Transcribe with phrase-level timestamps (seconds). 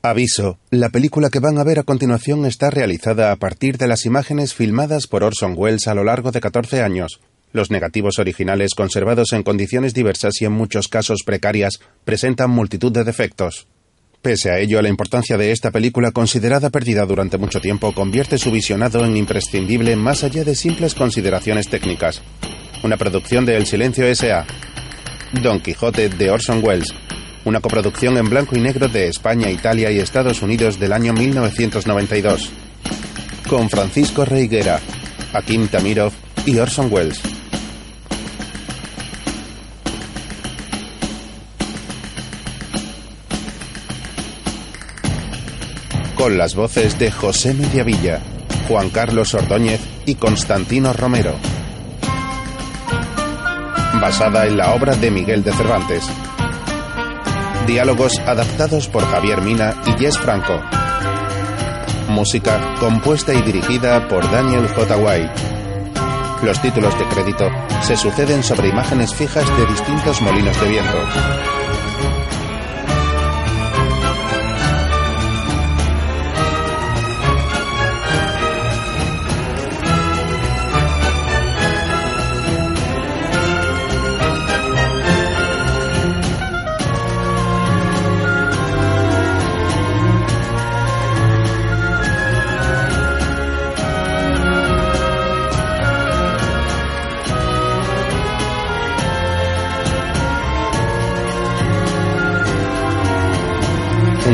[0.00, 4.06] Aviso, la película que van a ver a continuación está realizada a partir de las
[4.06, 7.20] imágenes filmadas por Orson Welles a lo largo de 14 años.
[7.52, 13.02] Los negativos originales, conservados en condiciones diversas y en muchos casos precarias, presentan multitud de
[13.02, 13.66] defectos.
[14.22, 18.52] Pese a ello, la importancia de esta película, considerada perdida durante mucho tiempo, convierte su
[18.52, 22.22] visionado en imprescindible más allá de simples consideraciones técnicas.
[22.84, 24.46] Una producción de El Silencio S.A.
[25.42, 26.94] Don Quijote de Orson Welles,
[27.48, 32.50] una coproducción en blanco y negro de España, Italia y Estados Unidos del año 1992,
[33.48, 34.80] con Francisco Reiguera,
[35.32, 36.12] Akim Tamirov
[36.44, 37.22] y Orson Welles.
[46.14, 48.20] Con las voces de José Mediavilla,
[48.68, 51.34] Juan Carlos Ordóñez y Constantino Romero.
[54.02, 56.04] Basada en la obra de Miguel de Cervantes.
[57.66, 60.60] Diálogos adaptados por Javier Mina y Jess Franco.
[62.08, 64.96] Música compuesta y dirigida por Daniel J.
[64.96, 65.32] White.
[66.42, 67.50] Los títulos de crédito
[67.82, 70.98] se suceden sobre imágenes fijas de distintos molinos de viento.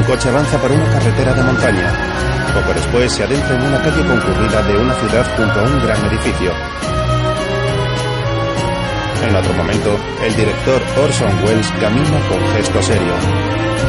[0.07, 1.93] Coche avanza por una carretera de montaña.
[2.55, 6.05] Poco después se adentra en una calle concurrida de una ciudad junto a un gran
[6.07, 6.53] edificio.
[9.27, 13.15] En otro momento, el director Orson Welles camina con gesto serio.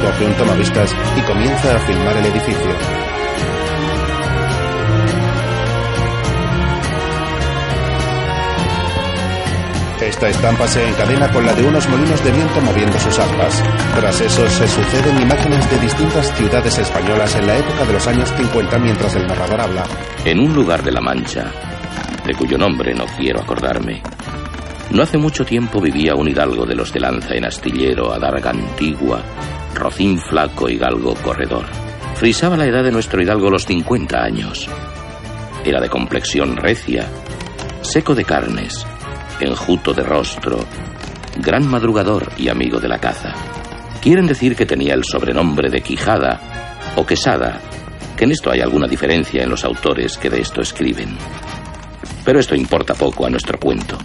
[0.02, 3.05] Coge un tomavistas y comienza a filmar el edificio.
[10.06, 13.64] Esta estampa se encadena con la de unos molinos de viento moviendo sus aspas.
[13.96, 18.32] Tras eso se suceden imágenes de distintas ciudades españolas en la época de los años
[18.38, 19.84] 50 mientras el narrador habla.
[20.24, 21.52] En un lugar de la Mancha,
[22.24, 24.04] de cuyo nombre no quiero acordarme,
[24.92, 29.24] no hace mucho tiempo vivía un hidalgo de los de lanza en astillero, adarga antigua,
[29.74, 31.66] rocín flaco y galgo corredor.
[32.14, 34.70] Frisaba la edad de nuestro hidalgo los 50 años.
[35.66, 37.08] Era de complexión recia,
[37.82, 38.86] seco de carnes,
[39.40, 40.60] enjuto de rostro,
[41.38, 43.34] gran madrugador y amigo de la caza.
[44.02, 46.40] Quieren decir que tenía el sobrenombre de Quijada
[46.96, 47.60] o Quesada,
[48.16, 51.18] que en esto hay alguna diferencia en los autores que de esto escriben.
[52.24, 53.98] Pero esto importa poco a nuestro cuento.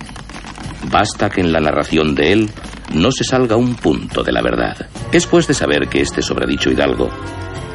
[0.91, 2.51] Basta que en la narración de él
[2.95, 4.89] no se salga un punto de la verdad.
[5.13, 7.09] Es pues de saber que este sobredicho hidalgo,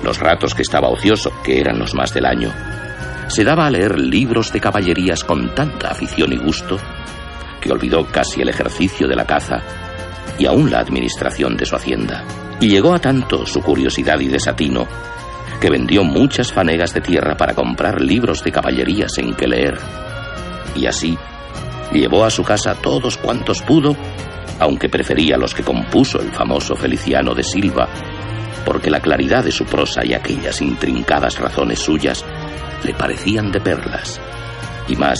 [0.04, 2.52] los ratos que estaba ocioso, que eran los más del año,
[3.28, 6.78] se daba a leer libros de caballerías con tanta afición y gusto
[7.66, 9.58] que olvidó casi el ejercicio de la caza
[10.38, 12.24] y aún la administración de su hacienda.
[12.60, 14.88] Y llegó a tanto su curiosidad y desatino
[15.60, 19.80] que vendió muchas fanegas de tierra para comprar libros de caballerías en que leer.
[20.76, 21.18] Y así
[21.92, 23.96] llevó a su casa todos cuantos pudo,
[24.60, 27.90] aunque prefería los que compuso el famoso Feliciano de Silva,
[28.64, 32.24] porque la claridad de su prosa y aquellas intrincadas razones suyas
[32.84, 34.22] le parecían de perlas.
[34.88, 35.20] Y más,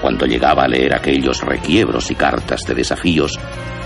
[0.00, 3.38] cuando llegaba a leer aquellos requiebros y cartas de desafíos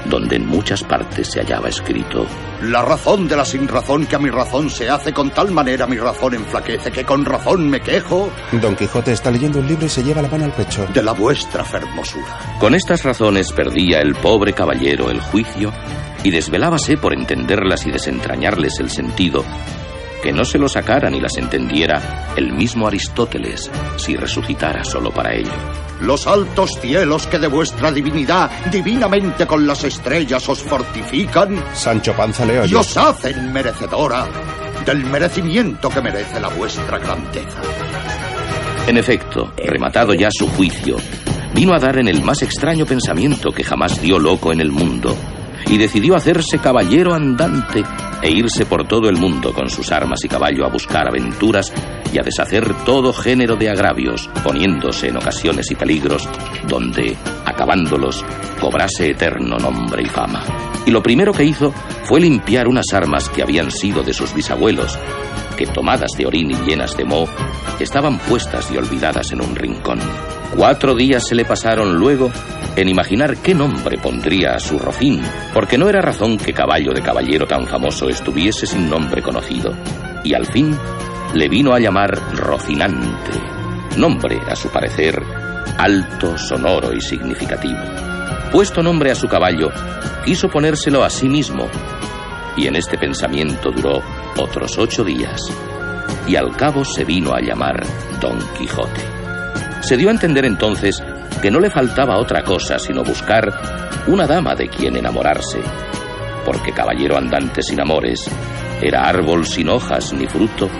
[0.04, 2.26] donde en muchas partes se hallaba escrito
[2.62, 5.86] La razón de la sin razón que a mi razón se hace con tal manera
[5.86, 9.88] mi razón enflaquece que con razón me quejo Don Quijote está leyendo un libro y
[9.88, 10.86] se lleva la mano al pecho.
[10.92, 12.38] de la vuestra fermosura.
[12.58, 15.72] Con estas razones perdía el pobre caballero el juicio
[16.24, 19.44] y desvelábase por entenderlas y desentrañarles el sentido,
[20.22, 25.34] que no se lo sacara ni las entendiera el mismo Aristóteles si resucitara solo para
[25.34, 25.52] ello.
[26.00, 32.44] Los altos cielos que de vuestra divinidad divinamente con las estrellas os fortifican Sancho Panza
[32.44, 32.76] le y oye.
[32.76, 34.26] os hacen merecedora
[34.84, 37.60] del merecimiento que merece la vuestra grandeza.
[38.86, 40.96] En efecto, rematado ya su juicio,
[41.54, 45.14] vino a dar en el más extraño pensamiento que jamás dio loco en el mundo,
[45.66, 47.84] y decidió hacerse caballero andante
[48.22, 51.72] e irse por todo el mundo con sus armas y caballo a buscar aventuras
[52.12, 56.28] y a deshacer todo género de agravios, poniéndose en ocasiones y peligros
[56.66, 58.24] donde, acabándolos,
[58.60, 60.42] cobrase eterno nombre y fama.
[60.86, 61.72] Y lo primero que hizo
[62.04, 64.98] fue limpiar unas armas que habían sido de sus bisabuelos,
[65.56, 67.28] que tomadas de orín y llenas de moho,
[67.80, 69.98] estaban puestas y olvidadas en un rincón.
[70.56, 72.30] Cuatro días se le pasaron luego
[72.76, 75.20] en imaginar qué nombre pondría a su rocín,
[75.52, 79.74] porque no era razón que caballo de caballero tan famoso estuviese sin nombre conocido.
[80.24, 80.76] y al fin
[81.34, 83.32] le vino a llamar Rocinante,
[83.96, 85.22] nombre, a su parecer,
[85.76, 87.78] alto, sonoro y significativo.
[88.50, 89.70] Puesto nombre a su caballo,
[90.24, 91.68] quiso ponérselo a sí mismo,
[92.56, 94.02] y en este pensamiento duró
[94.36, 95.40] otros ocho días,
[96.26, 97.84] y al cabo se vino a llamar
[98.20, 99.02] Don Quijote.
[99.80, 101.02] Se dio a entender entonces
[101.40, 103.48] que no le faltaba otra cosa sino buscar
[104.06, 105.60] una dama de quien enamorarse,
[106.48, 108.24] porque caballero andante sin amores
[108.80, 110.70] era árbol sin hojas ni fruto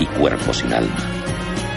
[0.00, 0.96] y cuerpo sin alma.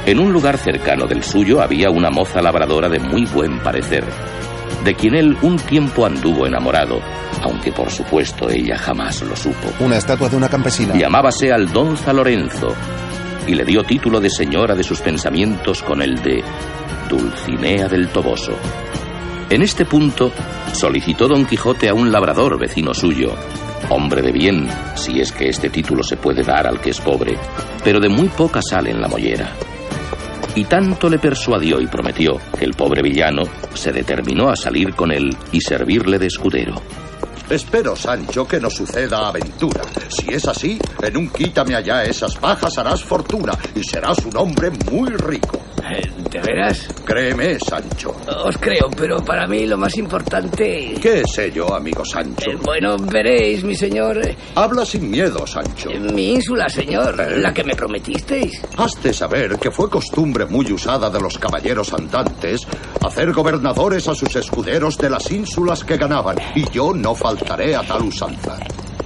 [0.07, 4.03] En un lugar cercano del suyo había una moza labradora de muy buen parecer,
[4.83, 6.99] de quien él un tiempo anduvo enamorado,
[7.43, 9.71] aunque por supuesto ella jamás lo supo.
[9.81, 10.95] Una estatua de una campesina.
[10.95, 12.69] Llamábase Aldonza Lorenzo
[13.45, 16.43] y le dio título de señora de sus pensamientos con el de
[17.07, 18.53] Dulcinea del Toboso.
[19.49, 20.33] En este punto
[20.73, 23.33] solicitó don Quijote a un labrador vecino suyo,
[23.89, 27.37] hombre de bien, si es que este título se puede dar al que es pobre,
[27.81, 29.53] pero de muy poca sal en la mollera.
[30.55, 35.13] Y tanto le persuadió y prometió que el pobre villano se determinó a salir con
[35.13, 36.75] él y servirle de escudero.
[37.49, 39.81] Espero, Sancho, que no suceda aventura.
[40.09, 44.71] Si es así, en un quítame allá esas bajas harás fortuna y serás un hombre
[44.91, 45.61] muy rico.
[46.37, 46.87] ¿De veras?
[47.03, 48.15] Créeme, Sancho.
[48.45, 50.93] Os creo, pero para mí lo más importante...
[51.01, 52.51] ¿Qué sé yo, amigo Sancho?
[52.51, 54.19] Eh, bueno, veréis, mi señor...
[54.53, 55.89] Habla sin miedo, Sancho.
[55.89, 57.39] eh, mi ínsula, señor, Eh.
[57.39, 58.61] la que me prometisteis.
[58.77, 62.67] Has de saber que fue costumbre muy usada de los caballeros andantes
[63.03, 67.81] hacer gobernadores a sus escuderos de las ínsulas que ganaban, y yo no faltaré a
[67.81, 68.57] tal usanza.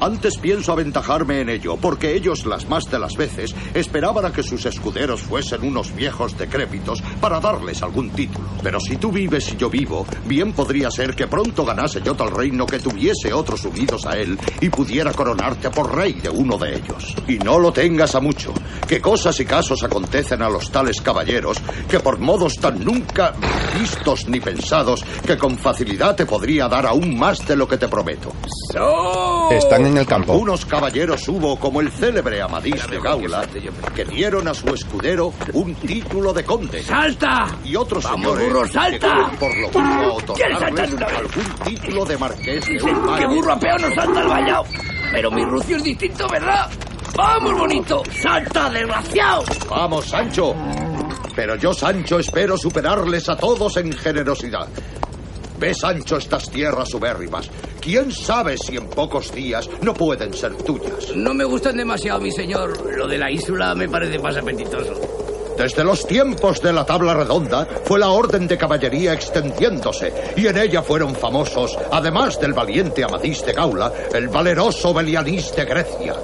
[0.02, 4.42] Antes pienso aventajarme en ello, porque ellos las más de las veces esperaban a que
[4.42, 8.48] sus escuderos fuesen unos viejos decrépitos para darles algún título.
[8.64, 12.32] Pero si tú vives y yo vivo, bien podría ser que pronto ganase yo tal
[12.32, 16.78] reino que tuviese otros unidos a él y pudiera coronarte por rey de uno de
[16.78, 17.16] ellos.
[17.28, 18.56] Y no lo tengas a mucho,
[18.88, 21.58] que cosas y casos acontecen a los tales caballeros
[21.88, 23.36] que por modos tan nunca
[23.80, 27.88] vistos ni pensados que con facilidad te podría dar aún más de lo que te
[27.88, 28.34] prometo.
[29.52, 30.34] Están en el campo.
[30.34, 33.46] Unos caballeros hubo como el célebre Amadís de Gaula
[33.94, 36.82] que dieron a su escudero un título de conde.
[36.84, 37.48] ¡Salta!
[37.64, 39.32] Y otros ¡Vamos, señores burro, salta!
[39.40, 40.18] por lo mismo
[41.02, 44.66] a algún título de marqués de Dicen un que burro apeo no salta al vallado.
[45.12, 46.70] Pero mi rucio es distinto, ¿verdad?
[47.16, 48.04] ¡Vamos, bonito!
[48.22, 49.44] ¡Salta, desgraciado!
[49.70, 50.56] Vamos, Sancho.
[51.36, 54.70] Pero yo, Sancho, espero superarles a todos en generosidad.
[55.62, 57.48] Ve, Sancho, estas tierras subérrimas.
[57.80, 61.16] ¿Quién sabe si en pocos días no pueden ser tuyas?
[61.16, 62.98] No me gustan demasiado, mi señor.
[62.98, 65.00] Lo de la ínsula me parece más apetitoso.
[65.56, 70.58] Desde los tiempos de la tabla redonda fue la orden de caballería extendiéndose y en
[70.58, 76.16] ella fueron famosos, además del valiente Amadís de Gaula, el valeroso Belianís de Grecia.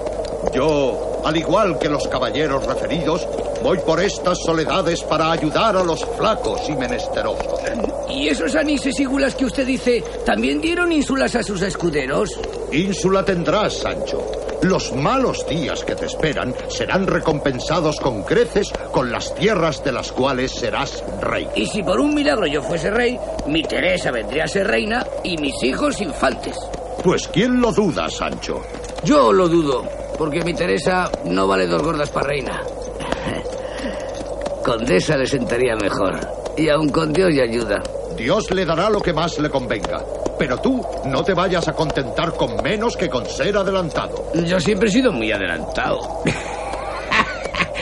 [0.53, 3.27] Yo, al igual que los caballeros referidos,
[3.63, 7.59] voy por estas soledades para ayudar a los flacos y menesterosos.
[8.09, 12.39] ¿Y esos anises y gulas que usted dice también dieron ínsulas a sus escuderos?
[12.71, 14.25] Ínsula tendrás, Sancho.
[14.63, 20.11] Los malos días que te esperan serán recompensados con creces con las tierras de las
[20.11, 21.47] cuales serás rey.
[21.55, 25.37] Y si por un milagro yo fuese rey, mi Teresa vendría a ser reina y
[25.37, 26.57] mis hijos infantes.
[27.03, 28.61] Pues quién lo duda, Sancho.
[29.03, 29.85] Yo lo dudo,
[30.17, 32.61] porque mi Teresa no vale dos gordas para reina.
[34.63, 36.19] Condesa le sentaría mejor.
[36.57, 37.81] Y aun con Dios y ayuda.
[38.17, 40.03] Dios le dará lo que más le convenga.
[40.37, 44.31] Pero tú no te vayas a contentar con menos que con ser adelantado.
[44.33, 46.21] Yo siempre he sido muy adelantado.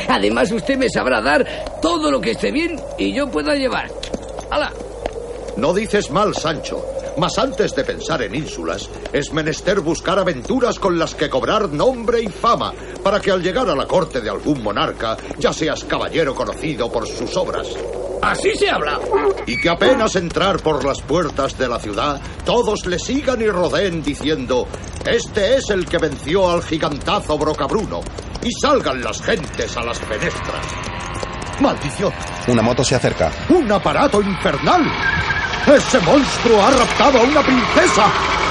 [0.07, 1.45] Además, usted me sabrá dar
[1.81, 3.89] todo lo que esté bien y yo pueda llevar.
[4.49, 4.71] ¡Hala!
[5.57, 6.85] No dices mal, Sancho.
[7.17, 12.21] Mas antes de pensar en ínsulas, es menester buscar aventuras con las que cobrar nombre
[12.21, 16.35] y fama, para que al llegar a la corte de algún monarca ya seas caballero
[16.35, 17.67] conocido por sus obras.
[18.21, 18.99] Así se habla.
[19.45, 24.03] Y que apenas entrar por las puertas de la ciudad, todos le sigan y rodeen
[24.03, 24.67] diciendo,
[25.05, 28.01] este es el que venció al gigantazo Brocabruno,
[28.43, 30.65] y salgan las gentes a las fenestras.
[31.61, 32.11] ¡Maldición!
[32.47, 33.31] Una moto se acerca.
[33.49, 35.44] ¡Un aparato infernal!
[35.67, 38.05] ¡Ese monstruo ha raptado a una princesa!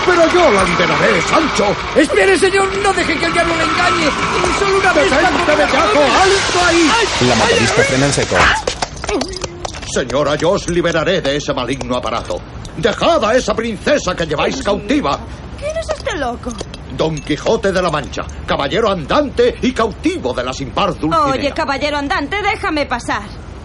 [0.04, 1.66] ¡Pero yo la liberaré, Sancho!
[1.97, 4.06] Espere, señor, no deje que el diablo le engañe.
[4.06, 5.11] Y solo una vez.
[5.11, 6.00] ¡Detente, bellaco!
[6.00, 6.90] ¡Alto ahí!
[7.28, 8.37] La motorista frena en seco.
[9.94, 12.40] Señora, yo os liberaré de ese maligno aparato.
[12.76, 15.21] Dejad a esa princesa que lleváis cautiva.
[15.59, 16.52] ¿Quién es este loco?
[16.97, 20.94] Don Quijote de la Mancha, caballero andante y cautivo de la sin par.
[21.26, 23.23] Oye, caballero andante, déjame pasar.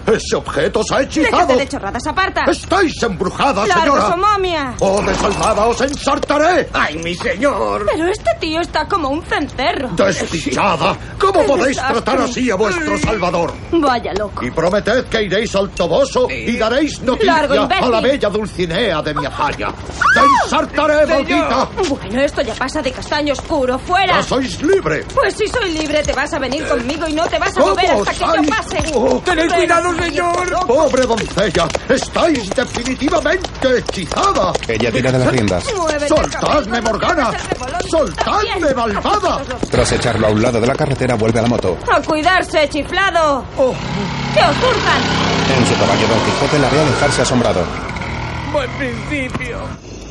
[0.08, 1.56] Ese objeto se ha Déjate hechizado.
[1.58, 2.44] de chorradas, aparta.
[2.50, 4.16] Estáis embrujada, ¡Largo, señora.
[4.18, 4.74] momia!
[4.80, 6.68] ¡Oh, desalmada, os ensartaré!
[6.74, 7.86] ¡Ay, mi señor!
[7.92, 9.90] Pero este tío está como un cencerro.
[9.90, 10.96] ¡Desdichada!
[11.20, 12.02] ¿Cómo ¡Qué podéis desastre!
[12.02, 13.54] tratar así a vuestro salvador?
[13.72, 14.44] Vaya loco.
[14.46, 19.14] Y prometed que iréis al Toboso y daréis noticia Largo, a la bella Dulcinea de
[19.14, 19.70] mi hazaña.
[20.14, 21.68] ¡Te ensartaré, maldita!
[21.88, 23.78] Bueno, esto ya pasa de castaño oscuro.
[23.78, 24.16] ¡Fuera!
[24.18, 25.04] ¡Ya sois libre!
[25.14, 27.76] Pues si soy libre, te vas a venir conmigo y no te vas a ¿Cómo
[27.76, 28.92] mover hasta que yo pase.
[28.96, 30.68] Oh, ¡Tened cuidado, señor!
[30.68, 31.68] ¡Pobre doncella!
[31.88, 34.54] ¡Estáis definitivamente hechizada!
[34.68, 35.64] Ella tira de las riendas.
[36.08, 37.32] ¡Soltadme, Morgana!
[37.90, 39.42] ¡Soltadme, malvada!
[39.72, 41.78] Tras echarlo a un lado de la carretera, vuelve a la moto.
[41.92, 43.46] ¡A cuidarse, chiflado!
[43.56, 44.56] ¡Que os!
[45.58, 47.62] En su caballo, Don Quijote la ve alejarse asombrado.
[48.52, 49.60] ¡Buen principio!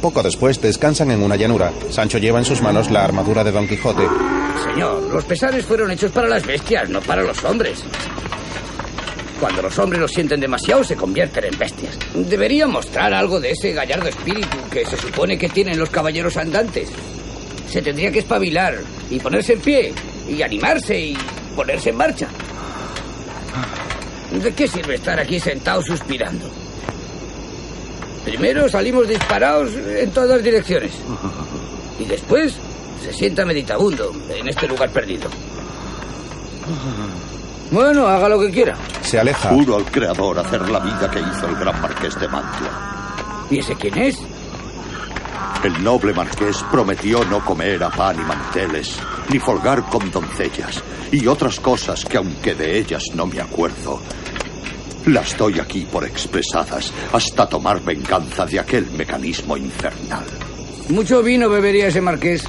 [0.00, 1.73] Poco después descansan en una llanura.
[1.90, 4.06] Sancho lleva en sus manos la armadura de Don Quijote.
[4.64, 7.82] Señor, los pesares fueron hechos para las bestias, no para los hombres.
[9.40, 11.97] Cuando los hombres los sienten demasiado, se convierten en bestias.
[12.14, 16.88] Debería mostrar algo de ese gallardo espíritu que se supone que tienen los caballeros andantes.
[17.68, 18.78] Se tendría que espabilar
[19.09, 19.95] y ponerse en pie
[20.28, 21.18] y animarse y
[21.54, 22.28] ponerse en marcha.
[24.33, 26.50] ¿De qué sirve estar aquí sentado suspirando?
[28.25, 30.92] Primero salimos disparados en todas direcciones.
[31.99, 32.57] Y después
[33.02, 35.30] se sienta meditabundo en este lugar perdido.
[37.70, 38.76] Bueno, haga lo que quiera.
[39.02, 39.50] Se aleja.
[39.50, 43.46] Juro al creador hacer la vida que hizo el gran marqués de Mantua.
[43.50, 44.18] ¿Y ese quién es?
[45.64, 48.96] El noble marqués prometió no comer a pan y manteles,
[49.30, 54.00] ni folgar con doncellas, y otras cosas que aunque de ellas no me acuerdo,
[55.06, 60.26] las doy aquí por expresadas hasta tomar venganza de aquel mecanismo infernal.
[60.90, 62.44] Mucho vino bebería ese marqués.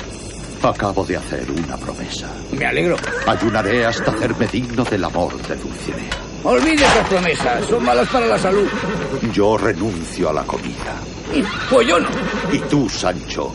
[0.61, 2.27] Acabo de hacer una promesa.
[2.51, 2.97] Me alegro.
[3.25, 6.09] Ayunaré hasta hacerme digno del amor de Dulcinea.
[6.43, 8.67] Olvide esas promesas, son malas para la salud.
[9.33, 10.95] Yo renuncio a la comida.
[11.69, 12.09] Pues yo no.
[12.51, 13.53] Y tú, Sancho,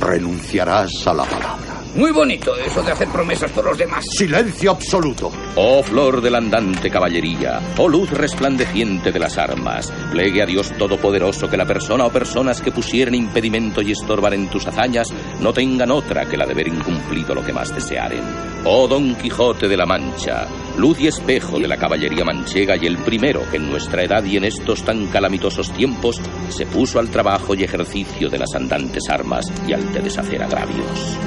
[0.00, 1.67] renunciarás a la palabra.
[1.98, 4.04] Muy bonito eso de hacer promesas por los demás.
[4.16, 5.32] Silencio absoluto.
[5.56, 10.70] Oh flor de la andante caballería, oh luz resplandeciente de las armas, plegue a Dios
[10.78, 15.52] Todopoderoso que la persona o personas que pusieren impedimento y estorbar en tus hazañas no
[15.52, 18.22] tengan otra que la de ver incumplido lo que más desearen.
[18.64, 22.98] Oh Don Quijote de la Mancha, luz y espejo de la caballería manchega y el
[22.98, 27.56] primero que en nuestra edad y en estos tan calamitosos tiempos se puso al trabajo
[27.56, 31.18] y ejercicio de las andantes armas y al de deshacer agravios.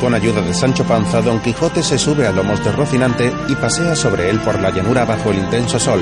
[0.00, 3.94] Con ayuda de Sancho Panza, Don Quijote se sube a lomos de Rocinante y pasea
[3.96, 6.00] sobre él por la llanura bajo el intenso sol.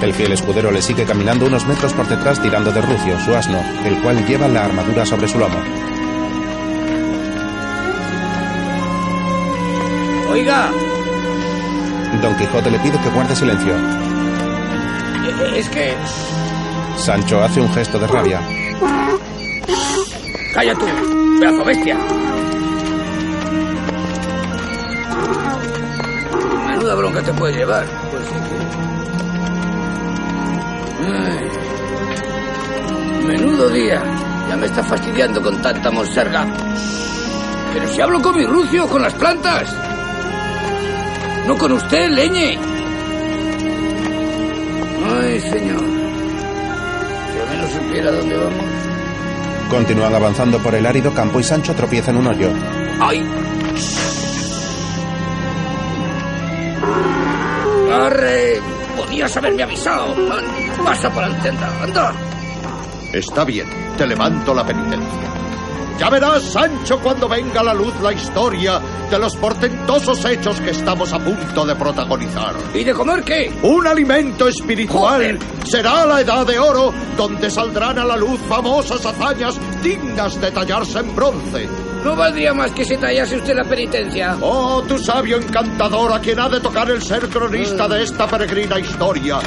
[0.00, 3.58] El fiel escudero le sigue caminando unos metros por detrás tirando de Rucio, su asno,
[3.84, 5.58] el cual lleva la armadura sobre su lomo.
[10.30, 10.70] Oiga,
[12.20, 13.74] Don Quijote le pide que guarde silencio.
[15.56, 15.94] es que...
[16.96, 18.40] Sancho hace un gesto de rabia.
[20.54, 20.86] Calla tú,
[21.40, 21.98] pedazo bestia.
[26.84, 27.86] Menuda bronca te puede llevar.
[28.10, 28.56] Pues sí que...
[31.06, 31.48] Ay.
[33.26, 34.02] Menudo día.
[34.50, 36.46] Ya me está fastidiando con tanta monserga.
[37.72, 39.74] Pero si hablo con mi rucio, con las plantas.
[41.46, 42.58] No con usted, leñe.
[45.08, 45.80] Ay, señor.
[45.80, 48.64] Si al menos supiera dónde vamos.
[49.70, 52.50] Continúan avanzando por el árido campo y Sancho tropieza en un hoyo.
[53.00, 53.26] ¡Ay!
[57.94, 58.60] ¡Arre!
[58.96, 60.14] Podías haberme avisado.
[60.84, 62.12] Pasa por el anda, anda.
[63.12, 65.34] Está bien, te levanto la penitencia.
[65.98, 70.70] Ya verás, Sancho, cuando venga a la luz la historia de los portentosos hechos que
[70.70, 72.54] estamos a punto de protagonizar.
[72.74, 73.52] ¿Y de comer qué?
[73.62, 75.38] Un alimento espiritual Joder.
[75.64, 80.98] será la edad de oro donde saldrán a la luz famosas hazañas dignas de tallarse
[80.98, 81.68] en bronce.
[82.04, 84.36] No valdría más que se tallase usted la penitencia.
[84.40, 88.78] Oh, tu sabio encantador, a quien ha de tocar el ser cronista de esta peregrina
[88.78, 89.40] historia.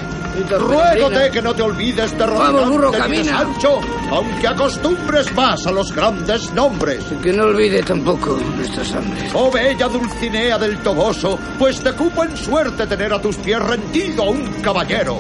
[0.50, 3.40] Ruégote que no te olvides de Vamos, burro, y de camina.
[3.40, 3.80] Sancho,
[4.12, 7.04] aunque acostumbres más a los grandes nombres.
[7.22, 9.32] Que no olvide tampoco nuestras hambres.
[9.34, 14.24] Oh bella Dulcinea del Toboso, pues te cupo en suerte tener a tus pies rendido
[14.24, 15.20] a un caballero.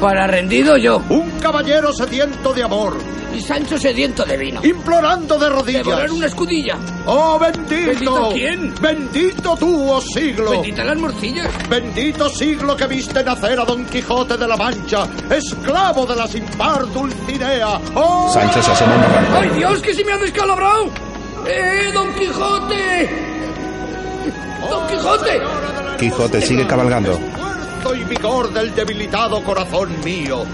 [0.00, 1.02] Para rendido yo.
[1.08, 2.98] Un caballero sediento de amor,
[3.34, 4.60] Y Sancho sediento de vino.
[4.64, 5.84] implorando de rodillas.
[5.86, 6.76] Devorar una escudilla.
[7.06, 7.86] ¡Oh, bendito!
[7.88, 8.74] ¿Bendito quién?
[8.80, 10.50] ¡Bendito tú, oh siglo!
[10.50, 11.48] Bendita las morcillas.
[11.68, 16.44] Bendito siglo que viste nacer a Don Quijote de la Mancha, esclavo de la sin
[16.44, 17.80] par Dulcinea.
[17.94, 18.30] ¡Oh!
[18.32, 18.94] Sancho se asoma.
[19.34, 20.90] ¡Ay, Dios, que se me ha descalabrado!
[21.46, 23.08] ¡Eh, Don Quijote!
[24.68, 25.40] ¡Don Quijote!
[25.98, 27.18] Quijote sigue cabalgando.
[27.94, 30.44] Y vigor del debilitado corazón mío.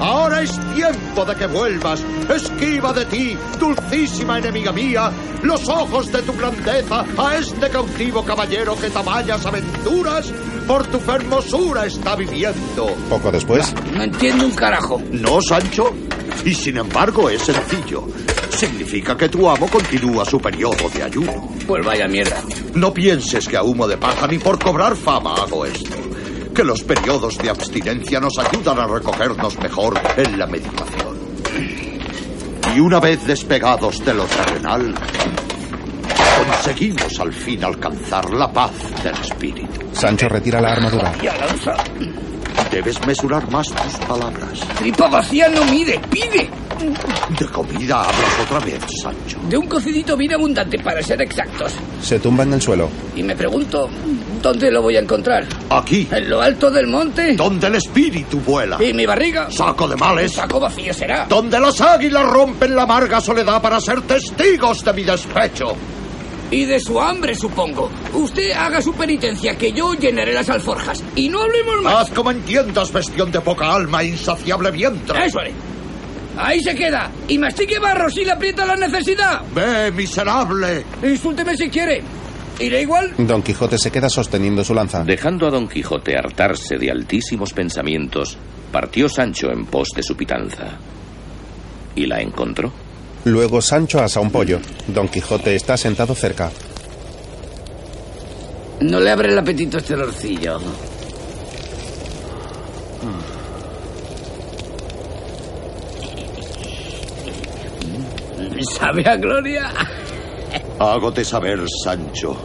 [0.00, 2.04] Ahora es tiempo de que vuelvas.
[2.32, 5.10] Esquiva de ti, dulcísima enemiga mía,
[5.42, 10.32] los ojos de tu grandeza a este cautivo caballero que tamañas aventuras
[10.68, 12.86] por tu hermosura está viviendo.
[13.08, 15.02] Poco después, No entiendo un carajo.
[15.10, 15.92] ¿No, Sancho?
[16.44, 18.04] Y sin embargo es sencillo.
[18.50, 21.48] Significa que tu amo continúa su periodo de ayuno.
[21.66, 22.42] Pues vaya mierda.
[22.74, 25.96] No pienses que a humo de paja ni por cobrar fama hago esto.
[26.58, 31.16] Que los periodos de abstinencia nos ayudan a recogernos mejor en la meditación.
[32.74, 34.92] Y una vez despegados de lo terrenal,
[36.44, 38.72] conseguimos al fin alcanzar la paz
[39.04, 39.86] del espíritu.
[39.92, 41.12] Sancho retira la armadura.
[41.22, 41.76] Ya lanza.
[42.72, 44.58] Debes mesurar más tus palabras.
[44.78, 46.50] Tripa vacía no mide, pide.
[47.38, 49.38] De comida hablas otra vez, Sancho.
[49.48, 51.72] De un cocidito bien abundante, para ser exactos.
[52.02, 52.88] Se tumba en el suelo.
[53.14, 53.88] Y me pregunto,
[54.40, 55.46] ¿dónde lo voy a encontrar?
[55.70, 57.34] Aquí, ¿En lo alto del monte?
[57.36, 58.82] donde el espíritu vuela.
[58.82, 59.50] ¿Y mi barriga?
[59.50, 60.32] Saco de males.
[60.32, 61.26] Saco vacío será.
[61.28, 65.76] Donde las águilas rompen la amarga soledad para ser testigos de mi despecho.
[66.50, 67.90] Y de su hambre, supongo.
[68.14, 71.04] Usted haga su penitencia, que yo llenaré las alforjas.
[71.14, 71.94] Y no hablemos más.
[71.94, 75.26] Haz como entiendas, bestión de poca alma, insaciable vientre.
[75.26, 75.52] Eso haré.
[76.38, 77.10] Ahí se queda.
[77.26, 79.42] Y mastique barro si le aprieta la necesidad.
[79.54, 80.84] Ve, miserable.
[81.02, 82.00] Insúlteme si quiere.
[82.60, 83.14] Iré igual.
[83.18, 85.04] Don Quijote se queda sosteniendo su lanza.
[85.04, 88.36] Dejando a Don Quijote hartarse de altísimos pensamientos,
[88.72, 90.78] partió Sancho en pos de su pitanza.
[91.94, 92.72] ¿Y la encontró?
[93.24, 94.60] Luego Sancho asa un pollo.
[94.88, 96.50] Don Quijote está sentado cerca.
[98.80, 100.58] No le abre el apetito este lorcillo.
[108.76, 109.70] ¿Sabe a gloria?
[110.78, 112.36] Hágote saber, Sancho,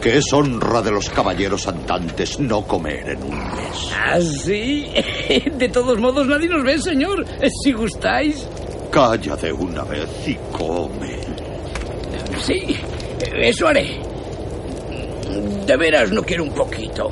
[0.00, 3.92] que es honra de los caballeros andantes no comer en un mes.
[3.96, 4.86] ¿Ah, sí?
[5.58, 7.24] De todos modos, nadie nos ve, señor.
[7.62, 8.46] Si gustáis.
[8.90, 11.18] Calla de una vez y come.
[12.44, 12.76] Sí,
[13.34, 14.00] eso haré.
[15.66, 17.08] De veras no quiero un poquito.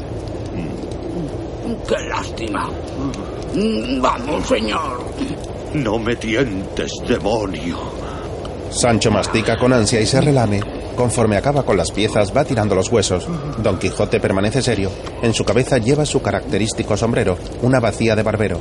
[1.88, 2.68] Qué lástima.
[4.00, 5.00] Vamos, señor.
[5.74, 7.78] No me tientes, demonio.
[8.70, 10.60] Sancho mastica con ansia y se relame.
[10.96, 13.26] Conforme acaba con las piezas, va tirando los huesos.
[13.58, 14.90] Don Quijote permanece serio.
[15.22, 18.60] En su cabeza lleva su característico sombrero, una vacía de barbero.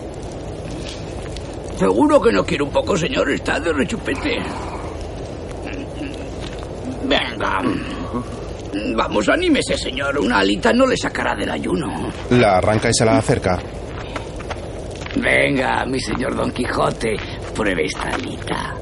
[1.78, 3.30] Seguro que no quiere un poco, señor.
[3.32, 4.38] Está de rechupete.
[7.06, 7.62] Venga.
[8.96, 10.20] Vamos, anímese, señor.
[10.20, 12.12] Una alita no le sacará del ayuno.
[12.32, 13.60] La arranca y se la acerca.
[15.16, 17.16] Venga, mi señor Don Quijote,
[17.56, 18.76] pruebe esta alita.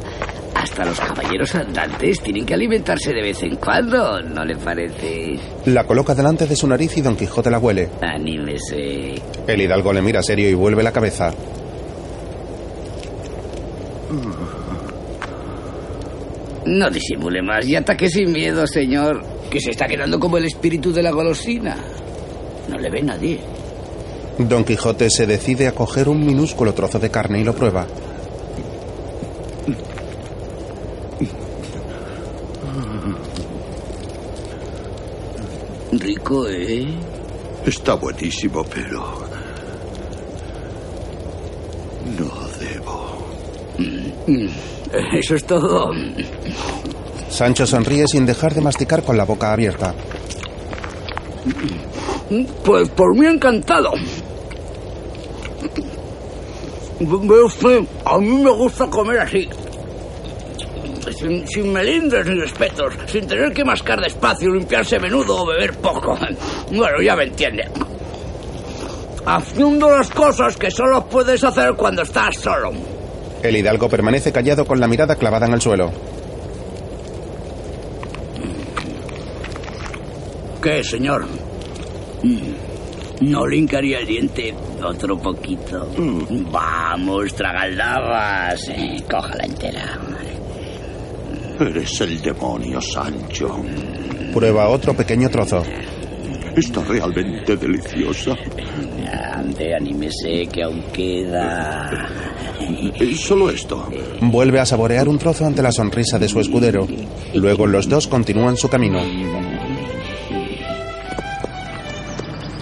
[0.57, 5.37] Hasta los caballeros andantes tienen que alimentarse de vez en cuando, ¿no le parece?
[5.65, 7.89] La coloca delante de su nariz y Don Quijote la huele.
[8.01, 9.21] Anímese.
[9.45, 11.31] El hidalgo le mira serio y vuelve la cabeza.
[16.65, 20.91] No disimule más y ataque sin miedo, señor, que se está quedando como el espíritu
[20.91, 21.77] de la golosina.
[22.67, 23.39] No le ve nadie.
[24.39, 27.85] Don Quijote se decide a coger un minúsculo trozo de carne y lo prueba.
[35.99, 36.85] Rico, ¿eh?
[37.65, 39.27] Está buenísimo, pero...
[42.17, 43.27] No debo.
[45.13, 45.91] Eso es todo.
[47.29, 49.93] Sancho sonríe sin dejar de masticar con la boca abierta.
[52.63, 53.91] Pues por mí encantado.
[56.99, 59.47] Ve usted, a mí me gusta comer así.
[61.17, 66.17] Sin, sin melindres ni respetos, sin tener que mascar despacio, limpiarse menudo o beber poco.
[66.71, 67.63] Bueno, ya me entiende.
[69.25, 72.71] Haciendo las cosas que solo puedes hacer cuando estás solo.
[73.41, 75.91] El hidalgo permanece callado con la mirada clavada en el suelo.
[80.61, 81.25] ¿Qué, señor?
[83.21, 84.53] ¿No le hincaría el diente
[84.83, 85.89] otro poquito?
[86.51, 88.69] Vamos, tragaldabas.
[88.69, 89.99] Eh, cójala entera.
[91.59, 93.63] Eres el demonio, Sancho.
[94.33, 95.63] Prueba otro pequeño trozo.
[96.55, 98.35] Está realmente deliciosa.
[99.33, 102.09] Ande, anímese, que aún queda.
[102.99, 103.89] Y solo esto.
[104.21, 106.87] Vuelve a saborear un trozo ante la sonrisa de su escudero.
[107.33, 108.99] Luego los dos continúan su camino.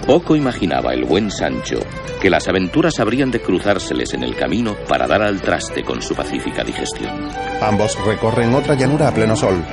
[0.05, 1.79] Poco imaginaba el buen Sancho
[2.21, 6.13] que las aventuras habrían de cruzárseles en el camino para dar al traste con su
[6.13, 7.11] pacífica digestión.
[7.59, 9.63] Ambos recorren otra llanura a pleno sol.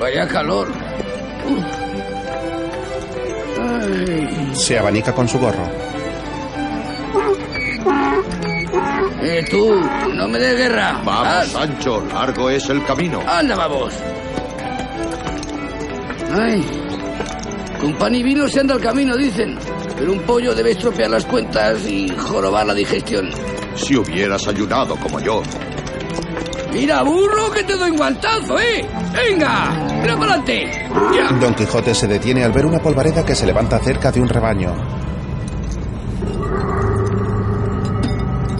[0.00, 0.72] Vaya calor.
[4.54, 5.68] Se abanica con su gorro.
[9.22, 9.80] Eh, tú,
[10.14, 11.00] no me des guerra.
[11.04, 13.22] Vamos, Sancho, largo es el camino.
[13.24, 13.94] Anda, vamos.
[16.34, 16.64] Ay,
[17.78, 19.58] con pan y vino se anda el camino, dicen.
[19.98, 23.28] Pero un pollo debe estropear las cuentas y jorobar la digestión.
[23.74, 25.42] Si hubieras ayunado como yo.
[26.72, 28.88] Mira, burro, que te doy un guantazo, ¿eh?
[29.12, 29.70] ¡Venga!
[30.00, 30.88] ¡Mira para adelante!
[31.14, 31.36] ¡Ya!
[31.38, 35.01] Don Quijote se detiene al ver una polvareda que se levanta cerca de un rebaño.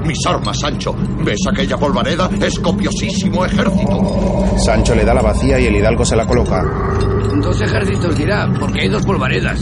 [0.05, 0.95] Mis armas, Sancho.
[1.25, 2.29] ¿Ves aquella polvareda?
[2.41, 4.59] Es copiosísimo ejército.
[4.59, 6.63] Sancho le da la vacía y el hidalgo se la coloca.
[7.43, 9.61] Dos ejércitos dirá, porque hay dos polvaredas.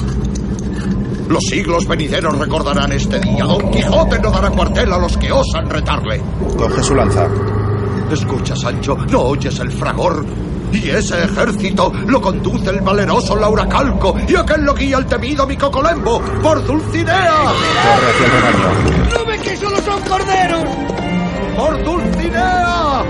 [1.29, 3.45] Los siglos venideros recordarán este día.
[3.45, 6.21] Don Quijote no dará cuartel a los que osan retarle.
[6.57, 7.29] Coge su lanza.
[8.11, 10.27] Escucha, Sancho, ¿no oyes el fragor?
[10.73, 16.21] Y ese ejército lo conduce el valeroso Lauracalco y aquel lo guía el temido Micocolembo
[16.43, 17.45] por Dulcinea.
[17.85, 19.30] Corre hacia el rebaño.
[19.41, 20.65] ¿No ven que solo son corderos?
[21.57, 23.03] ¡Por Dulcinea!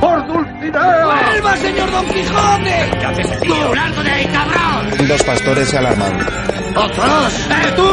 [0.00, 1.04] ¡Por Dulcinea!
[1.04, 2.90] ¡Vuelva, señor Don Quijote!
[2.98, 3.48] ¿Qué haces aquí?
[3.74, 5.08] ¡Largo de ahí, cabrón!
[5.08, 6.20] Dos pastores se alarman.
[6.76, 7.48] ¡Atrás!
[7.50, 7.90] ¡Eh, tú!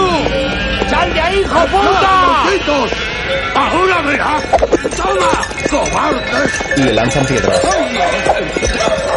[0.90, 2.44] ¡Sal de ahí, hijo puta!
[3.56, 4.44] ¡Ahora verás!
[4.96, 5.32] ¡Toma!
[5.72, 6.78] ¡Cobardes!
[6.78, 7.62] Le lanzan piedras.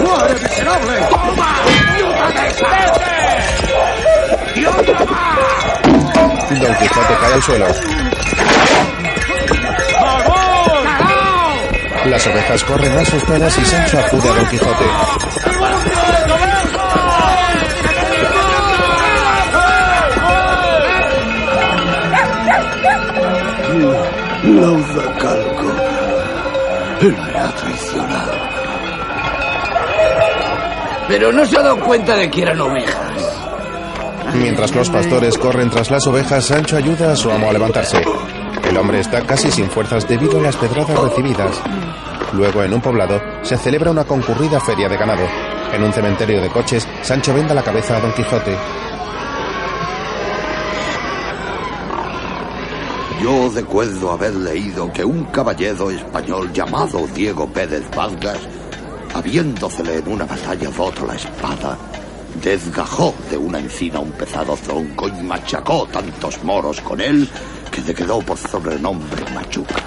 [0.01, 0.99] ¡Muere, miserable!
[1.11, 1.55] ¡Toma!
[1.95, 4.61] ¡Ayúdame, vete!
[4.61, 5.86] ¡Y otra más!
[6.55, 7.67] Don Quijote cae al suelo.
[12.07, 14.85] Las ovejas corren asustadas y Sancho acude a Don Quijote.
[24.45, 25.73] Lauracalco.
[27.01, 28.33] Él me ha traicionado.
[31.09, 33.16] Pero no se ha dado cuenta de que eran ovejas.
[34.41, 38.03] Mientras los pastores corren tras las ovejas, Sancho ayuda a su amo a levantarse.
[38.69, 41.61] El hombre está casi sin fuerzas debido a las pedradas recibidas.
[42.33, 45.25] Luego, en un poblado, se celebra una concurrida feria de ganado.
[45.73, 48.57] En un cementerio de coches, Sancho venda la cabeza a Don Quijote.
[53.23, 58.39] Yo recuerdo haber leído que un caballero español llamado Diego Pérez Vargas,
[59.15, 61.79] habiéndosele en una batalla roto la espada,
[62.43, 67.29] desgajó de una encina un pesado tronco y machacó tantos moros con él
[67.71, 69.83] que le quedó por sobrenombre Machuca.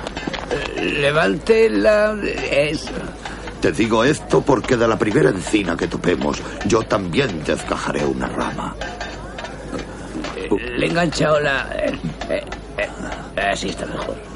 [0.81, 2.15] Levante la...
[2.23, 2.91] Eso.
[3.61, 8.75] Te digo esto porque de la primera encina que topemos, yo también desgajaré una rama.
[10.77, 11.69] Le he enganchado la...
[11.75, 11.93] eh,
[12.29, 12.43] eh,
[12.77, 14.28] eh, así está mejor.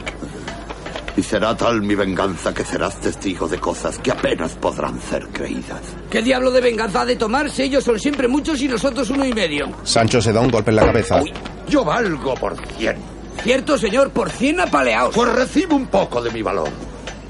[1.16, 5.82] Y será tal mi venganza que serás testigo de cosas que apenas podrán ser creídas.
[6.10, 7.66] ¿Qué diablo de venganza ha de tomarse?
[7.66, 9.72] Ellos son siempre muchos y nosotros uno y medio.
[9.84, 11.22] Sancho se da un golpe en la cabeza.
[11.68, 12.98] Yo valgo por cien.
[13.44, 15.14] Cierto, señor, por cien apaleados.
[15.14, 16.70] Pues recibe un poco de mi valor.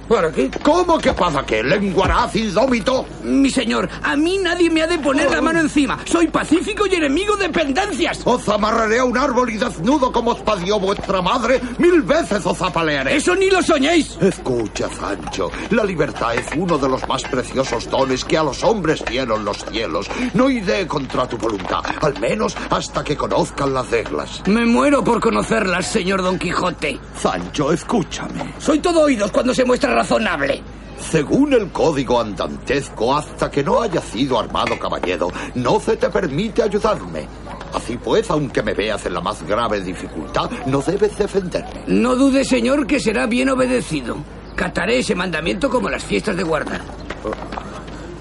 [0.08, 0.52] ¿Para qué?
[0.64, 1.64] ¿Cómo que para qué?
[1.64, 3.06] ¿Lenguaraz indómito?
[3.24, 6.00] Mi señor, a mí nadie me ha de poner la mano encima.
[6.06, 8.22] Soy pacífico y enemigo de pendencias.
[8.26, 12.62] Os amarraré a un árbol y desnudo como os padió vuestra madre, mil veces os
[12.62, 13.16] apalearé.
[13.16, 14.18] Eso ni lo soñéis.
[14.22, 19.04] Escucha, Sancho, la libertad es uno de los más preciosos dones que a los hombres
[19.10, 20.08] dieron los cielos.
[20.34, 24.42] No iré contra tu voluntad, al menos hasta que conozcan las reglas.
[24.48, 27.00] Me muero por conocerlas, señor Don Quijote.
[27.18, 28.54] Sancho, escúchame.
[28.60, 30.62] Soy todo oídos cuando se muestra razonable.
[31.00, 36.64] Según el código andantesco, hasta que no haya sido armado caballero, no se te permite
[36.64, 37.28] ayudarme.
[37.74, 41.84] Así pues, aunque me veas en la más grave dificultad, no debes defenderme.
[41.88, 44.18] No dude, señor, que será bien obedecido.
[44.56, 46.82] Cataré ese mandamiento como las fiestas de guarda.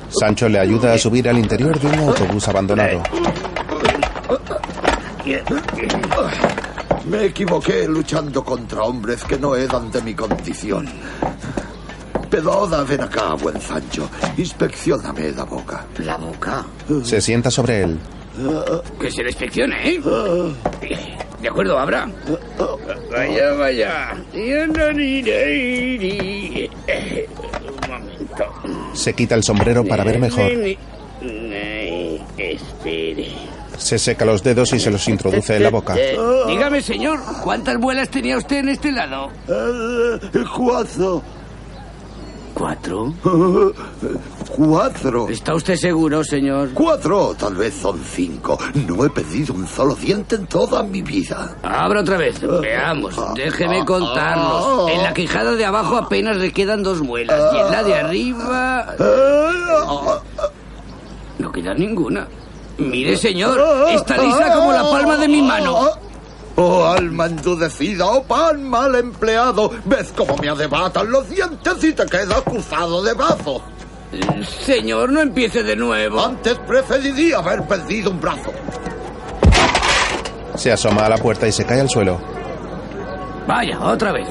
[0.08, 3.02] Sancho le ayuda a subir al interior de un autobús abandonado.
[7.06, 10.88] Me equivoqué luchando contra hombres que no eran de mi condición.
[12.30, 14.08] Pero ahora ven acá, buen Sancho.
[14.36, 15.84] Inspeccioname la boca.
[15.98, 16.64] La boca.
[17.02, 17.98] Se sienta sobre él.
[18.98, 20.00] Que se la inspeccione, ¿eh?
[21.42, 22.08] De acuerdo, Abra.
[23.10, 24.12] Vaya, vaya.
[24.32, 24.72] Un
[27.88, 28.44] momento.
[28.94, 30.50] Se quita el sombrero para ver mejor.
[32.38, 33.51] Espere.
[33.82, 35.94] Se seca los dedos y se los introduce en la boca.
[35.98, 36.16] Eh,
[36.46, 39.28] dígame, señor, ¿cuántas muelas tenía usted en este lado?
[39.48, 40.18] Eh,
[40.56, 41.22] cuatro.
[42.54, 43.12] ¿Cuatro?
[44.54, 45.28] Cuatro.
[45.30, 46.70] ¿Está usted seguro, señor?
[46.74, 48.58] Cuatro, tal vez son cinco.
[48.86, 51.56] No he perdido un solo diente en toda mi vida.
[51.62, 52.38] Abra otra vez.
[52.40, 53.16] Veamos.
[53.34, 54.90] Déjeme contarlos.
[54.90, 57.40] En la quijada de abajo apenas le quedan dos muelas.
[57.54, 58.94] Y en la de arriba...
[58.98, 60.62] Eh,
[61.38, 62.28] Lo que gravedad ninguna.
[62.78, 65.90] Mire, señor, está lisa como la palma de mi mano.
[66.56, 72.04] Oh, alma endudecida, oh pan mal empleado, ves cómo me adebatan los dientes y te
[72.04, 73.62] quedas cruzado de brazos.
[74.64, 76.22] Señor, no empiece de nuevo.
[76.22, 78.52] Antes preferiría haber perdido un brazo.
[80.54, 82.20] Se asoma a la puerta y se cae al suelo.
[83.46, 84.28] Vaya, otra vez.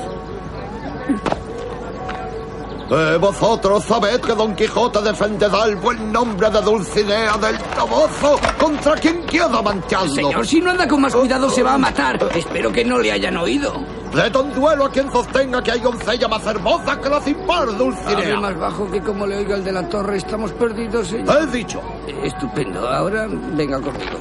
[2.94, 8.96] Eh, vosotros sabed que Don Quijote defenderá el buen nombre de Dulcinea del Toboso contra
[8.96, 10.14] quien quiera mancharlo.
[10.14, 12.20] Señor, si no anda con más cuidado se va a matar.
[12.36, 13.74] Espero que no le hayan oído.
[14.14, 17.78] De don duelo a quien sostenga que hay doncella más hermosa que la sin par
[17.78, 18.42] Dulcinea.
[18.42, 20.18] más bajo que como le oiga el de la torre.
[20.18, 21.44] Estamos perdidos, señor.
[21.44, 21.82] He dicho.
[22.22, 22.90] Estupendo.
[22.90, 24.20] Ahora venga conmigo.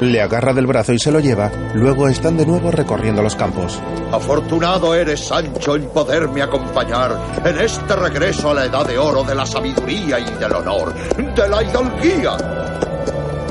[0.00, 1.50] Le agarra del brazo y se lo lleva.
[1.74, 3.80] Luego están de nuevo recorriendo los campos.
[4.12, 9.34] Afortunado eres, Sancho, en poderme acompañar en este regreso a la edad de oro de
[9.34, 12.36] la sabiduría y del honor, de la hidalguía.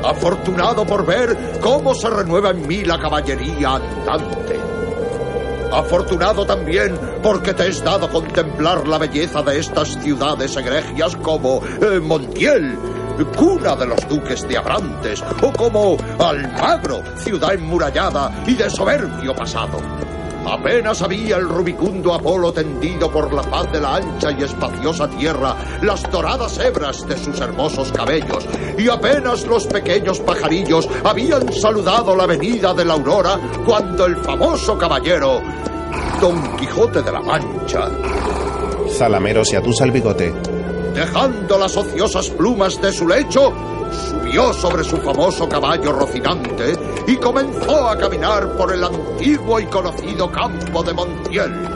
[0.04, 4.73] Afortunado por ver cómo se renueva en mí la caballería andante.
[5.74, 11.98] Afortunado también porque te es dado contemplar la belleza de estas ciudades egregias como eh,
[11.98, 12.78] Montiel,
[13.36, 19.78] cuna de los duques de Abrantes, o como Almagro, ciudad enmurallada y de soberbio pasado.
[20.46, 25.56] Apenas había el rubicundo Apolo tendido por la faz de la ancha y espaciosa tierra
[25.82, 28.46] las doradas hebras de sus hermosos cabellos,
[28.78, 34.76] y apenas los pequeños pajarillos habían saludado la venida de la aurora cuando el famoso
[34.78, 35.40] caballero
[36.20, 37.88] Don Quijote de la Mancha,
[38.90, 40.53] Zalamero se atusa el bigote.
[40.94, 43.52] Dejando las ociosas plumas de su lecho,
[44.08, 46.74] subió sobre su famoso caballo rocinante
[47.06, 51.68] y comenzó a caminar por el antiguo y conocido campo de Montiel.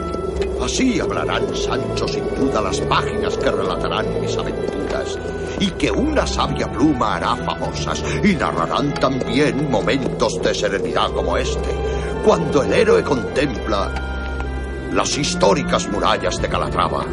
[0.63, 5.17] Así hablarán, Sancho, sin duda las páginas que relatarán mis aventuras
[5.59, 11.69] y que una sabia pluma hará famosas y narrarán también momentos de serenidad como este,
[12.25, 13.91] cuando el héroe contempla
[14.93, 17.05] las históricas murallas de Calatrava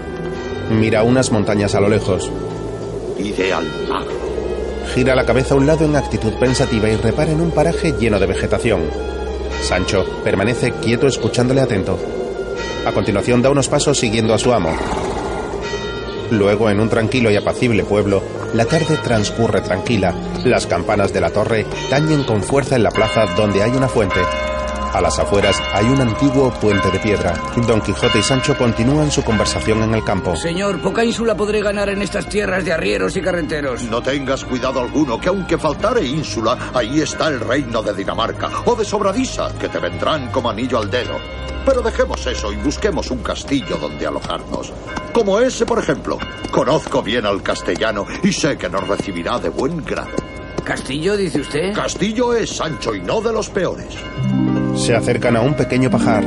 [0.71, 2.31] Mira unas montañas a lo lejos.
[4.95, 8.19] Gira la cabeza a un lado en actitud pensativa y repara en un paraje lleno
[8.19, 8.83] de vegetación.
[9.63, 11.99] Sancho permanece quieto escuchándole atento.
[12.87, 14.71] A continuación da unos pasos siguiendo a su amo.
[16.31, 18.23] Luego, en un tranquilo y apacible pueblo,
[18.55, 20.15] la tarde transcurre tranquila.
[20.45, 24.21] Las campanas de la torre tañen con fuerza en la plaza donde hay una fuente.
[24.97, 27.35] A las afueras hay un antiguo puente de piedra.
[27.67, 30.35] Don Quijote y Sancho continúan su conversación en el campo.
[30.37, 33.83] Señor, poca ínsula podré ganar en estas tierras de arrieros y carreteros.
[33.83, 38.75] No tengas cuidado alguno, que aunque faltare ínsula, ahí está el reino de Dinamarca o
[38.75, 41.19] de Sobradisa, que te vendrán como anillo al dedo.
[41.67, 44.73] Pero dejemos eso y busquemos un castillo donde alojarnos.
[45.13, 46.17] Como ese, por ejemplo.
[46.51, 50.17] Conozco bien al castellano y sé que nos recibirá de buen grado.
[50.65, 51.75] ¿Castillo, dice usted?
[51.75, 53.95] Castillo es Sancho y no de los peores.
[54.77, 56.25] Se acercan a un pequeño pajar.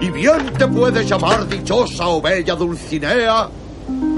[0.00, 3.48] Y bien te puedes llamar dichosa o bella Dulcinea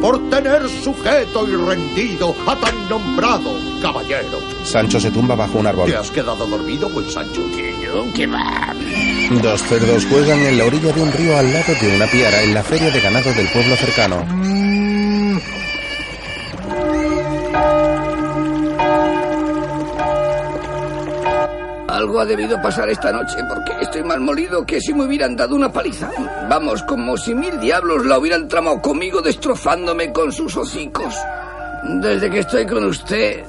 [0.00, 3.52] por tener sujeto y rendido a tan nombrado
[3.82, 4.38] caballero.
[4.64, 5.90] Sancho se tumba bajo un árbol.
[5.90, 7.42] ¿Te has quedado dormido, buen Sancho?
[7.82, 8.74] Yo, ¿Qué va?
[9.42, 12.54] Dos cerdos juegan en la orilla de un río al lado de una piara en
[12.54, 14.24] la feria de ganado del pueblo cercano.
[21.96, 25.56] Algo ha debido pasar esta noche porque estoy más molido que si me hubieran dado
[25.56, 26.10] una paliza.
[26.46, 31.14] Vamos, como si mil diablos la hubieran tramado conmigo destrozándome con sus hocicos.
[31.84, 33.42] Desde que estoy con usted...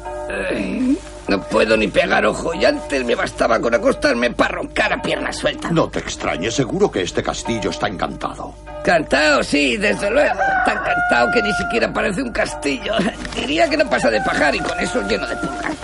[1.28, 5.34] no puedo ni pegar ojo y antes me bastaba con acostarme para roncar a pierna
[5.34, 5.70] suelta.
[5.70, 8.56] No te extrañes, seguro que este castillo está encantado.
[8.82, 10.40] Cantado, sí, desde luego.
[10.66, 12.94] Tan cantado que ni siquiera parece un castillo.
[13.36, 15.77] Diría que no pasa de pajar y con eso lleno de pulgas.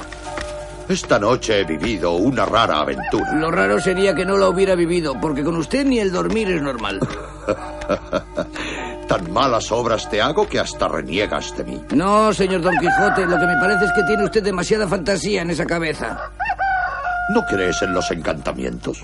[0.93, 3.33] Esta noche he vivido una rara aventura.
[3.33, 6.61] Lo raro sería que no la hubiera vivido, porque con usted ni el dormir es
[6.61, 6.99] normal.
[9.07, 11.81] Tan malas obras te hago que hasta reniegas de mí.
[11.95, 15.49] No, señor Don Quijote, lo que me parece es que tiene usted demasiada fantasía en
[15.49, 16.29] esa cabeza.
[17.33, 19.03] ¿No crees en los encantamientos?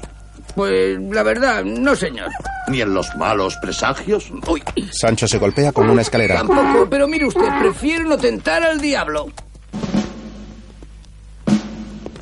[0.53, 2.29] Pues la verdad, no, señor.
[2.67, 4.31] ¿Ni en los malos presagios?
[4.47, 6.35] Uy, Sancho se golpea con una escalera.
[6.35, 9.25] tampoco, pero mire usted, prefiero no tentar al diablo.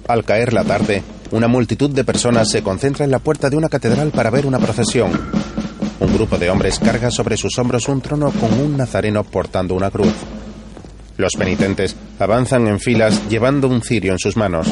[0.07, 3.67] Al caer la tarde, una multitud de personas se concentra en la puerta de una
[3.67, 5.11] catedral para ver una procesión.
[5.99, 9.91] Un grupo de hombres carga sobre sus hombros un trono con un nazareno portando una
[9.91, 10.13] cruz.
[11.17, 14.67] Los penitentes avanzan en filas llevando un cirio en sus manos.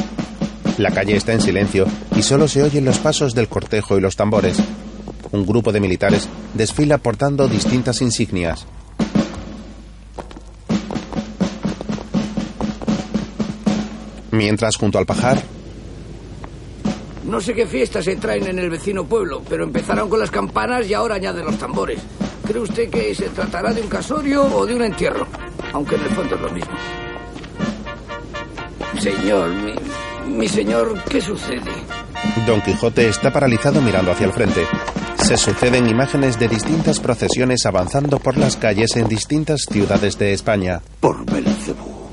[0.78, 4.16] La calle está en silencio y solo se oyen los pasos del cortejo y los
[4.16, 4.56] tambores.
[5.32, 8.66] Un grupo de militares desfila portando distintas insignias.
[14.36, 15.42] Mientras, junto al pajar,
[17.24, 20.86] No sé qué fiestas se traen en el vecino pueblo, pero empezaron con las campanas
[20.88, 21.98] y ahora añaden los tambores.
[22.46, 25.26] ¿Cree usted que se tratará de un casorio o de un entierro?
[25.72, 26.72] Aunque en el fondo es lo mismo.
[29.00, 29.74] Señor, mi,
[30.36, 31.72] mi señor, ¿qué sucede?
[32.46, 34.64] Don Quijote está paralizado mirando hacia el frente.
[35.16, 40.80] Se suceden imágenes de distintas procesiones avanzando por las calles en distintas ciudades de España.
[41.00, 42.05] Por Belcebú.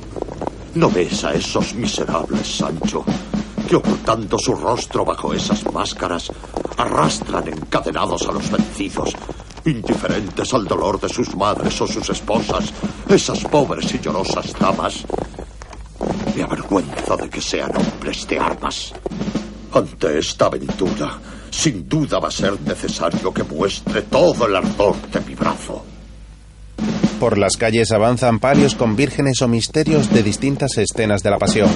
[0.76, 3.06] ¿No ves a esos miserables, Sancho?
[3.70, 6.32] Que ocultando su rostro bajo esas máscaras,
[6.78, 9.14] arrastran encadenados a los vencidos,
[9.66, 12.74] indiferentes al dolor de sus madres o sus esposas,
[13.08, 15.06] esas pobres y llorosas damas.
[16.36, 18.94] Me avergüenza de que sean hombres de armas.
[19.74, 21.20] Ante esta aventura,
[21.52, 25.93] sin duda va a ser necesario que muestre todo el ardor de mi brazo.
[27.20, 31.70] Por las calles avanzan parios con vírgenes o misterios de distintas escenas de la pasión.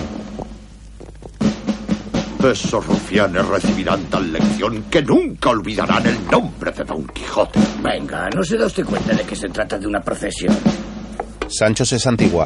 [2.44, 7.60] Esos rufianes recibirán tal lección que nunca olvidarán el nombre de Don Quijote.
[7.82, 10.56] Venga, ¿no se da usted cuenta de que se trata de una procesión?
[11.48, 12.46] Sancho se santigua.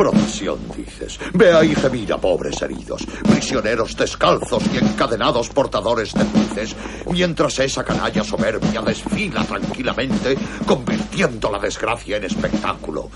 [0.00, 1.20] Procesión, dices.
[1.34, 6.74] Ve ahí gemir a pobres heridos, prisioneros descalzos y encadenados portadores de cruces,
[7.12, 13.10] mientras esa canalla soberbia desfila tranquilamente, convirtiendo la desgracia en espectáculo.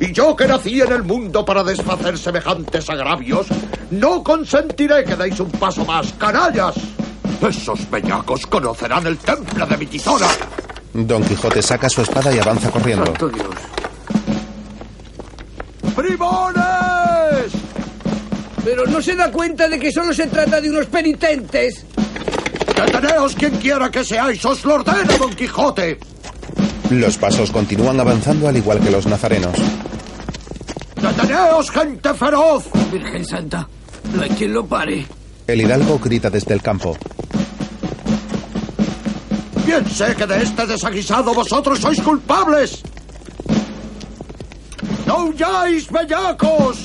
[0.00, 3.46] Y yo que nací en el mundo para desfacer semejantes agravios,
[3.90, 6.74] no consentiré que deis un paso más, canallas.
[7.46, 10.28] Esos bellacos conocerán el temple de mi tizona.
[10.94, 13.04] Don Quijote saca su espada y avanza corriendo.
[13.04, 13.89] Santo Dios.
[15.96, 17.52] ¡Bribones!
[18.64, 21.84] Pero no se da cuenta de que solo se trata de unos penitentes.
[22.76, 24.44] ¡Deteneos quien quiera que seáis!
[24.44, 25.98] ¡Os lo ordeno, Don Quijote!
[26.90, 29.56] Los pasos continúan avanzando al igual que los nazarenos.
[31.00, 32.64] ¡Deteneos, gente feroz!
[32.92, 33.68] Virgen Santa,
[34.14, 35.06] no hay quien lo pare.
[35.46, 36.96] El hidalgo grita desde el campo.
[39.66, 42.82] Bien sé que de este desaguisado vosotros sois culpables.
[45.20, 46.78] ¡No huyáis, bellacos!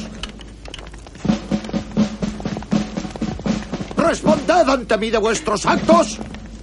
[3.96, 6.20] Responded ante mí de vuestros actos.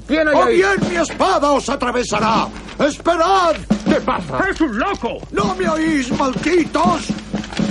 [0.07, 0.57] ¿Quién hay ¡O ahí?
[0.57, 2.47] bien mi espada os atravesará!
[2.79, 3.57] ¡Esperad!
[3.87, 4.51] ¿Qué pasa?
[4.51, 5.17] ¡Es un loco!
[5.31, 7.07] ¡No me oís, malditos!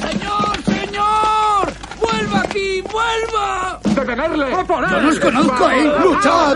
[0.02, 1.72] ¡Señor, señor!
[2.00, 3.80] ¡Vuelva aquí, vuelva!
[3.84, 4.52] ¡Detenerle!
[4.52, 5.94] ¡A por No los conozco, ¿eh?
[6.04, 6.56] ¡Luchad!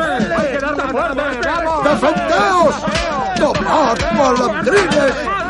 [1.83, 2.75] ¡Defendeos!
[3.37, 5.44] ¡Tomad, malandrines!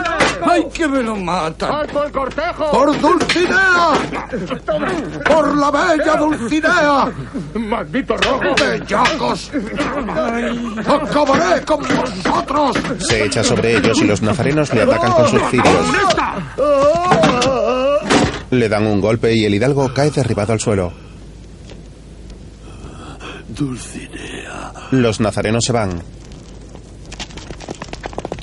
[0.47, 1.71] ¡Ay, que me lo matan!
[1.71, 2.71] ¡Alto el cortejo!
[2.71, 3.93] ¡Por Dulcinea!
[5.25, 7.11] ¡Por la bella Dulcinea!
[7.55, 8.55] ¡Maldito rojo!
[8.59, 9.51] ¡Bellacos!
[10.87, 12.77] ¡Acabaré con vosotros!
[12.99, 15.85] Se echa sobre ellos y los nazarenos le atacan con sus cirios.
[18.51, 20.93] Le dan un golpe y el hidalgo cae derribado al suelo.
[23.49, 26.01] Dulcinea, Los nazarenos se van.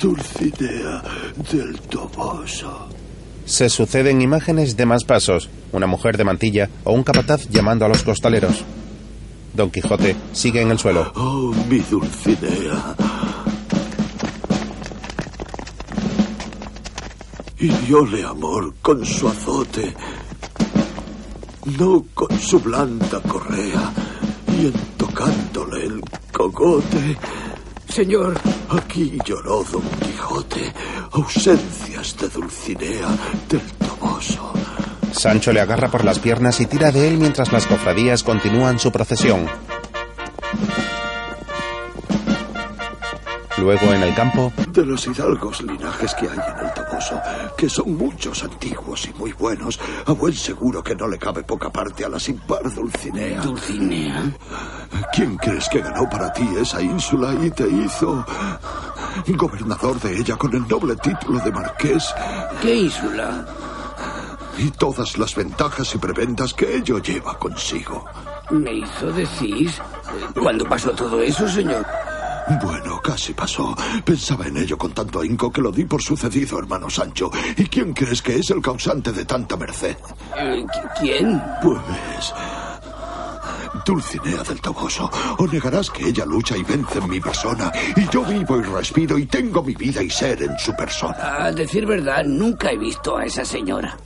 [0.03, 1.01] Dulcinea
[1.49, 2.89] del Toboso.
[3.45, 7.87] Se suceden imágenes de más pasos, una mujer de mantilla o un capataz llamando a
[7.87, 8.65] los costaleros.
[9.53, 11.09] Don Quijote sigue en el suelo.
[11.15, 12.97] Oh, mi Dulcinea.
[17.57, 19.93] Hirióle amor con su azote,
[21.79, 23.93] no con su blanda correa,
[24.49, 26.01] y en tocándole el
[26.33, 27.17] cogote,
[27.93, 28.33] Señor,
[28.69, 30.73] aquí lloró Don Quijote,
[31.11, 33.07] ausencias de Dulcinea
[33.47, 34.51] del Toboso.
[35.11, 38.91] Sancho le agarra por las piernas y tira de él mientras las cofradías continúan su
[38.91, 39.45] procesión.
[43.59, 46.73] Luego en el campo, De los hidalgos linajes que hay en el
[47.57, 51.69] Que son muchos antiguos y muy buenos, a buen seguro que no le cabe poca
[51.71, 53.41] parte a la sin par Dulcinea.
[53.41, 54.23] Dulcinea.
[55.13, 58.25] ¿Quién crees que ganó para ti esa ínsula y te hizo
[59.27, 62.13] gobernador de ella con el noble título de marqués
[62.61, 63.45] ¿Qué ínsula?
[64.57, 68.05] y todas las ventajas y prebendas que ello lleva consigo?
[68.51, 69.69] Me hizo decir.
[69.69, 71.83] eh, ¿Cuándo pasó todo eso, señor?
[72.61, 73.75] Bueno, casi pasó.
[74.03, 77.31] Pensaba en ello con tanto ahínco que lo di por sucedido, hermano Sancho.
[77.57, 79.95] ¿Y quién crees que es el causante de tanta merced?
[80.37, 81.41] Eh, ¿qui- ¿Quién?
[81.61, 82.33] Pues...
[83.85, 88.23] Dulcinea del Toboso, o negarás que ella lucha y vence en mi persona, y yo
[88.23, 91.17] vivo y respiro y tengo mi vida y ser en su persona.
[91.45, 93.97] A decir verdad, nunca he visto a esa señora.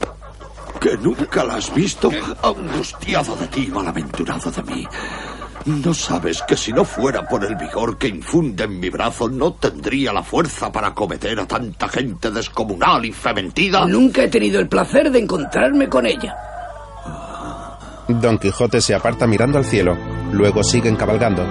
[0.79, 2.09] ¿Que nunca la has visto?
[2.41, 4.87] Angustiado de ti, malaventurado de mí.
[5.67, 9.53] No sabes que si no fuera por el vigor que infunde en mi brazo, no
[9.53, 13.85] tendría la fuerza para acometer a tanta gente descomunal y fementida.
[13.85, 16.37] Nunca he tenido el placer de encontrarme con ella.
[18.07, 19.97] Don Quijote se aparta mirando al cielo.
[20.31, 21.45] Luego siguen cabalgando.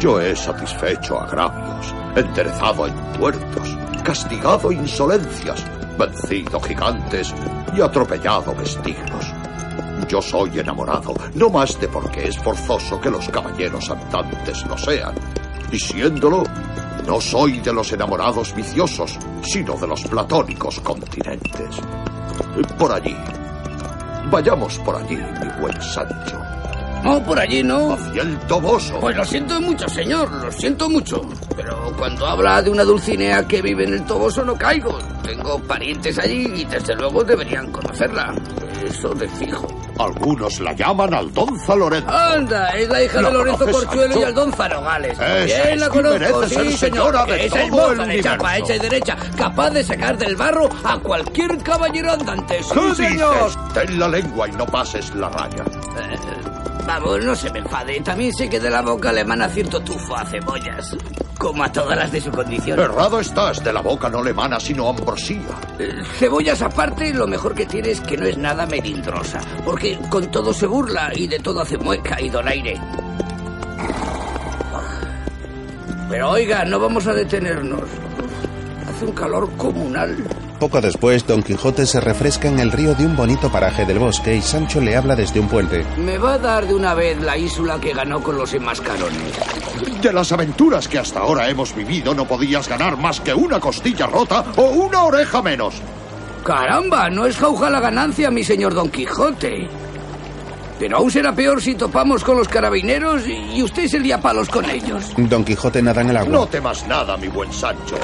[0.00, 5.64] Yo he satisfecho agravios, enderezado tuertos, castigado insolencias,
[5.96, 7.32] vencido gigantes
[7.76, 9.45] y atropellado vestiglos.
[10.08, 15.14] Yo soy enamorado, no más de porque es forzoso que los caballeros andantes lo sean.
[15.72, 16.44] Y siéndolo,
[17.06, 21.76] no soy de los enamorados viciosos, sino de los platónicos continentes.
[22.78, 23.16] Por allí.
[24.30, 26.40] Vayamos por allí, mi buen Sancho.
[27.04, 27.92] No, por allí no.
[27.92, 28.98] Hacia el Toboso.
[29.00, 31.20] Pues lo siento mucho, señor, lo siento mucho.
[31.54, 34.98] Pero cuando habla de una dulcinea que vive en el Toboso no caigo.
[35.22, 38.34] Tengo parientes allí y desde luego deberían conocerla.
[38.84, 39.68] Eso de fijo.
[39.98, 42.10] Algunos la llaman Aldonza Lorenzo.
[42.10, 44.22] Anda, es la hija ¿La de Lorenzo Corchuelo y?
[44.24, 45.12] Aldonza Nogales.
[45.18, 46.78] Esa Bien, la es, y conozco, sí, ser señor.
[46.78, 50.18] señora de Esa es todo el moza de chapa hecha y derecha, capaz de sacar
[50.18, 52.62] del barro a cualquier caballero andante.
[52.62, 53.44] Sí, ¿Qué señor.
[53.46, 53.58] dices?
[53.74, 55.64] Ten la lengua y no pases la raya.
[55.64, 56.16] Eh,
[56.86, 58.00] Vamos, no se me enfade.
[58.00, 60.96] También sé que de la boca le emana cierto tufo a cebollas.
[61.46, 62.76] Como a todas las de su condición.
[62.80, 65.54] Errado estás, de la boca no le emana sino ambrosía.
[65.78, 69.40] Eh, Cebollas aparte, lo mejor que tiene es que no es nada melindrosa.
[69.64, 72.80] Porque con todo se burla y de todo hace mueca y donaire.
[76.10, 77.84] Pero oiga, no vamos a detenernos.
[78.88, 80.16] Hace un calor comunal.
[80.58, 84.34] Poco después, Don Quijote se refresca en el río de un bonito paraje del bosque
[84.36, 85.84] y Sancho le habla desde un puente.
[85.98, 90.00] Me va a dar de una vez la ínsula que ganó con los enmascarones.
[90.00, 94.06] De las aventuras que hasta ahora hemos vivido no podías ganar más que una costilla
[94.06, 95.74] rota o una oreja menos.
[96.42, 99.68] Caramba, no es jauja la ganancia, mi señor Don Quijote.
[100.78, 104.64] Pero aún será peor si topamos con los carabineros y usted se lía palos con
[104.68, 105.12] ellos.
[105.16, 106.30] Don Quijote nada en el agua.
[106.32, 107.96] No temas nada, mi buen Sancho.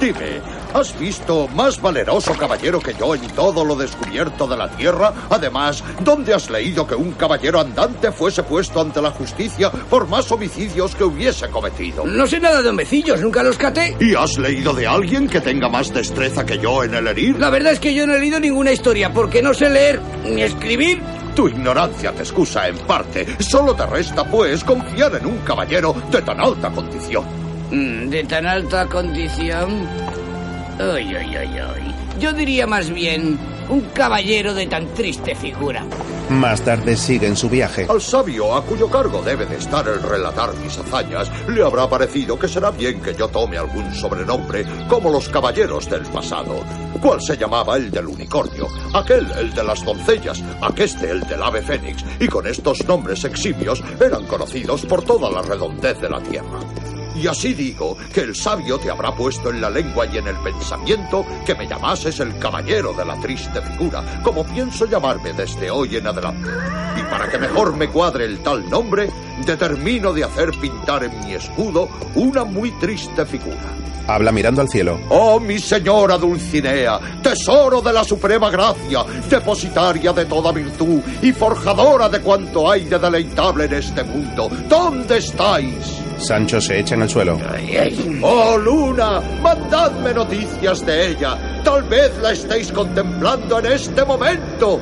[0.00, 0.40] Dime,
[0.74, 5.12] ¿has visto más valeroso caballero que yo en todo lo descubierto de la tierra?
[5.30, 10.30] Además, ¿dónde has leído que un caballero andante fuese puesto ante la justicia por más
[10.32, 12.04] homicidios que hubiese cometido?
[12.04, 13.96] No sé nada de hombecillos, nunca los caté.
[14.00, 17.38] ¿Y has leído de alguien que tenga más destreza que yo en el herir?
[17.38, 20.42] La verdad es que yo no he leído ninguna historia porque no sé leer ni
[20.42, 21.00] escribir.
[21.36, 23.26] Tu ignorancia te excusa en parte.
[23.40, 27.24] Solo te resta, pues, confiar en un caballero de tan alta condición.
[27.70, 29.86] Mm, De tan alta condición.
[30.78, 31.94] Ay, ay, ay, ay.
[32.18, 33.38] Yo diría más bien
[33.68, 35.84] un caballero de tan triste figura.
[36.30, 37.86] Más tarde siguen su viaje.
[37.88, 42.38] Al sabio a cuyo cargo debe de estar el relatar mis hazañas, le habrá parecido
[42.38, 46.64] que será bien que yo tome algún sobrenombre como los caballeros del pasado.
[47.00, 48.66] ¿Cuál se llamaba el del unicornio?
[48.94, 53.82] Aquel el de las doncellas, aqueste el del ave fénix, y con estos nombres eximios
[54.00, 56.95] eran conocidos por toda la redondez de la tierra.
[57.16, 60.36] Y así digo que el sabio te habrá puesto en la lengua y en el
[60.36, 65.96] pensamiento que me llamases el caballero de la triste figura, como pienso llamarme desde hoy
[65.96, 66.50] en adelante.
[66.98, 69.08] Y para que mejor me cuadre el tal nombre,
[69.44, 73.76] determino de hacer pintar en mi escudo una muy triste figura.
[74.08, 75.00] Habla mirando al cielo.
[75.08, 82.08] Oh, mi señora Dulcinea, tesoro de la suprema gracia, depositaria de toda virtud y forjadora
[82.08, 86.05] de cuanto hay de deleitable en este mundo, ¿dónde estáis?
[86.18, 87.38] Sancho se echa en el suelo.
[88.22, 91.60] Oh, Luna, mandadme noticias de ella.
[91.62, 94.80] Tal vez la estéis contemplando en este momento.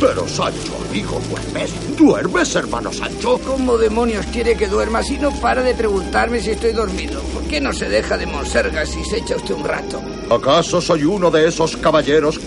[0.00, 1.96] Pero Sancho, amigo, ¿duermes?
[1.96, 3.38] ¿Duermes, hermano Sancho?
[3.46, 7.20] ¿Cómo demonios quiere que duerma si no para de preguntarme si estoy dormido?
[7.34, 10.00] ¿Por qué no se deja de monsergas si se echa usted un rato?
[10.30, 12.40] ¿Acaso soy uno de esos caballeros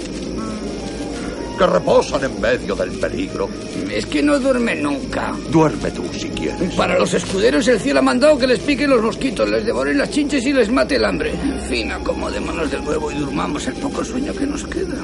[1.57, 3.49] que reposan en medio del peligro?
[3.89, 5.33] Es que no duerme nunca.
[5.49, 6.73] Duerme tú si quieres.
[6.75, 10.09] Para los escuderos el cielo ha mandado que les piquen los mosquitos, les devoren las
[10.09, 11.31] chinches y les mate el hambre.
[11.31, 14.97] En fin, acomodémonos de nuevo y durmamos el poco sueño que nos queda.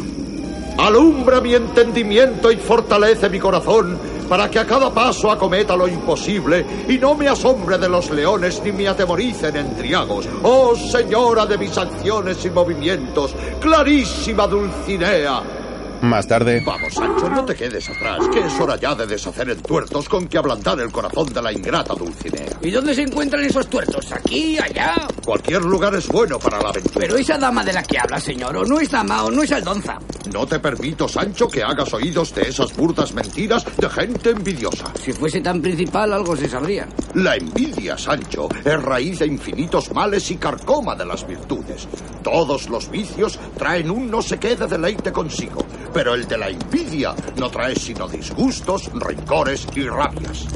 [0.78, 6.66] Alumbra mi entendimiento y fortalece mi corazón para que a cada paso acometa lo imposible
[6.88, 10.30] y no me asombre de los leones ni me atemoricen entriagos.
[10.44, 15.59] Oh señora de mis acciones y movimientos, clarísima Dulcinea.
[16.02, 20.08] Más tarde, Vamos, Sancho, no te quedes atrás, que es hora ya de deshacer entuertos
[20.08, 22.58] con que ablandar el corazón de la ingrata Dulcinea.
[22.62, 24.12] ¿Y dónde se encuentran esos tuertos?
[24.12, 24.58] ¿Aquí?
[24.58, 24.96] ¿Allá?
[25.26, 27.00] Cualquier lugar es bueno para la aventura.
[27.00, 29.52] Pero esa dama de la que habla, señor, o no es dama o no es
[29.52, 29.98] aldonza.
[30.34, 34.94] No te permito, Sancho, que hagas oídos de esas burdas mentiras de gente envidiosa.
[35.02, 36.88] Si fuese tan principal, algo se sabría.
[37.16, 41.88] La envidia, Sancho, es raíz de infinitos males y carcoma de las virtudes.
[42.24, 46.50] Todos los vicios traen un no sé qué de deleite consigo, pero el de la
[46.50, 50.48] envidia no trae sino disgustos, rencores y rabias.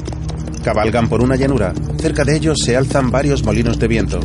[0.62, 1.72] Cabalgan por una llanura.
[1.98, 4.20] Cerca de ellos se alzan varios molinos de viento.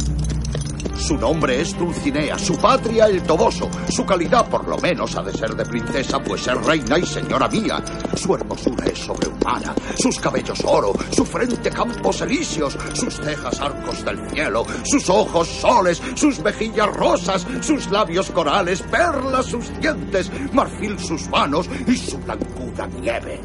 [0.99, 3.69] Su nombre es Dulcinea, su patria el Toboso.
[3.89, 7.47] Su calidad por lo menos ha de ser de princesa, pues es reina y señora
[7.47, 7.81] mía.
[8.15, 14.29] Su hermosura es sobrehumana, sus cabellos oro, su frente campos elíseos, sus cejas arcos del
[14.29, 21.27] cielo, sus ojos soles, sus mejillas rosas, sus labios corales, perlas sus dientes, marfil sus
[21.29, 23.39] manos y su blancura nieve.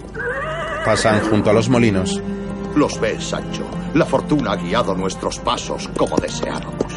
[0.84, 2.20] Pasan junto a los molinos.
[2.76, 3.64] Los ves, Sancho.
[3.94, 6.92] La fortuna ha guiado nuestros pasos como deseábamos.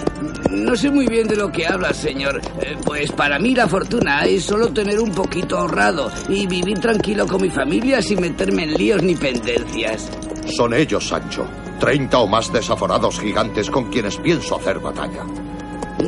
[0.50, 2.42] No sé muy bien de lo que hablas, señor.
[2.62, 7.28] Eh, pues para mí la fortuna es solo tener un poquito ahorrado y vivir tranquilo
[7.28, 10.10] con mi familia sin meterme en líos ni pendencias.
[10.56, 11.46] Son ellos, Sancho.
[11.80, 15.24] Treinta o más desaforados gigantes con quienes pienso hacer batalla.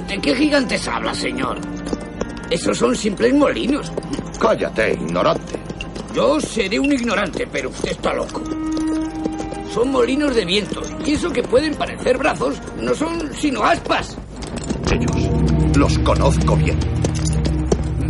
[0.07, 1.59] ¿De qué gigantes habla, señor?
[2.49, 3.91] Esos son simples molinos.
[4.39, 5.59] Cállate, ignorante.
[6.15, 8.41] Yo seré un ignorante, pero usted está loco.
[9.74, 14.17] Son molinos de vientos, y eso que pueden parecer brazos no son sino aspas.
[14.91, 15.30] Ellos.
[15.78, 16.78] Los conozco bien.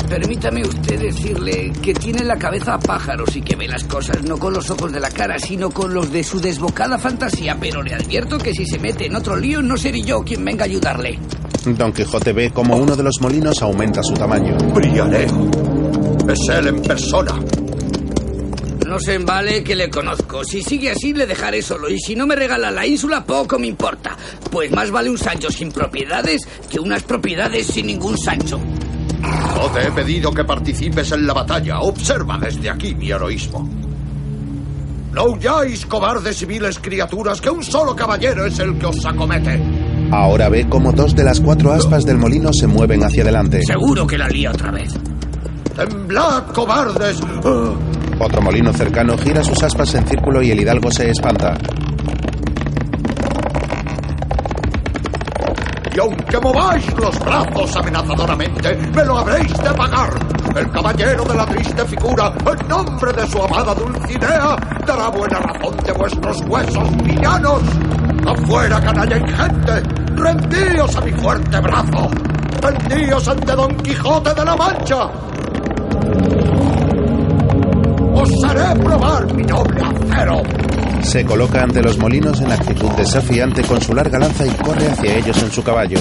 [0.10, 4.40] Permítame usted decirle que tiene la cabeza a pájaros y que ve las cosas no
[4.40, 7.94] con los ojos de la cara, sino con los de su desbocada fantasía, pero le
[7.94, 11.20] advierto que si se mete en otro lío no seré yo quien venga a ayudarle.
[11.66, 14.58] Don Quijote ve como uno de los molinos aumenta su tamaño.
[14.74, 15.52] Briareo.
[16.28, 17.34] Es él en persona.
[18.90, 20.44] No se embale que le conozco.
[20.44, 21.90] Si sigue así, le dejaré solo.
[21.90, 24.18] Y si no me regala la ínsula, poco me importa.
[24.50, 28.60] Pues más vale un Sancho sin propiedades que unas propiedades sin ningún Sancho.
[29.56, 31.82] No te he pedido que participes en la batalla.
[31.82, 33.70] Observa desde aquí mi heroísmo.
[35.14, 39.62] No huyáis, cobardes civiles criaturas, que un solo caballero es el que os acomete.
[40.12, 43.62] Ahora ve como dos de las cuatro aspas del molino se mueven hacia adelante.
[43.62, 44.96] Seguro que la lía otra vez.
[45.76, 47.20] ¡Temblad, cobardes!
[48.20, 51.58] Otro molino cercano gira sus aspas en círculo y el hidalgo se espanta.
[55.96, 60.10] Y aunque mováis los brazos amenazadoramente, me lo habréis de pagar.
[60.56, 64.56] El caballero de la triste figura, en nombre de su amada Dulcinea,
[64.86, 67.62] dará buena razón de vuestros huesos villanos.
[68.28, 69.82] ¡Afuera, canalla ingente!
[70.16, 72.10] ¡Rendíos a mi fuerte brazo!
[72.62, 75.10] ¡Rendíos ante Don Quijote de la Mancha!
[78.20, 80.42] ¡Os haré probar mi noble acero!
[81.02, 85.16] Se coloca ante los molinos en actitud desafiante con su larga lanza y corre hacia
[85.16, 86.00] ellos en su caballo.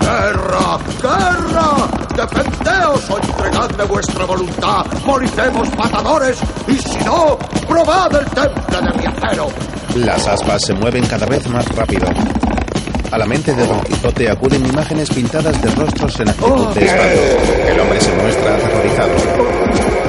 [0.00, 0.78] ¡Guerra!
[1.02, 1.88] ¡Guerra!
[2.16, 4.86] ¡Defendeos o entregadme vuestra voluntad!
[5.04, 6.38] ¡Moriremos matadores!
[6.68, 7.36] ¡Y si no,
[7.68, 9.48] probad el temple de mi acero!
[9.96, 12.06] Las aspas se mueven cada vez más rápido.
[13.10, 17.68] A la mente de Don Quijote acuden imágenes pintadas de rostros en actitud de espanto.
[17.68, 19.99] El hombre se muestra aterrorizado.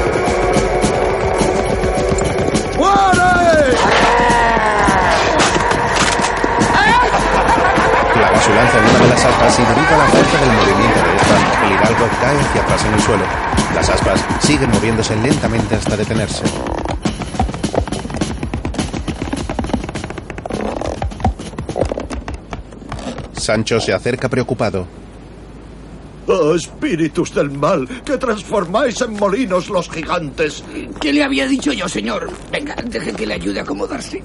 [8.43, 11.15] Su lanza en una de las aspas y debido a la fuerza del movimiento de
[11.15, 13.23] esta, el hidalgo cae hacia atrás en el suelo.
[13.75, 16.43] Las aspas siguen moviéndose lentamente hasta detenerse.
[23.33, 25.00] Sancho se acerca preocupado.
[26.27, 30.63] ¡Oh, espíritus del mal, que transformáis en molinos los gigantes!
[30.99, 32.29] ¿Qué le había dicho yo, señor?
[32.51, 34.21] Venga, deje que le ayude a acomodarse.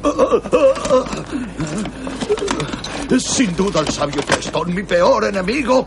[3.19, 5.87] Sin duda el sabio Prestón, mi peor enemigo,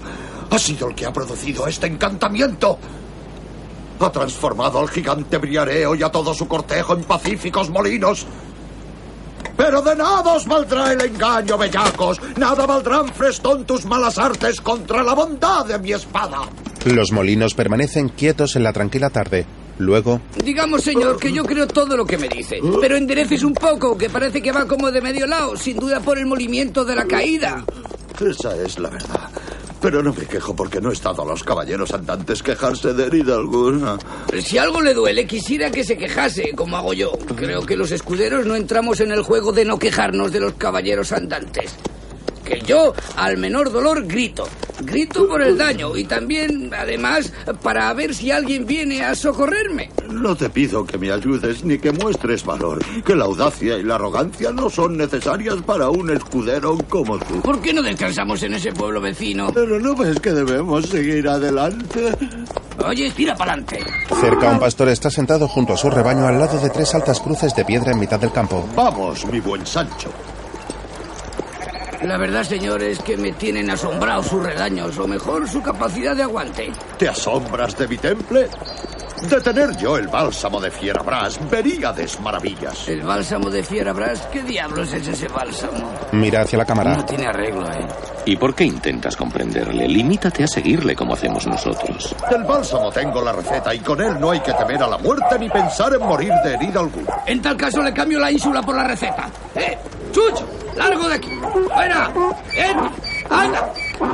[0.50, 2.80] ha sido el que ha producido este encantamiento.
[4.00, 8.26] Ha transformado al gigante Briareo y a todo su cortejo en pacíficos molinos.
[9.60, 12.18] Pero de nada os valdrá el engaño, bellacos.
[12.38, 16.44] Nada valdrán, Frestón, tus malas artes contra la bondad de mi espada.
[16.86, 19.46] Los molinos permanecen quietos en la tranquila tarde.
[19.78, 22.60] Luego, Digamos, señor, que yo creo todo lo que me dice.
[22.80, 26.18] Pero endereces un poco, que parece que va como de medio lado, sin duda por
[26.18, 27.66] el movimiento de la caída.
[28.18, 29.30] Esa es la verdad.
[29.82, 33.36] Pero no me quejo porque no he estado a los caballeros andantes quejarse de herida
[33.36, 33.98] alguna.
[34.42, 37.12] Si algo le duele, quisiera que se quejase, como hago yo.
[37.36, 41.12] Creo que los escuderos no entramos en el juego de no quejarnos de los caballeros
[41.12, 41.76] andantes.
[42.50, 44.48] Que yo, al menor dolor, grito.
[44.82, 47.32] Grito por el daño y también, además,
[47.62, 49.92] para ver si alguien viene a socorrerme.
[50.10, 52.84] No te pido que me ayudes ni que muestres valor.
[53.06, 57.40] Que la audacia y la arrogancia no son necesarias para un escudero como tú.
[57.42, 59.52] ¿Por qué no descansamos en ese pueblo vecino?
[59.54, 62.16] Pero no ves que debemos seguir adelante.
[62.84, 63.80] Oye, tira para adelante.
[64.20, 67.54] cerca un pastor está sentado junto a su rebaño al lado de tres altas cruces
[67.54, 68.68] de piedra en mitad del campo.
[68.76, 70.10] Vamos, mi buen Sancho.
[72.04, 76.24] La verdad, señor, es que me tienen asombrado sus redaños, o mejor, su capacidad de
[76.24, 76.72] aguante.
[76.98, 78.48] ¿Te asombras de mi temple?
[79.22, 82.88] De tener yo el bálsamo de Fierabras, veríades maravillas.
[82.88, 84.28] ¿El bálsamo de Fierabras?
[84.32, 85.92] ¿Qué diablos es ese bálsamo?
[86.14, 86.96] Mira hacia la cámara.
[86.96, 87.86] No tiene arreglo, ¿eh?
[88.26, 89.88] ¿Y por qué intentas comprenderle?
[89.88, 92.16] Limítate a seguirle como hacemos nosotros.
[92.30, 95.38] Del bálsamo tengo la receta y con él no hay que temer a la muerte
[95.38, 97.14] ni pensar en morir de herida alguna.
[97.26, 99.30] En tal caso le cambio la ínsula por la receta.
[99.56, 99.78] ¡Eh!
[100.12, 100.42] ¡Chuch!
[100.78, 101.32] ¡Largo de aquí!
[101.74, 102.12] ¡Fuera!
[102.56, 103.09] ¡Ven!
[103.30, 103.74] ¡Anda!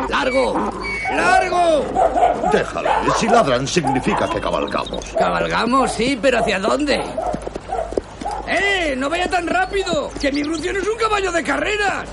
[0.09, 0.71] ¡Largo!
[1.11, 1.85] ¡Largo!
[2.51, 5.05] Déjale, si ladran significa que cabalgamos.
[5.17, 7.01] Cabalgamos, sí, pero ¿hacia dónde?
[8.47, 8.95] ¡Eh!
[8.97, 10.11] ¡No vaya tan rápido!
[10.19, 12.07] ¡Que mi Rucio no es un caballo de carreras!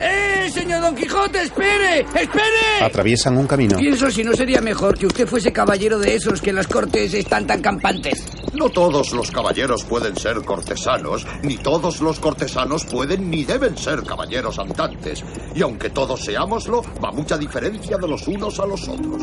[0.00, 2.00] ¡Eh, señor Don Quijote, espere!
[2.00, 2.80] ¡Espere!
[2.80, 3.76] Atraviesan un camino.
[3.76, 7.12] Pienso si no sería mejor que usted fuese caballero de esos que en las cortes
[7.12, 8.24] están tan campantes.
[8.54, 14.02] No todos los caballeros pueden ser cortesanos, ni todos los cortesanos pueden ni deben ser
[14.02, 15.22] caballeros andantes.
[15.54, 19.22] Y aunque todos seámoslo, va mucha diferencia de los unos a los otros.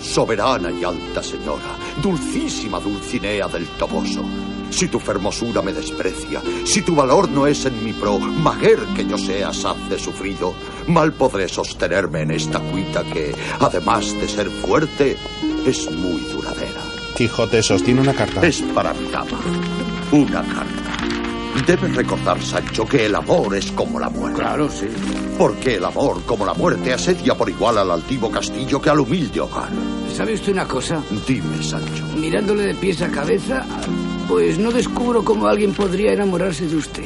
[0.00, 4.22] Soberana y alta señora, dulcísima Dulcinea del Toboso.
[4.74, 9.06] Si tu fermosura me desprecia, si tu valor no es en mi pro, maguer que
[9.06, 10.52] yo sea saz de sufrido,
[10.88, 15.16] mal podré sostenerme en esta cuita que, además de ser fuerte,
[15.64, 16.80] es muy duradera.
[17.16, 18.44] Quijote sostiene una carta.
[18.44, 19.40] Es para mi dama.
[20.10, 20.84] Una carta.
[21.64, 24.40] Debes recordar, Sancho, que el amor es como la muerte.
[24.40, 24.88] Claro, sí.
[25.38, 29.40] Porque el amor, como la muerte, asedia por igual al altivo castillo que al humilde
[29.40, 29.70] hogar.
[30.12, 31.00] ¿Sabe usted una cosa?
[31.26, 32.04] Dime, Sancho.
[32.18, 33.64] Mirándole de pies a cabeza,
[34.28, 37.04] pues no descubro cómo alguien podría enamorarse de usted.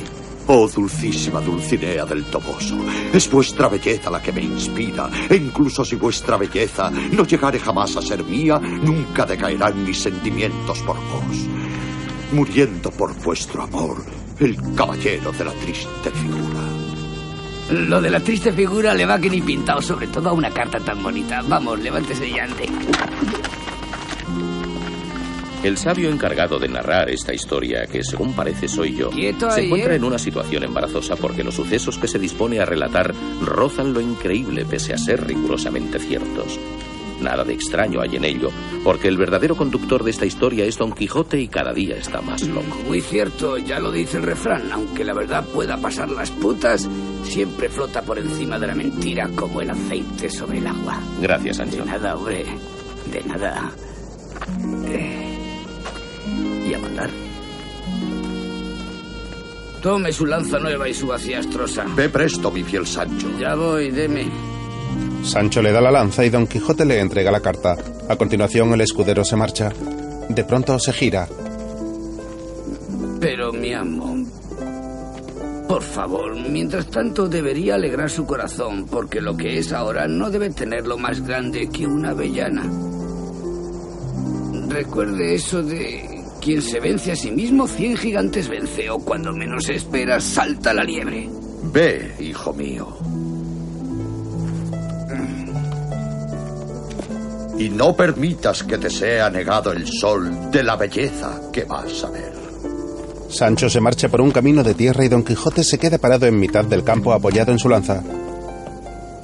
[0.50, 2.78] Oh, dulcísima Dulcinea del Toboso,
[3.12, 7.96] es vuestra belleza la que me inspira, e incluso si vuestra belleza no llegare jamás
[7.96, 11.36] a ser mía, nunca decaerán mis sentimientos por vos.
[12.32, 14.02] Muriendo por vuestro amor,
[14.40, 16.88] el caballero de la triste figura.
[17.70, 20.80] Lo de la triste figura le va que ni pintado, sobre todo a una carta
[20.80, 21.42] tan bonita.
[21.46, 22.66] Vamos, levántese y ande.
[25.62, 29.96] El sabio encargado de narrar esta historia, que según parece soy yo, se encuentra ¿eh?
[29.96, 34.64] en una situación embarazosa porque los sucesos que se dispone a relatar rozan lo increíble
[34.64, 36.58] pese a ser rigurosamente ciertos.
[37.20, 38.50] Nada de extraño hay en ello,
[38.84, 42.42] porque el verdadero conductor de esta historia es Don Quijote y cada día está más
[42.46, 42.78] loco.
[42.86, 44.70] Muy cierto, ya lo dice el refrán.
[44.70, 46.88] Aunque la verdad pueda pasar las putas,
[47.24, 51.00] siempre flota por encima de la mentira como el aceite sobre el agua.
[51.20, 51.84] Gracias, De Sancho.
[51.84, 52.44] nada, hombre.
[53.10, 53.72] De nada.
[54.86, 55.27] Eh,
[56.68, 57.10] Y a mandar.
[59.80, 61.86] Tome su lanza nueva y su astrosa.
[61.94, 63.28] Ve presto, mi fiel Sancho.
[63.38, 64.26] Ya voy, deme.
[65.22, 67.76] Sancho le da la lanza y Don Quijote le entrega la carta.
[68.08, 69.72] A continuación el escudero se marcha.
[70.28, 71.28] De pronto se gira.
[73.20, 74.24] Pero mi amo,
[75.68, 80.50] por favor, mientras tanto debería alegrar su corazón, porque lo que es ahora no debe
[80.50, 82.64] tenerlo más grande que una avellana.
[84.68, 89.64] Recuerde eso de quien se vence a sí mismo, cien gigantes vence, o cuando menos
[89.64, 91.28] se espera, salta la liebre.
[91.64, 92.96] Ve, hijo mío.
[97.58, 102.10] Y no permitas que te sea negado el sol de la belleza que vas a
[102.10, 102.32] ver.
[103.28, 106.38] Sancho se marcha por un camino de tierra y Don Quijote se queda parado en
[106.38, 108.02] mitad del campo apoyado en su lanza.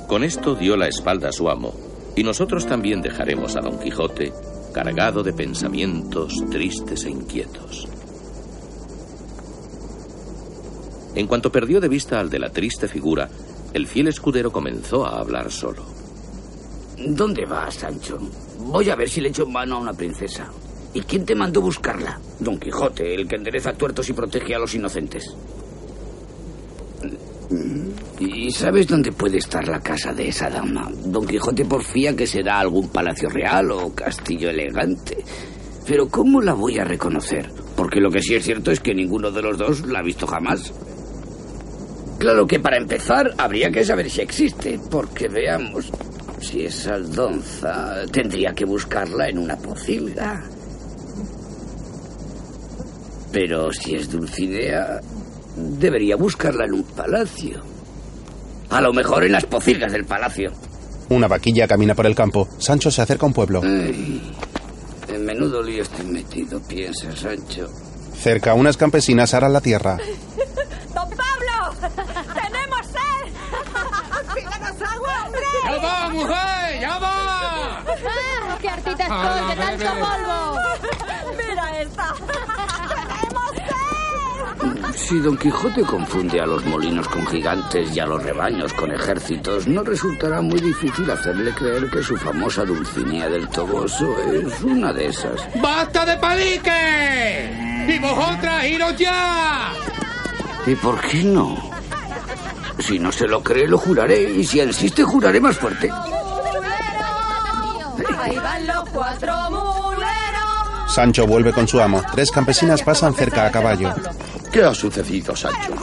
[0.09, 1.73] Con esto dio la espalda a su amo,
[2.15, 4.33] y nosotros también dejaremos a Don Quijote
[4.75, 7.89] cargado de pensamientos tristes e inquietos.
[11.15, 13.31] En cuanto perdió de vista al de la triste figura,
[13.73, 15.85] el fiel escudero comenzó a hablar solo.
[17.07, 18.19] ¿Dónde vas, Sancho?
[18.59, 20.51] Voy a ver si le echo mano a una princesa.
[20.93, 22.19] ¿Y quién te mandó buscarla?
[22.41, 25.37] Don Quijote, el que endereza tuertos y protege a los inocentes.
[28.21, 30.91] ¿Y sabes dónde puede estar la casa de esa dama?
[31.07, 35.25] Don Quijote porfía que será algún palacio real o castillo elegante.
[35.87, 37.51] Pero ¿cómo la voy a reconocer?
[37.77, 40.27] Porque lo que sí es cierto es que ninguno de los dos la ha visto
[40.27, 40.73] jamás.
[42.19, 45.91] Claro que para empezar habría que saber si existe, porque veamos,
[46.41, 50.43] si es Aldonza, tendría que buscarla en una pocilga.
[53.31, 55.01] Pero si es Dulcinea,
[55.57, 57.63] debería buscarla en un palacio.
[58.71, 60.53] A lo mejor en las pocilgas del palacio.
[61.11, 62.49] Una vaquilla camina por el campo.
[62.59, 63.61] Sancho se acerca a un pueblo.
[63.63, 64.33] Ay,
[65.09, 67.69] en menudo lío estoy metido, piensa Sancho.
[68.17, 69.97] Cerca, unas campesinas aran la tierra.
[70.95, 71.93] ¡Don Pablo!
[72.35, 73.33] ¡Tenemos sed!
[74.35, 75.41] ¡Pídanos agua, hombre!
[75.65, 76.81] ¡Ya va, mujer!
[76.81, 77.79] ¡Ya va!
[77.81, 81.37] ¡Ah, ¡Qué hartita Ah, estoy de tanto polvo!
[81.37, 82.15] ¡Mira esta!
[84.95, 89.67] Si Don Quijote confunde a los molinos con gigantes y a los rebaños con ejércitos,
[89.67, 95.07] no resultará muy difícil hacerle creer que su famosa Dulcinea del Toboso es una de
[95.07, 95.47] esas.
[95.61, 97.87] ¡Basta de palique!
[97.89, 99.73] ¡Y vosotras, iros ya!
[100.67, 101.59] ¿Y por qué no?
[102.79, 104.23] Si no se lo cree, lo juraré.
[104.23, 105.91] Y si insiste, juraré más fuerte.
[108.21, 110.93] Ahí van los cuatro muleros.
[110.95, 112.03] Sancho vuelve con su amo.
[112.13, 113.93] Tres campesinas pasan cerca a caballo.
[114.55, 115.75] ¿Qué ha sucedido, Sancho?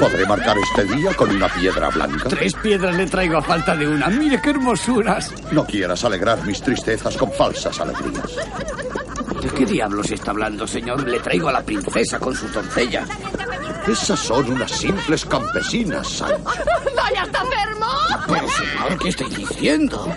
[0.00, 2.30] ¿Podré marcar este día con una piedra blanca?
[2.30, 4.06] Tres piedras le traigo a falta de una.
[4.08, 5.34] Mire qué hermosuras.
[5.52, 8.36] No quieras alegrar mis tristezas con falsas alegrías.
[9.42, 11.06] ¿De qué diablos está hablando, señor?
[11.06, 13.04] Le traigo a la princesa con su doncella.
[13.86, 16.42] Esas son unas simples campesinas, Sancho.
[16.96, 17.86] ¡Vaya, está enfermo!
[18.28, 20.08] Pero, señor, ¿qué estoy diciendo?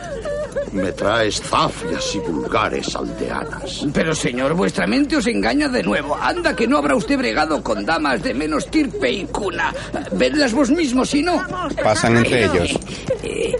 [0.72, 3.86] Me traes zafias y vulgares aldeanas.
[3.93, 6.16] Pero, señor, vuestra mente os engaña de nuevo.
[6.16, 9.74] Anda que no habrá usted bregado con damas de menos tirpe y cuna.
[10.12, 11.43] Vedlas vos mismos, si no.
[11.84, 12.80] Pasan entre ellos.
[13.24, 13.56] Eh,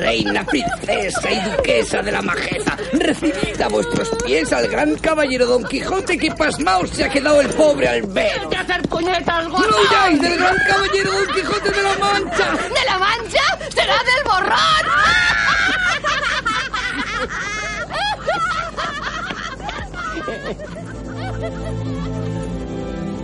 [0.00, 5.64] reina, princesa y duquesa de la majeza, recibid a vuestros pies al gran caballero Don
[5.64, 8.48] Quijote que pasmao se ha quedado el pobre al ver.
[8.48, 12.52] ¡De hacer puñetas, ¡No huyáis del gran caballero Don Quijote de la Mancha!
[12.52, 13.58] ¿De la mancha?
[13.74, 15.49] ¡Será del borrón!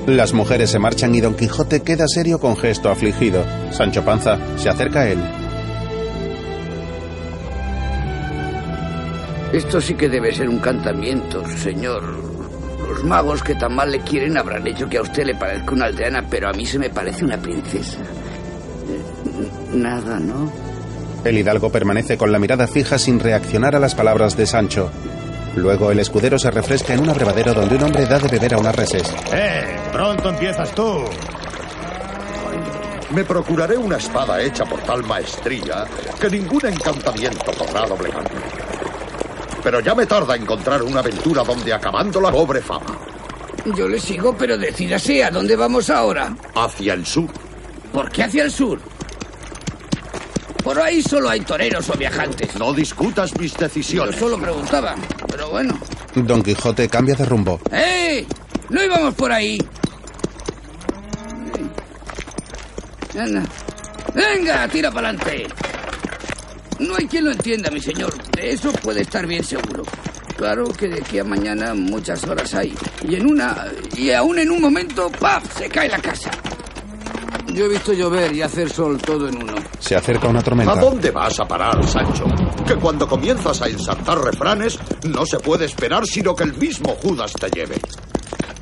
[0.06, 3.44] Las mujeres se marchan y Don Quijote queda serio con gesto afligido.
[3.72, 5.18] Sancho Panza se acerca a él.
[9.52, 12.02] Esto sí que debe ser un cantamiento, señor.
[12.88, 15.86] Los magos que tan mal le quieren habrán hecho que a usted le parezca una
[15.86, 17.98] aldeana, pero a mí se me parece una princesa.
[18.00, 20.50] Eh, Nada, ¿no?
[21.24, 24.90] El hidalgo permanece con la mirada fija sin reaccionar a las palabras de Sancho.
[25.56, 28.58] Luego el escudero se refresca en un abrevadero donde un hombre da de beber a
[28.58, 29.02] unas reses.
[29.32, 29.76] ¡Eh!
[29.90, 31.04] Pronto empiezas tú.
[33.10, 35.86] Me procuraré una espada hecha por tal maestría
[36.20, 38.40] que ningún encantamiento podrá doblegarme.
[39.62, 42.98] Pero ya me tarda encontrar una aventura donde acabando la pobre fama.
[43.76, 46.36] Yo le sigo, pero decídase a dónde vamos ahora.
[46.54, 47.30] Hacia el sur.
[47.92, 48.78] ¿Por qué hacia el sur?
[50.62, 52.54] Por ahí solo hay toreros o viajantes.
[52.56, 54.16] No discutas mis Yo decisiones.
[54.16, 54.94] solo preguntaba,
[55.36, 55.78] pero bueno.
[56.14, 57.60] Don Quijote cambia de rumbo.
[57.70, 58.26] ¡Eh!
[58.70, 59.58] ¡No íbamos por ahí!
[63.18, 63.42] Anda.
[64.14, 65.46] ¡Venga, tira para adelante!
[66.78, 68.14] No hay quien lo entienda, mi señor.
[68.32, 69.82] De eso puede estar bien seguro.
[70.36, 72.74] Claro que de aquí a mañana muchas horas hay.
[73.06, 73.66] Y en una...
[73.96, 75.58] Y aún en un momento, ¡paf!
[75.58, 76.30] Se cae la casa.
[77.48, 79.54] Yo he visto llover y hacer sol todo en uno.
[79.78, 80.74] Se acerca una ¿A tormenta.
[80.76, 82.24] dónde vas a parar, Sancho?
[82.66, 87.32] Que cuando comienzas a ensartar refranes, no se puede esperar sino que el mismo Judas
[87.32, 87.76] te lleve.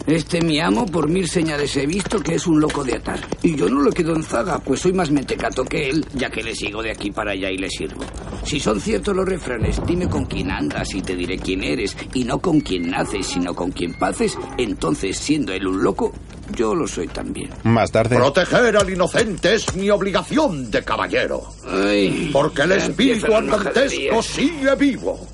[0.06, 3.20] Este mi amo, por mil señales he visto que es un loco de atar.
[3.42, 6.42] Y yo no lo quedo en zaga, pues soy más mentecato que él, ya que
[6.42, 8.02] le sigo de aquí para allá y le sirvo.
[8.44, 11.96] Si son ciertos los refranes, dime con quién andas y te diré quién eres.
[12.12, 14.36] Y no con quién naces, sino con quién paces.
[14.58, 16.12] Entonces, siendo él un loco,
[16.54, 17.48] yo lo soy también.
[17.62, 21.44] Más tarde, Proteger al inocente es mi obligación de caballero.
[21.66, 25.26] Ay, Porque el espíritu andantesco sigue vivo.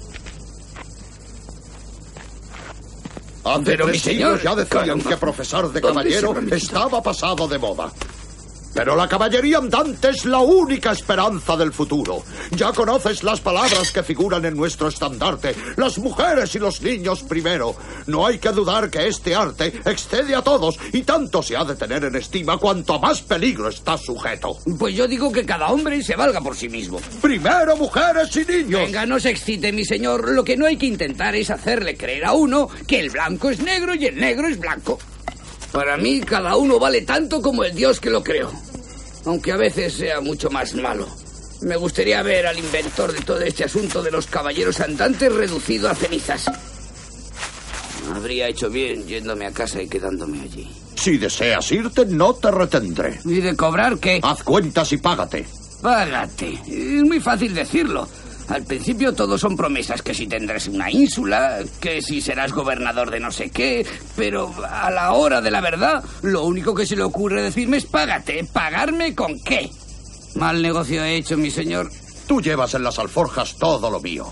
[3.44, 7.90] Hace Pero, tres siglos ya decían que profesar de ¿Dónde caballero estaba pasado de moda.
[8.74, 12.22] Pero la caballería andante es la única esperanza del futuro.
[12.52, 15.54] Ya conoces las palabras que figuran en nuestro estandarte.
[15.76, 17.74] Las mujeres y los niños primero.
[18.06, 21.74] No hay que dudar que este arte excede a todos y tanto se ha de
[21.74, 24.58] tener en estima cuanto a más peligro está sujeto.
[24.78, 27.00] Pues yo digo que cada hombre se valga por sí mismo.
[27.20, 28.80] Primero mujeres y niños.
[28.80, 30.30] Venga, no se excite, mi señor.
[30.30, 33.60] Lo que no hay que intentar es hacerle creer a uno que el blanco es
[33.60, 34.98] negro y el negro es blanco.
[35.72, 38.50] Para mí, cada uno vale tanto como el Dios que lo creó.
[39.24, 41.06] Aunque a veces sea mucho más malo.
[41.62, 45.94] Me gustaría ver al inventor de todo este asunto de los caballeros andantes reducido a
[45.94, 46.50] cenizas.
[48.14, 50.68] Habría hecho bien yéndome a casa y quedándome allí.
[50.96, 53.20] Si deseas irte, no te retendré.
[53.24, 54.20] ¿Y de cobrar qué?
[54.22, 55.46] Haz cuentas y págate.
[55.80, 56.60] Págate.
[56.66, 58.08] Es muy fácil decirlo.
[58.50, 63.20] Al principio todo son promesas, que si tendrás una ínsula, que si serás gobernador de
[63.20, 63.86] no sé qué,
[64.16, 67.86] pero a la hora de la verdad, lo único que se le ocurre decirme es
[67.86, 68.44] págate.
[68.52, 69.70] ¿Pagarme con qué?
[70.34, 71.90] Mal negocio he hecho, mi señor.
[72.26, 74.26] Tú llevas en las alforjas todo lo mío.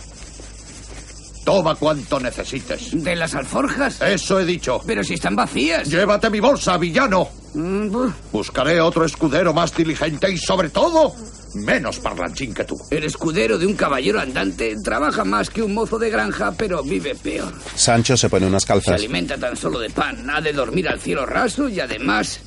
[1.45, 2.91] Toma cuanto necesites.
[3.03, 4.03] ¿De las alforjas?
[4.03, 4.83] Eso he dicho.
[4.87, 5.89] Pero si están vacías.
[5.89, 7.29] Llévate mi bolsa, villano.
[7.55, 7.91] Mm.
[8.33, 11.15] Buscaré otro escudero más diligente y sobre todo,
[11.55, 12.79] menos parlanchín que tú.
[12.91, 17.15] El escudero de un caballero andante trabaja más que un mozo de granja, pero vive
[17.15, 17.53] peor.
[17.75, 18.95] Sancho se pone unas Se calzas.
[18.95, 22.41] alimenta tan solo de pan, ha de dormir al cielo raso y además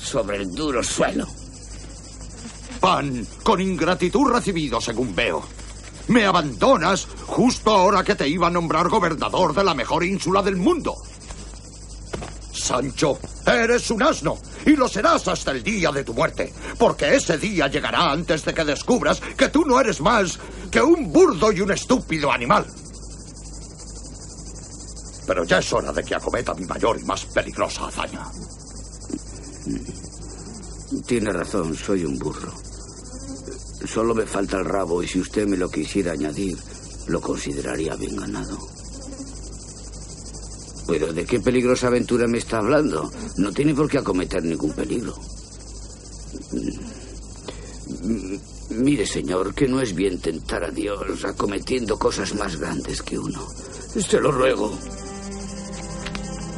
[0.00, 1.26] sobre el duro suelo.
[2.80, 5.42] Pan con ingratitud recibido, según veo.
[6.08, 10.56] Me abandonas justo ahora que te iba a nombrar gobernador de la mejor ínsula del
[10.56, 10.94] mundo.
[12.56, 17.38] Sancho, eres un asno y lo serás hasta el día de tu muerte, porque ese
[17.38, 20.38] día llegará antes de que descubras que tú no eres más
[20.70, 22.66] que un burdo y un estúpido animal.
[25.26, 28.26] Pero ya es hora de que acometa mi mayor y más peligrosa hazaña.
[31.06, 32.52] Tiene razón, soy un burro.
[33.84, 36.56] Solo me falta el rabo y si usted me lo quisiera añadir,
[37.08, 38.58] lo consideraría bien ganado.
[40.86, 43.10] Pero ¿de qué peligrosa aventura me está hablando?
[43.38, 45.14] No tiene por qué acometer ningún peligro.
[48.02, 48.36] Mm,
[48.70, 53.46] Mire, señor, que no es bien tentar a Dios acometiendo cosas más grandes que uno.
[53.48, 54.76] Se lo ruego.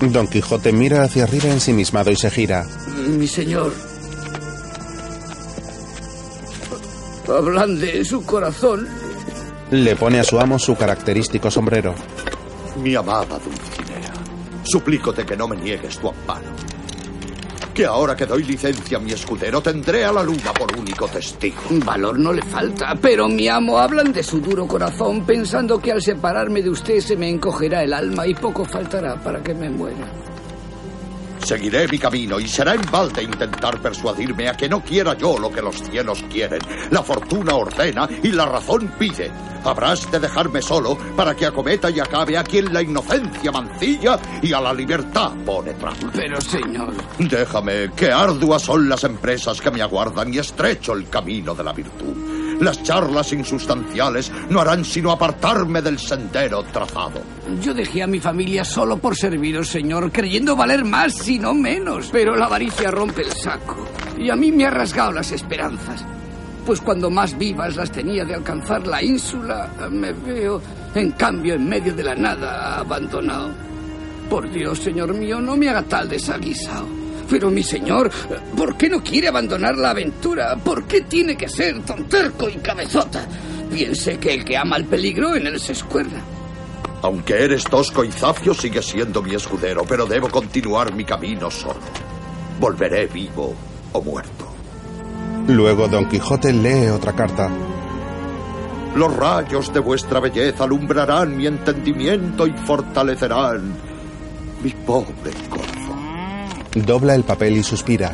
[0.01, 2.67] Don Quijote mira hacia arriba ensimismado y se gira.
[3.09, 3.73] Mi señor.
[7.29, 8.89] Ablande su corazón.
[9.71, 11.95] Le pone a su amo su característico sombrero.
[12.83, 14.08] Mi amada Dulcinea,
[14.69, 16.47] suplícote que no me niegues tu amparo.
[17.73, 21.61] Que ahora que doy licencia a mi escudero tendré a la luna por único testigo.
[21.85, 26.03] Valor no le falta, pero mi amo hablan de su duro corazón pensando que al
[26.03, 30.09] separarme de usted se me encogerá el alma y poco faltará para que me muera.
[31.45, 35.51] Seguiré mi camino y será en balde intentar persuadirme a que no quiera yo lo
[35.51, 36.61] que los cielos quieren,
[36.91, 39.31] la fortuna ordena y la razón pide.
[39.65, 44.53] Habrás de dejarme solo para que acometa y acabe a quien la inocencia mancilla y
[44.53, 46.11] a la libertad pone trampa.
[46.15, 46.95] Pero, señor.
[47.19, 51.73] Déjame, que arduas son las empresas que me aguardan y estrecho el camino de la
[51.73, 52.48] virtud.
[52.61, 57.23] Las charlas insustanciales no harán sino apartarme del sendero trazado.
[57.63, 62.09] Yo dejé a mi familia solo por serviros, señor, creyendo valer más si no menos.
[62.11, 63.87] Pero la avaricia rompe el saco
[64.19, 66.05] y a mí me ha rasgado las esperanzas.
[66.67, 70.61] Pues cuando más vivas las tenía de alcanzar la ínsula, me veo,
[70.95, 73.55] en cambio, en medio de la nada, abandonado.
[74.29, 76.98] Por Dios, señor mío, no me haga tal desaguisado.
[77.29, 78.11] Pero mi señor,
[78.57, 80.57] ¿por qué no quiere abandonar la aventura?
[80.57, 83.27] ¿Por qué tiene que ser tan terco y cabezota?
[83.71, 86.23] Piense que el que ama el peligro en él se escuerda.
[87.03, 91.81] Aunque eres tosco y zafio, sigues siendo mi escudero, pero debo continuar mi camino solo.
[92.59, 93.55] Volveré vivo
[93.93, 94.49] o muerto.
[95.49, 97.51] Luego Don Quijote lee otra carta.
[98.97, 103.75] Los rayos de vuestra belleza alumbrarán mi entendimiento y fortalecerán
[104.63, 105.68] mi pobre corazón.
[106.75, 108.13] Dobla el papel y suspira.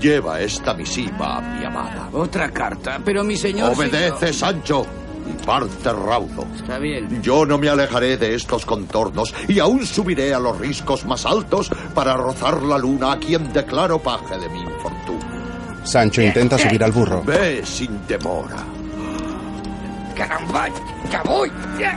[0.00, 2.08] Lleva esta misiva a mi amada.
[2.12, 3.72] Otra carta, pero mi señor...
[3.74, 4.84] Obedece, Sancho,
[5.26, 6.46] y parte raudo.
[6.54, 7.22] Está bien.
[7.22, 11.70] Yo no me alejaré de estos contornos y aún subiré a los riscos más altos
[11.94, 15.38] para rozar la luna a quien declaro paje de mi infortunio.
[15.84, 17.22] Sancho intenta subir al burro.
[17.22, 18.58] Ve sin demora.
[20.14, 20.68] ¡Caramba!
[21.10, 21.50] ¡Ya voy!
[21.78, 21.96] ¡Ya!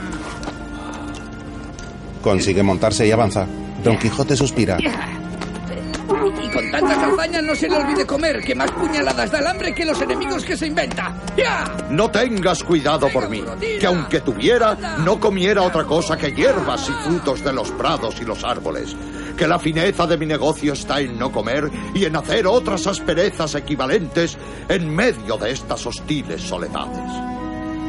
[2.22, 3.46] Consigue montarse y avanza.
[3.82, 4.78] Don Quijote suspira.
[4.80, 9.74] Y con tantas hazañas no se le olvide comer, que más puñaladas da el hambre
[9.74, 11.14] que los enemigos que se inventa.
[11.36, 11.64] ¡Ya!
[11.90, 13.42] No tengas cuidado por mí,
[13.80, 18.24] que aunque tuviera, no comiera otra cosa que hierbas y frutos de los prados y
[18.24, 18.94] los árboles.
[19.36, 23.54] Que la fineza de mi negocio está en no comer y en hacer otras asperezas
[23.54, 24.36] equivalentes
[24.68, 27.41] en medio de estas hostiles soledades.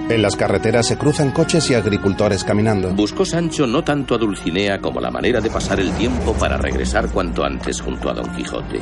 [0.09, 2.93] En las carreteras se cruzan coches y agricultores caminando.
[2.93, 7.09] Buscó Sancho no tanto a Dulcinea como la manera de pasar el tiempo para regresar
[7.09, 8.81] cuanto antes junto a Don Quijote.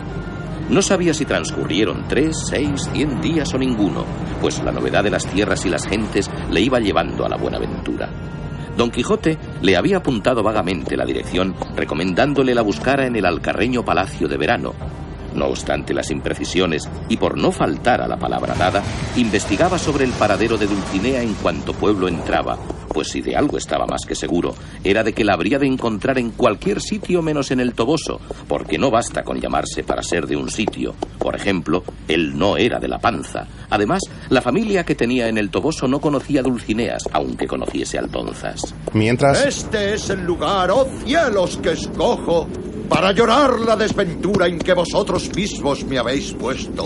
[0.69, 4.03] No sabía si transcurrieron tres, seis, cien días o ninguno,
[4.41, 7.57] pues la novedad de las tierras y las gentes le iba llevando a la buena
[7.57, 8.09] aventura.
[8.76, 14.28] Don Quijote le había apuntado vagamente la dirección, recomendándole la buscara en el alcarreño palacio
[14.28, 14.74] de verano.
[15.36, 18.84] No obstante las imprecisiones, y por no faltar a la palabra dada,
[19.15, 22.57] investigaba sobre el paradero de Dulcinea en cuanto pueblo entraba,
[22.93, 24.53] pues si de algo estaba más que seguro,
[24.84, 28.77] era de que la habría de encontrar en cualquier sitio menos en el Toboso, porque
[28.77, 30.95] no basta con llamarse para ser de un sitio.
[31.17, 33.47] Por ejemplo, él no era de la panza.
[33.69, 38.75] Además, la familia que tenía en el Toboso no conocía Dulcineas, aunque conociese Aldonzas.
[38.93, 42.47] Mientras, Este es el lugar, oh cielos, que escojo
[42.92, 46.84] para llorar la desventura en que vosotros mismos me habéis puesto.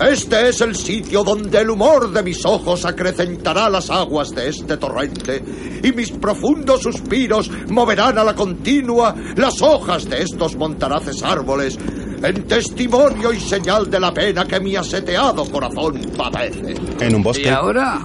[0.00, 4.76] Este es el sitio donde el humor de mis ojos acrecentará las aguas de este
[4.76, 5.40] torrente
[5.80, 11.78] y mis profundos suspiros moverán a la continua las hojas de estos montaraces árboles
[12.20, 16.74] en testimonio y señal de la pena que mi aseteado corazón padece.
[16.98, 17.44] En un bosque.
[17.44, 18.00] ¿Y ahora?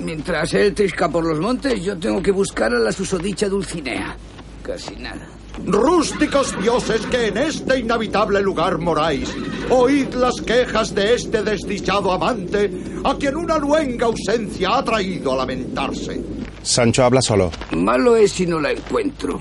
[0.00, 4.14] Mientras él trisca por los montes, yo tengo que buscar a la susodicha Dulcinea.
[4.62, 5.33] Casi nada.
[5.66, 9.34] Rústicos dioses que en este inhabitable lugar moráis,
[9.70, 12.70] oíd las quejas de este desdichado amante,
[13.04, 16.20] a quien una luenga ausencia ha traído a lamentarse.
[16.62, 17.50] Sancho habla solo.
[17.72, 19.40] Malo es si no la encuentro.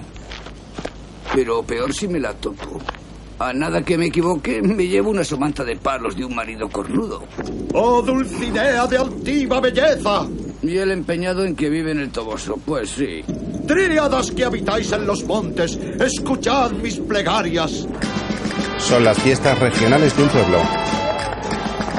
[1.33, 2.79] Pero peor si me la topo.
[3.39, 7.23] A nada que me equivoque, me llevo una somanta de palos de un marido cornudo.
[7.73, 10.27] ¡Oh, Dulcinea de altiva belleza!
[10.61, 13.23] Y el empeñado en que vive en el Toboso, pues sí.
[13.67, 17.87] Tríadas que habitáis en los montes, escuchad mis plegarias.
[18.77, 20.57] Son las fiestas regionales de un pueblo.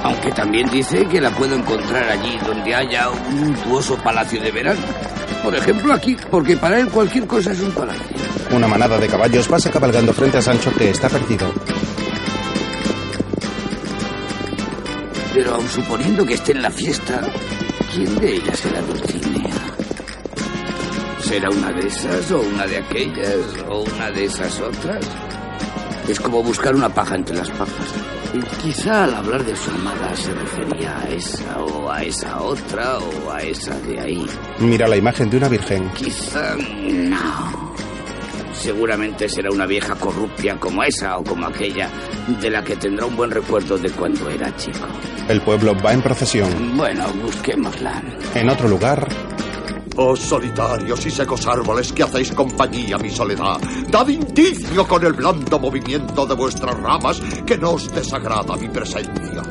[0.02, 4.82] Aunque también dice que la puedo encontrar allí donde haya un suntuoso palacio de verano.
[5.42, 8.04] Por ejemplo, aquí, porque para él cualquier cosa es un palacio.
[8.50, 11.50] Una manada de caballos pasa cabalgando frente a Sancho que está perdido.
[15.32, 17.20] Pero aun suponiendo que esté en la fiesta,
[17.92, 19.73] ¿quién de ellas será Dulcinea?
[21.34, 23.36] ¿Será una de esas o una de aquellas
[23.68, 25.04] o una de esas otras?
[26.08, 27.92] Es como buscar una paja entre las pajas.
[28.32, 32.98] Y quizá al hablar de su amada se refería a esa o a esa otra
[32.98, 34.24] o a esa de ahí.
[34.60, 35.90] Mira la imagen de una virgen.
[35.90, 37.74] Quizá no.
[38.52, 41.90] Seguramente será una vieja corrupia como esa o como aquella,
[42.40, 44.86] de la que tendrá un buen recuerdo de cuando era chico.
[45.28, 46.76] El pueblo va en procesión.
[46.76, 48.00] Bueno, busquémosla.
[48.36, 49.08] En otro lugar,
[49.96, 55.12] Oh solitarios y secos árboles que hacéis compañía a mi soledad, dad indicio con el
[55.12, 59.42] blando movimiento de vuestras ramas que no os desagrada mi presencia.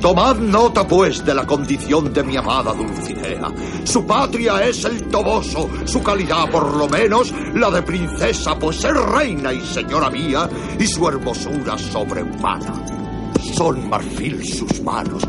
[0.00, 3.48] Tomad nota, pues, de la condición de mi amada Dulcinea.
[3.84, 8.94] Su patria es el Toboso, su calidad, por lo menos, la de princesa, pues es
[8.94, 12.99] reina y señora mía, y su hermosura sobrehumana.
[13.40, 15.22] Son marfil sus manos,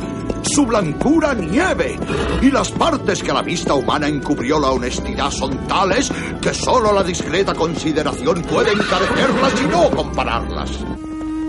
[0.43, 1.97] su blancura nieve,
[2.41, 7.03] y las partes que la vista humana encubrió la honestidad son tales que solo la
[7.03, 10.71] discreta consideración puede encarecerlas y no compararlas.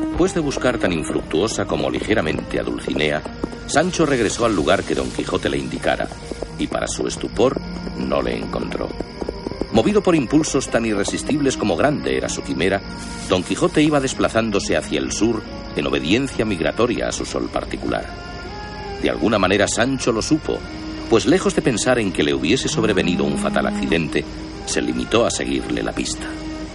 [0.09, 3.23] Después de buscar tan infructuosa como ligeramente a Dulcinea,
[3.67, 6.09] Sancho regresó al lugar que Don Quijote le indicara,
[6.59, 7.61] y para su estupor
[7.97, 8.89] no le encontró.
[9.73, 12.81] Movido por impulsos tan irresistibles como grande era su quimera,
[13.29, 15.43] Don Quijote iba desplazándose hacia el sur
[15.81, 18.07] en obediencia migratoria a su sol particular.
[19.03, 20.59] De alguna manera Sancho lo supo,
[21.11, 24.25] pues lejos de pensar en que le hubiese sobrevenido un fatal accidente,
[24.65, 26.27] se limitó a seguirle la pista.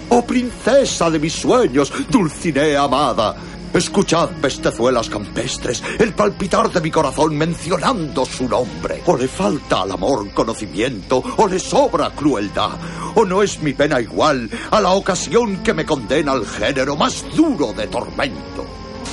[0.09, 3.35] Oh princesa de mis sueños, Dulcinea amada.
[3.73, 9.01] Escuchad, bestezuelas campestres, el palpitar de mi corazón mencionando su nombre.
[9.05, 12.77] O le falta al amor conocimiento, o le sobra crueldad,
[13.15, 17.25] o no es mi pena igual a la ocasión que me condena al género más
[17.35, 18.65] duro de tormento.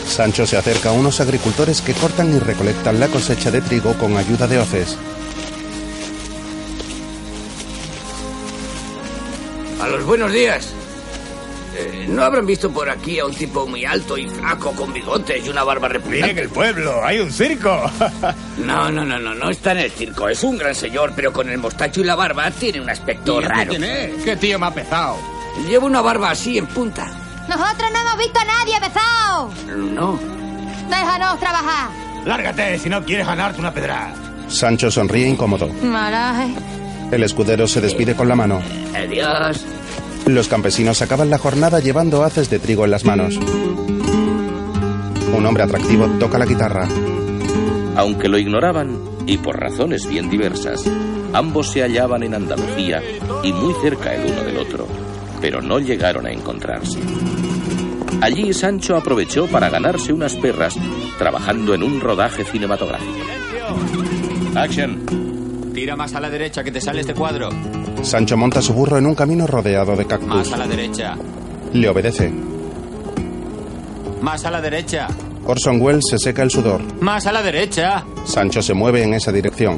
[0.06, 4.16] Sancho se acerca a unos agricultores que cortan y recolectan la cosecha de trigo con
[4.16, 4.96] ayuda de hoces.
[9.80, 10.72] A los buenos días.
[11.76, 15.44] Eh, ¿No habrán visto por aquí a un tipo muy alto y flaco con bigotes
[15.44, 16.40] y una barba Miren repugnante?
[16.42, 17.90] el pueblo, hay un circo.
[18.58, 20.28] No, no, no, no, no está en el circo.
[20.28, 23.70] Es un gran señor, pero con el mostacho y la barba tiene un aspecto raro.
[23.70, 24.22] ¿Quién es?
[24.24, 25.16] ¿Qué tío me ha pesado?
[25.68, 27.10] Lleva una barba así en punta.
[27.48, 29.50] Nosotros no hemos visto a nadie, besado.
[29.76, 30.18] No.
[30.88, 31.90] Déjanos trabajar.
[32.24, 34.14] Lárgate si no quieres ganarte una pedra.
[34.48, 35.68] Sancho sonríe incómodo.
[35.82, 36.54] Maraje.
[37.10, 38.60] El escudero se despide con la mano.
[38.94, 39.64] Adiós.
[40.26, 43.36] Los campesinos acaban la jornada llevando haces de trigo en las manos.
[45.36, 46.88] Un hombre atractivo toca la guitarra.
[47.96, 50.82] Aunque lo ignoraban, y por razones bien diversas,
[51.32, 53.02] ambos se hallaban en Andalucía
[53.42, 54.86] y muy cerca el uno del otro,
[55.44, 56.98] pero no llegaron a encontrarse.
[58.22, 60.74] Allí Sancho aprovechó para ganarse unas perras
[61.18, 63.12] trabajando en un rodaje cinematográfico.
[64.54, 65.70] Action.
[65.74, 67.50] Tira más a la derecha que te sale este cuadro.
[68.00, 70.28] Sancho monta su burro en un camino rodeado de cactus.
[70.30, 71.14] Más a la derecha.
[71.74, 72.32] Le obedece.
[74.22, 75.08] Más a la derecha.
[75.44, 76.80] Orson Welles se seca el sudor.
[77.02, 78.02] Más a la derecha.
[78.24, 79.76] Sancho se mueve en esa dirección.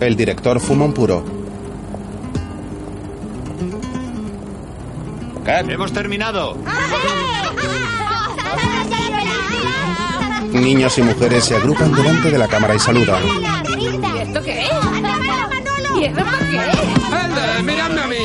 [0.00, 1.24] El director fuma un puro.
[5.46, 6.56] Hemos terminado.
[10.52, 13.22] Niños y mujeres se agrupan delante de la cámara y saludan.
[13.78, 13.86] ¿Y
[14.20, 14.70] esto qué es?
[15.98, 16.58] ¿Y esto por qué?
[17.12, 18.16] ¡Ande, miradme a mí!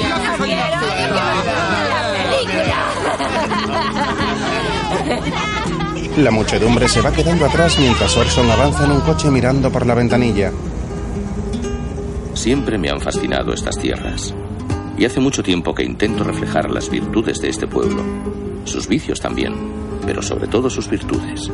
[6.17, 9.93] La muchedumbre se va quedando atrás mientras Orson avanza en un coche mirando por la
[9.95, 10.51] ventanilla.
[12.41, 14.33] Siempre me han fascinado estas tierras.
[14.97, 18.01] Y hace mucho tiempo que intento reflejar las virtudes de este pueblo.
[18.65, 19.53] Sus vicios también,
[20.07, 21.51] pero sobre todo sus virtudes.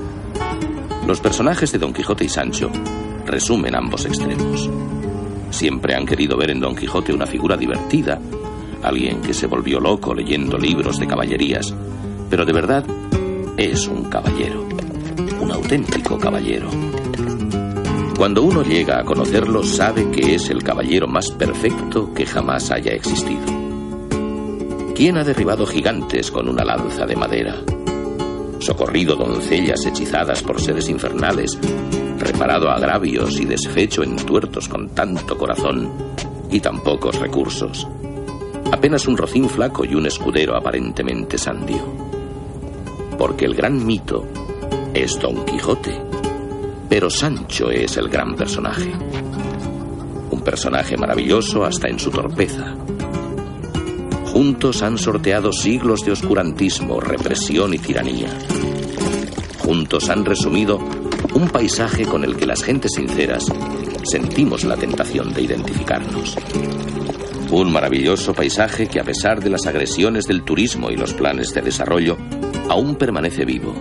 [1.06, 2.72] Los personajes de Don Quijote y Sancho
[3.26, 4.70] resumen ambos extremos.
[5.50, 8.18] Siempre han querido ver en Don Quijote una figura divertida,
[8.82, 11.76] alguien que se volvió loco leyendo libros de caballerías,
[12.30, 12.86] pero de verdad
[13.58, 14.66] es un caballero,
[15.42, 16.70] un auténtico caballero.
[18.18, 22.94] Cuando uno llega a conocerlo sabe que es el caballero más perfecto que jamás haya
[22.94, 23.46] existido.
[24.96, 27.62] ¿Quién ha derribado gigantes con una lanza de madera?
[28.58, 31.60] Socorrido doncellas hechizadas por seres infernales,
[32.18, 35.92] reparado agravios y desfecho en tuertos con tanto corazón
[36.50, 37.88] y tan pocos recursos.
[38.72, 41.84] Apenas un rocín flaco y un escudero aparentemente sandio.
[43.16, 44.26] Porque el gran mito
[44.96, 46.02] es Don Quijote,
[46.90, 48.92] pero Sancho es el gran personaje.
[50.32, 52.76] Un personaje maravilloso hasta en su torpeza.
[54.26, 58.30] Juntos han sorteado siglos de oscurantismo, represión y tiranía.
[59.60, 60.80] Juntos han resumido
[61.34, 63.46] un paisaje con el que las gentes sinceras
[64.04, 66.38] sentimos la tentación de identificarnos.
[67.52, 71.62] Un maravilloso paisaje que a pesar de las agresiones del turismo y los planes de
[71.62, 72.18] desarrollo,
[72.70, 73.74] aún permanece vivo.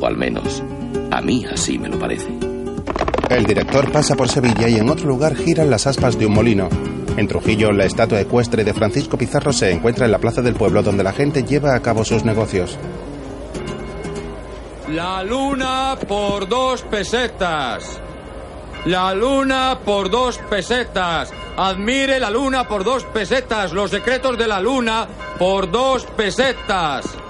[0.00, 0.62] O al menos,
[1.16, 2.28] a mí así me lo parece.
[3.30, 6.68] El director pasa por Sevilla y en otro lugar giran las aspas de un molino.
[7.16, 10.82] En Trujillo, la estatua ecuestre de Francisco Pizarro se encuentra en la plaza del pueblo
[10.82, 12.78] donde la gente lleva a cabo sus negocios.
[14.90, 17.98] La luna por dos pesetas.
[18.84, 21.32] La luna por dos pesetas.
[21.56, 23.72] Admire la luna por dos pesetas.
[23.72, 25.08] Los secretos de la luna
[25.38, 27.25] por dos pesetas.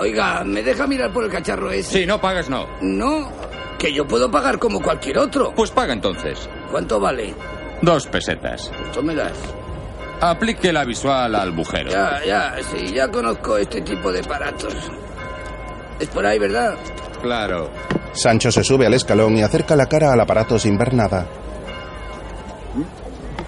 [0.00, 2.00] Oiga, ¿me deja mirar por el cacharro ese?
[2.00, 2.66] Si no pagas, no.
[2.80, 3.30] No,
[3.78, 5.52] que yo puedo pagar como cualquier otro.
[5.54, 6.48] Pues paga entonces.
[6.70, 7.34] ¿Cuánto vale?
[7.82, 8.70] Dos pesetas.
[8.76, 9.32] Pues tómelas.
[10.20, 11.90] Aplique la visual al bujero.
[11.90, 14.74] Ya, ya, sí, ya conozco este tipo de aparatos.
[16.00, 16.74] Es por ahí, ¿verdad?
[17.22, 17.70] Claro.
[18.12, 21.26] Sancho se sube al escalón y acerca la cara al aparato sin ver nada.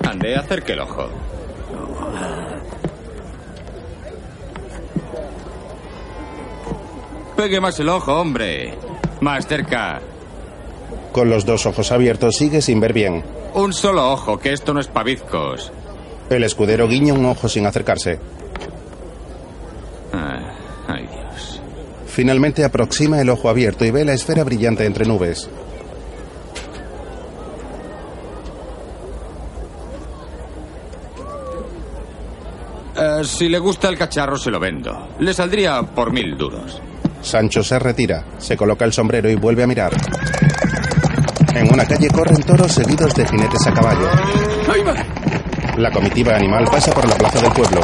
[0.09, 1.09] Ande, acerque el ojo.
[7.41, 8.74] Pegue más el ojo, hombre.
[9.22, 9.99] Más cerca.
[11.11, 13.24] Con los dos ojos abiertos sigue sin ver bien.
[13.55, 15.72] Un solo ojo, que esto no es pavizcos.
[16.28, 18.18] El escudero guiña un ojo sin acercarse.
[20.12, 20.53] Ah,
[20.86, 21.62] ay, Dios.
[22.09, 25.49] Finalmente aproxima el ojo abierto y ve la esfera brillante entre nubes.
[32.99, 35.09] Eh, si le gusta el cacharro, se lo vendo.
[35.20, 36.82] Le saldría por mil duros.
[37.23, 39.93] Sancho se retira, se coloca el sombrero y vuelve a mirar.
[41.55, 44.09] En una calle corren toros seguidos de jinetes a caballo.
[45.77, 47.81] La comitiva animal pasa por la plaza del pueblo.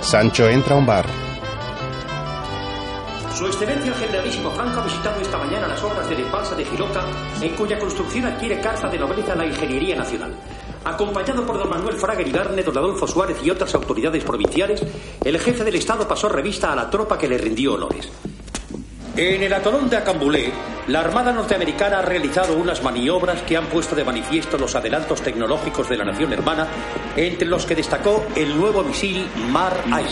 [0.00, 1.06] Sancho entra a un bar.
[3.34, 6.64] Su excelencia el generalísimo Franco ha visitado esta mañana las obras de la embalsa de
[6.64, 7.04] Giroca,
[7.40, 10.32] en cuya construcción adquiere carta de nobleza la ingeniería nacional.
[10.84, 14.82] Acompañado por don Manuel Fraga Iribarne, don Adolfo Suárez y otras autoridades provinciales,
[15.24, 18.10] el jefe del Estado pasó revista a la tropa que le rindió honores.
[19.16, 20.52] En el atolón de Acambulé,
[20.88, 25.88] la Armada norteamericana ha realizado unas maniobras que han puesto de manifiesto los adelantos tecnológicos
[25.88, 26.66] de la nación hermana,
[27.14, 30.10] entre los que destacó el nuevo misil Mar-Aire.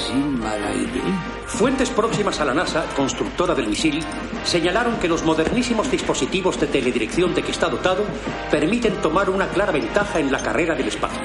[1.47, 4.05] Fuentes próximas a la NASA, constructora del misil,
[4.45, 8.05] señalaron que los modernísimos dispositivos de teledirección de que está dotado
[8.53, 11.25] permiten tomar una clara ventaja en la carrera del espacio.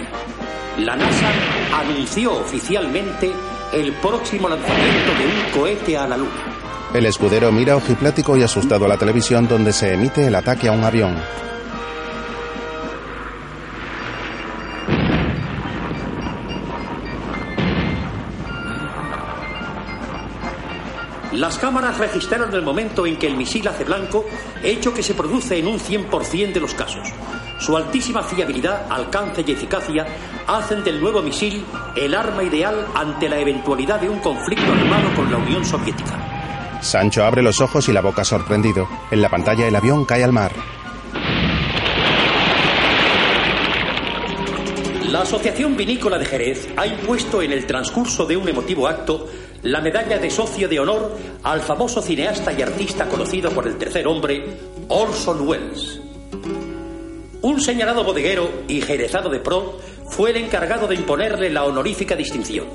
[0.79, 1.31] La NASA
[1.75, 3.31] anunció oficialmente
[3.71, 6.56] el próximo lanzamiento de un cohete a la Luna.
[6.93, 10.71] El escudero mira ojiplático y asustado a la televisión donde se emite el ataque a
[10.71, 11.17] un avión.
[21.33, 24.25] Las cámaras registraron el momento en que el misil hace blanco,
[24.63, 27.07] hecho que se produce en un 100% de los casos.
[27.59, 30.07] Su altísima fiabilidad, alcance y eficacia
[30.47, 31.63] hacen del nuevo misil
[31.95, 36.26] el arma ideal ante la eventualidad de un conflicto armado con la Unión Soviética.
[36.81, 38.87] Sancho abre los ojos y la boca sorprendido.
[39.11, 40.51] En la pantalla el avión cae al mar.
[45.11, 49.27] La Asociación Vinícola de Jerez ha impuesto en el transcurso de un emotivo acto
[49.63, 54.05] la medalla de socio de honor al famoso cineasta y artista conocido por el tercer
[54.05, 54.43] hombre,
[54.89, 56.01] Orson Welles.
[57.41, 59.79] Un señalado bodeguero y jerezado de pro
[60.09, 62.67] fue el encargado de imponerle la honorífica distinción.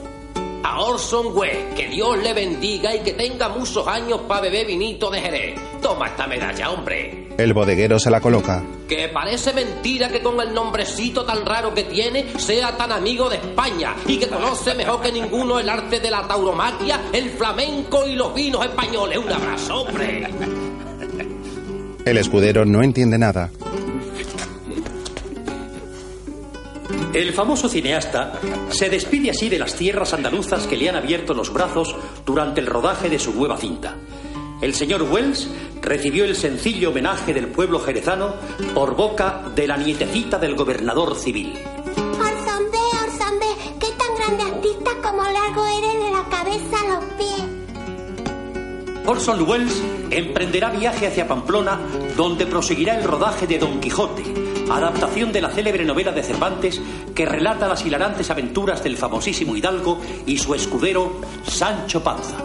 [0.65, 5.11] A Orson Welles, que Dios le bendiga y que tenga muchos años para beber vinito
[5.11, 5.61] de Jerez.
[5.81, 7.29] Toma esta medalla, hombre.
[7.37, 8.63] El bodeguero se la coloca.
[8.89, 13.37] Que parece mentira que con el nombrecito tan raro que tiene sea tan amigo de
[13.37, 18.15] España y que conoce mejor que ninguno el arte de la tauromaquia, el flamenco y
[18.15, 19.19] los vinos españoles.
[19.19, 20.29] Un abrazo, hombre.
[22.05, 23.51] El escudero no entiende nada.
[27.13, 28.41] El famoso cineasta
[28.71, 31.95] se despide así de las tierras andaluzas que le han abierto los brazos
[32.25, 33.97] durante el rodaje de su nueva cinta.
[34.63, 35.51] El señor Wells
[35.83, 38.35] recibió el sencillo homenaje del pueblo jerezano
[38.75, 41.53] por boca de la nietecita del gobernador civil.
[42.19, 43.47] Orson B,
[43.79, 47.52] qué tan grande artista como largo eres de la cabeza a los pies.
[49.07, 51.79] Orson Welles emprenderá viaje hacia Pamplona,
[52.17, 54.23] donde proseguirá el rodaje de Don Quijote,
[54.71, 56.81] adaptación de la célebre novela de Cervantes
[57.15, 62.37] que relata las hilarantes aventuras del famosísimo hidalgo y su escudero Sancho Panza.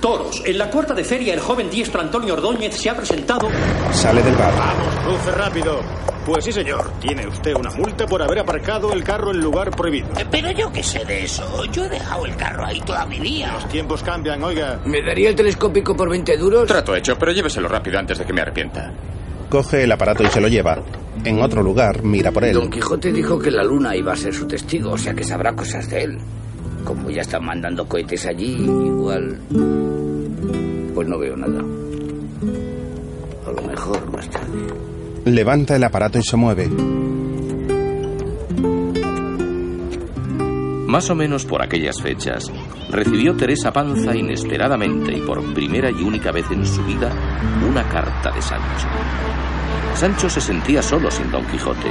[0.00, 0.42] Toros.
[0.44, 3.48] En la cuarta de feria, el joven diestro Antonio Ordóñez se ha presentado.
[3.92, 4.52] Sale del bar.
[4.56, 6.13] Vamos, cruce rápido.
[6.24, 6.90] Pues sí, señor.
[7.00, 10.08] Tiene usted una multa por haber aparcado el carro en lugar prohibido.
[10.18, 11.64] Eh, Pero yo qué sé de eso.
[11.66, 13.52] Yo he dejado el carro ahí toda mi vida.
[13.52, 14.80] Los tiempos cambian, oiga.
[14.86, 16.66] ¿Me daría el telescópico por 20 duros?
[16.66, 18.92] Trato hecho, pero lléveselo rápido antes de que me arrepienta.
[19.50, 20.82] Coge el aparato y se lo lleva.
[21.24, 22.54] En otro lugar, mira por él.
[22.54, 25.52] Don Quijote dijo que la luna iba a ser su testigo, o sea que sabrá
[25.54, 26.18] cosas de él.
[26.84, 29.38] Como ya están mandando cohetes allí, igual.
[30.94, 31.60] Pues no veo nada.
[33.46, 34.58] A lo mejor más tarde.
[35.24, 36.68] Levanta el aparato y se mueve.
[40.86, 42.52] Más o menos por aquellas fechas,
[42.90, 47.10] recibió Teresa Panza inesperadamente y por primera y única vez en su vida
[47.68, 48.86] una carta de Sancho.
[49.94, 51.90] Sancho se sentía solo sin Don Quijote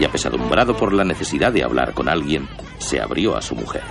[0.00, 2.48] y apesadumbrado por la necesidad de hablar con alguien,
[2.78, 3.82] se abrió a su mujer.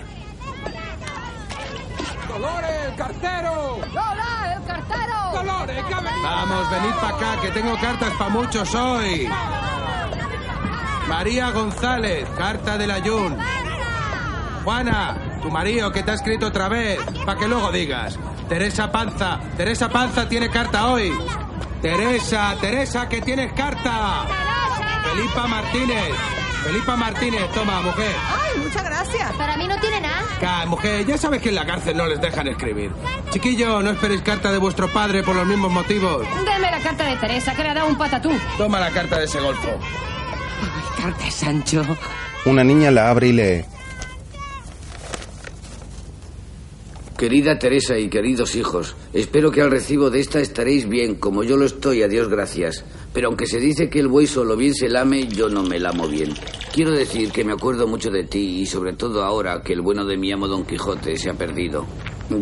[2.27, 3.79] ¡Dolores, cartero!
[3.93, 4.42] ¡Lola,
[4.75, 5.15] el cartero!
[5.33, 6.23] ¡Dolores, que ha venido!
[6.23, 9.29] Vamos, venid para acá, que tengo cartas para muchos hoy.
[11.07, 13.37] María González, carta del Ayun.
[14.63, 18.17] Juana, tu marido que te ha escrito otra vez, para que luego digas.
[18.47, 21.11] Teresa Panza, Teresa Panza tiene carta hoy.
[21.81, 24.25] Teresa, Teresa, que tienes carta.
[25.03, 26.13] Felipa Martínez,
[26.63, 28.15] Felipa Martínez, toma, mujer.
[28.15, 29.31] ¡Ay, muchas gracias!
[29.33, 30.23] Para mí no tiene nada.
[30.39, 32.91] Ca, mujer, ya sabes que en la cárcel no les dejan escribir.
[33.31, 36.25] Chiquillo, no esperéis carta de vuestro padre por los mismos motivos.
[36.45, 38.31] Deme la carta de Teresa, que le ha dado un patatú.
[38.57, 39.69] Toma la carta de ese golfo.
[41.01, 41.83] Carta de Sancho.
[42.45, 43.65] Una niña la abre y lee.
[47.17, 51.57] Querida Teresa y queridos hijos, espero que al recibo de esta estaréis bien, como yo
[51.57, 52.83] lo estoy, a Dios gracias.
[53.13, 56.07] Pero aunque se dice que el buey solo bien se lame, yo no me lamo
[56.07, 56.33] bien.
[56.73, 60.05] Quiero decir que me acuerdo mucho de ti y sobre todo ahora que el bueno
[60.05, 61.85] de mi amo Don Quijote se ha perdido.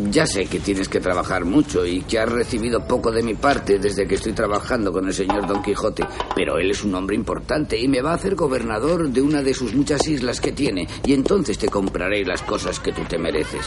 [0.10, 3.78] Ya sé que tienes que trabajar mucho y que has recibido poco de mi parte
[3.78, 7.78] desde que estoy trabajando con el señor Don Quijote, pero él es un hombre importante
[7.78, 11.14] y me va a hacer gobernador de una de sus muchas islas que tiene y
[11.14, 13.66] entonces te compraré las cosas que tú te mereces.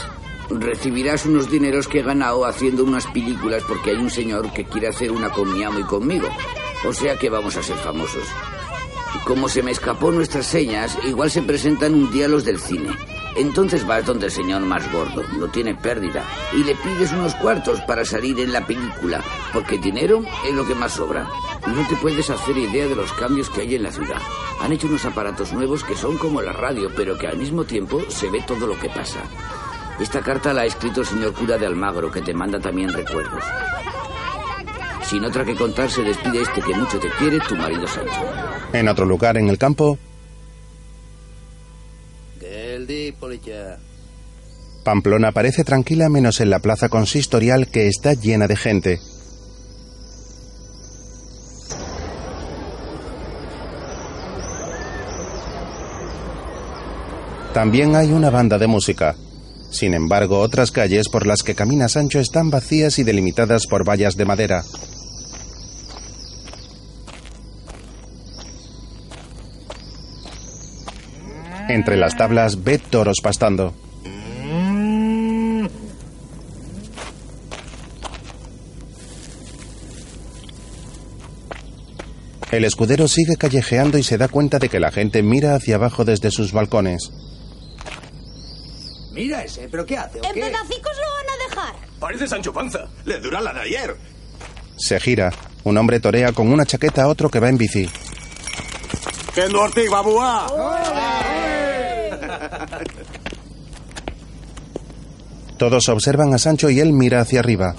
[0.49, 4.87] Recibirás unos dineros que he ganado haciendo unas películas porque hay un señor que quiere
[4.87, 6.27] hacer una con mi amo y conmigo.
[6.87, 8.27] O sea que vamos a ser famosos.
[9.25, 12.89] Como se me escapó nuestras señas, igual se presentan un día los del cine.
[13.35, 16.23] Entonces vas donde el señor más gordo, no tiene pérdida,
[16.53, 20.75] y le pides unos cuartos para salir en la película, porque dinero es lo que
[20.75, 21.27] más sobra.
[21.67, 24.21] No te puedes hacer idea de los cambios que hay en la ciudad.
[24.61, 28.01] Han hecho unos aparatos nuevos que son como la radio, pero que al mismo tiempo
[28.07, 29.19] se ve todo lo que pasa.
[29.99, 33.43] Esta carta la ha escrito el señor cura de Almagro, que te manda también recuerdos.
[35.03, 38.25] Sin otra que contar, se despide este que mucho te quiere, tu marido Sancho.
[38.73, 39.97] En otro lugar, en el campo,
[44.83, 48.99] Pamplona parece tranquila menos en la plaza consistorial que está llena de gente.
[57.53, 59.15] También hay una banda de música.
[59.75, 64.15] Sin embargo, otras calles por las que camina Sancho están vacías y delimitadas por vallas
[64.15, 64.63] de madera.
[71.67, 73.73] Entre las tablas ve toros pastando.
[82.49, 86.05] El escudero sigue callejeando y se da cuenta de que la gente mira hacia abajo
[86.05, 87.11] desde sus balcones.
[89.15, 90.19] Mira ese, ¿pero qué hace?
[90.19, 90.41] o En qué?
[90.41, 91.75] pedacicos lo van a dejar.
[91.99, 92.87] Parece Sancho Panza.
[93.05, 93.95] Le dura la de ayer.
[94.77, 95.31] Se gira.
[95.63, 97.89] Un hombre torea con una chaqueta a otro que va en bici.
[99.33, 100.45] ¡Kendo Ortiz, babúa!
[105.57, 107.75] Todos observan a Sancho y él mira hacia arriba.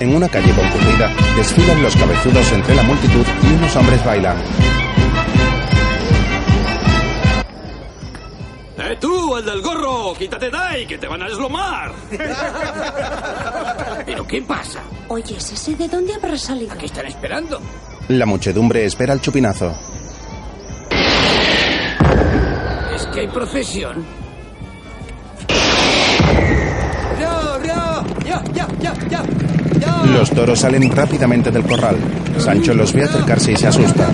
[0.00, 4.38] En una calle concurrida, desfilan los cabezudos entre la multitud y unos hombres bailan.
[8.78, 10.14] ¡Eh, tú, el del gorro!
[10.18, 11.92] ¡Quítate de ahí, que te van a deslomar!
[14.06, 14.80] ¿Pero qué pasa?
[15.08, 16.74] Oye, ¿ese de dónde habrá salido?
[16.78, 17.60] ¿Qué están esperando?
[18.08, 19.74] La muchedumbre espera el chupinazo.
[22.94, 24.02] Es que hay procesión.
[30.12, 31.96] Los toros salen rápidamente del corral.
[32.38, 34.08] Sancho los ve acercarse y se asusta.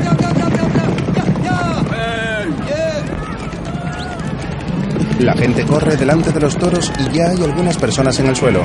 [5.21, 8.63] La gente corre delante de los toros y ya hay algunas personas en el suelo.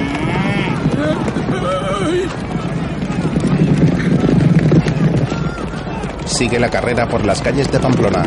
[6.26, 8.24] Sigue la carrera por las calles de Pamplona.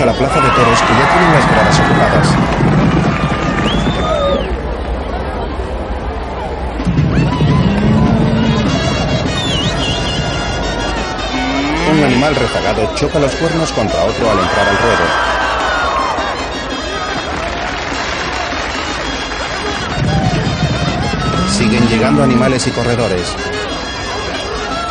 [0.00, 2.28] A la plaza de toros que ya tienen las gradas ocupadas.
[11.90, 15.04] Un animal rezagado choca los cuernos contra otro al entrar al ruedo.
[21.50, 23.34] Siguen llegando animales y corredores.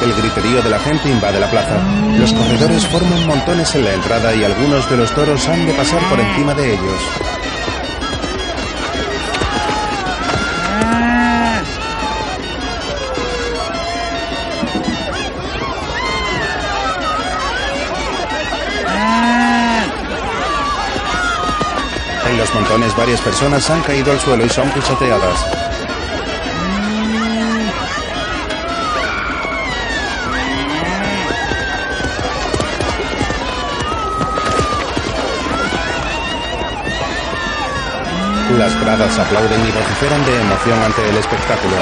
[0.02, 1.76] El griterío de la gente invade la plaza.
[2.20, 6.02] Los corredores forman montones en la entrada y algunos de los toros han de pasar
[6.10, 7.02] por encima de ellos.
[22.30, 25.46] En los montones varias personas han caído al suelo y son pisoteadas.
[38.56, 41.76] Las gradas aplauden y vociferan de emoción ante el espectáculo.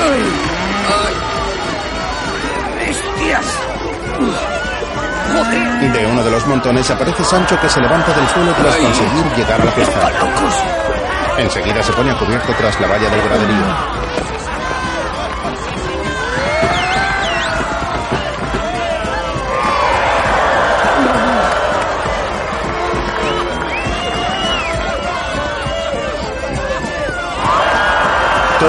[5.93, 9.61] De uno de los montones aparece Sancho que se levanta del suelo tras conseguir llegar
[9.61, 10.11] a la plaza.
[11.37, 14.04] Enseguida se pone a cubierto tras la valla del graderío.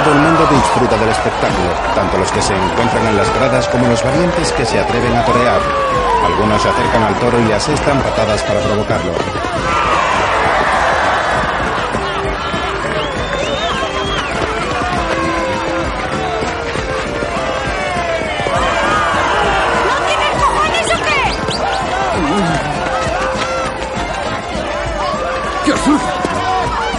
[0.06, 3.88] Todo el mundo disfruta del espectáculo, tanto los que se encuentran en las gradas como
[3.88, 5.60] los valientes que se atreven a torear.
[6.24, 9.10] Algunos se acercan al toro y le asestan patadas para provocarlo.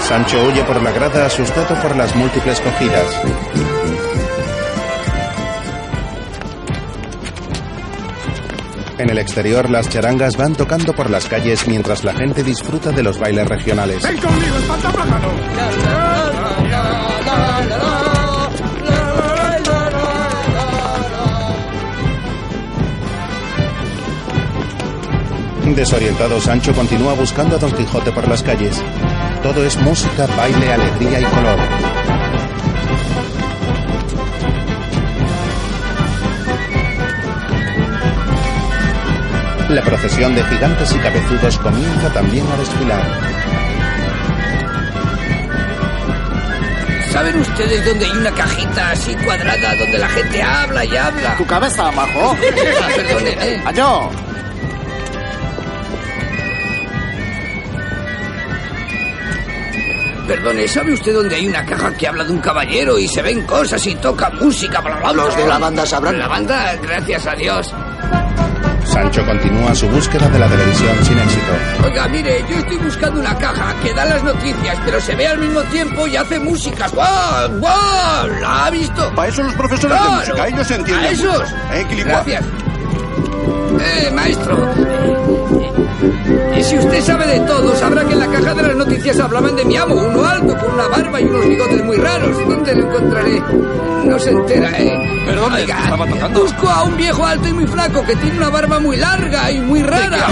[0.07, 3.21] Sancho huye por la grada asustado por las múltiples cogidas.
[8.97, 13.03] En el exterior las charangas van tocando por las calles mientras la gente disfruta de
[13.03, 14.01] los bailes regionales.
[14.03, 14.55] ¡Ven conmigo!
[25.77, 28.81] Desorientado, Sancho continúa buscando a Don Quijote por las calles.
[29.47, 31.57] Todo es música, baile, alegría y color.
[39.69, 43.01] La procesión de gigantes y cabezudos comienza también a desfilar.
[47.13, 51.37] ¿Saben ustedes dónde hay una cajita así cuadrada donde la gente habla y habla?
[51.37, 52.35] Tu cabeza, majo.
[52.81, 53.63] Ah, perdonen, ¿eh?
[53.65, 54.26] Año.
[60.27, 63.43] Perdone, ¿sabe usted dónde hay una caja que habla de un caballero y se ven
[63.45, 65.23] cosas y toca música, bla, bla, bla?
[65.23, 66.19] Los de la banda sabrán.
[66.19, 67.73] La banda, gracias a Dios.
[68.83, 71.51] Sancho continúa su búsqueda de la televisión sin éxito.
[71.85, 75.37] Oiga, mire, yo estoy buscando una caja que da las noticias, pero se ve al
[75.37, 76.87] mismo tiempo y hace música.
[76.89, 77.59] ¡Guau!
[77.59, 78.27] ¡Guau!
[78.41, 79.09] ¿La ha visto?
[79.15, 81.05] Para eso los profesores Claro, de música, ellos entienden.
[81.05, 81.39] a esos.
[81.39, 81.73] mucho.
[81.73, 82.03] ¿Eh?
[82.05, 82.45] Gracias.
[83.79, 84.73] Eh, maestro.
[86.57, 89.55] Y si usted sabe de todo, sabrá que en la caja de las noticias hablaban
[89.55, 92.37] de mi amo, uno alto, con una barba y unos bigotes muy raros.
[92.47, 93.41] ¿Dónde lo encontraré?
[94.05, 95.23] No se entera, ¿eh?
[95.25, 96.41] ¿Pero dónde Oiga, estaba tocando?
[96.41, 99.59] Busco a un viejo alto y muy flaco que tiene una barba muy larga y
[99.59, 100.27] muy rara.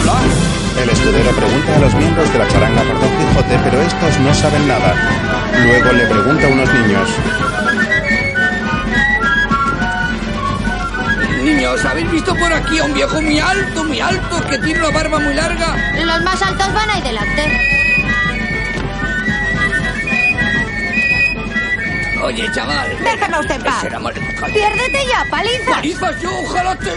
[0.81, 4.33] El escudero pregunta a los miembros de la charanga por Don Quijote, pero estos no
[4.33, 4.93] saben nada.
[5.63, 7.09] Luego le pregunta a unos niños.
[11.65, 14.91] Niños, ¿habéis visto por aquí a un viejo muy alto, muy alto, que tiene una
[14.91, 15.75] barba muy larga?
[15.97, 17.59] Los más altos van ahí delante.
[22.21, 22.95] Oye, chaval.
[23.03, 23.81] Déjame usted en paz.
[23.81, 23.99] Será.
[23.99, 25.71] Piérdete ya, paliza.
[25.71, 26.91] Palizas, yo ojalá te...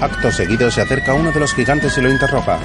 [0.00, 2.60] Acto seguido se acerca uno de los gigantes y lo interroga.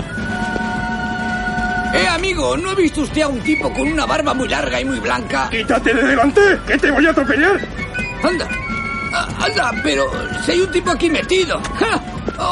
[1.95, 4.85] Eh, amigo, ¿no ha visto usted a un tipo con una barba muy larga y
[4.85, 5.49] muy blanca?
[5.49, 6.59] ¡Quítate de delante!
[6.67, 7.59] ¡Que te voy a atropellar!
[8.23, 8.47] Anda,
[9.45, 10.05] anda, pero
[10.45, 11.61] si hay un tipo aquí metido.
[11.79, 11.99] ¡Ja!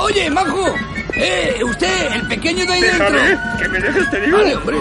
[0.03, 0.73] Oye, majo.
[1.15, 3.57] Eh, usted, el pequeño de ahí Déjame, dentro.
[3.59, 4.37] que me dejes, te digo.
[4.37, 4.77] Vale, hombre.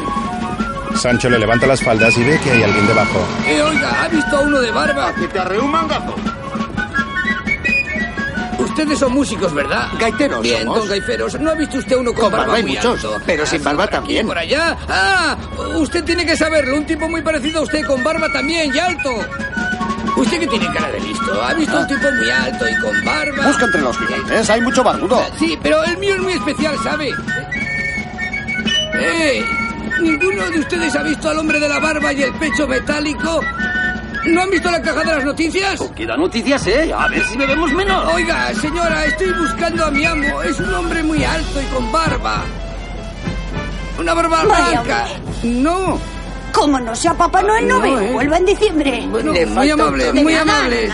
[0.97, 3.27] Sancho le levanta las faldas y ve que hay alguien debajo.
[3.47, 5.13] Eh, oiga, ¿ha visto a uno de barba?
[5.15, 6.15] Que te arreé un mangazo.
[8.59, 9.89] Ustedes son músicos, ¿verdad?
[9.99, 10.79] Gaiteros Bien, somos.
[10.79, 11.39] don Gaiferos.
[11.41, 13.21] ¿No ha visto usted uno con, Con barba hay muy muchos, alto?
[13.27, 14.27] pero sin Ah, barba por aquí, también.
[14.27, 14.77] por allá.
[14.89, 15.37] Ah,
[15.77, 16.77] usted tiene que saberlo.
[16.77, 19.11] Un tipo muy parecido a usted, con barba también y alto.
[20.17, 21.43] Usted que tiene cara de listo.
[21.43, 23.47] ¿Ha visto un tipo muy alto y con barba?
[23.47, 25.23] Busca entre los gigantes, hay mucho barbudo.
[25.39, 27.11] Sí, pero el mío es muy especial, ¿sabe?
[28.95, 29.45] ¡Eh!
[30.01, 33.41] ¿Ninguno de ustedes ha visto al hombre de la barba y el pecho metálico?
[34.25, 35.81] ¿No han visto la caja de las noticias?
[35.97, 36.93] ¿Qué da noticias, eh?
[36.97, 38.13] A ver si bebemos menos.
[38.15, 40.43] Oiga, señora, estoy buscando a mi amo.
[40.43, 42.43] Es un hombre muy alto y con barba.
[43.99, 45.07] Una barba blanca.
[45.43, 45.99] No.
[46.53, 48.13] Como no sea Papá Noel, no, No, eh.
[48.13, 49.07] Vuelva en diciembre.
[49.09, 50.89] Bueno, Le muy amable, muy nada, amable.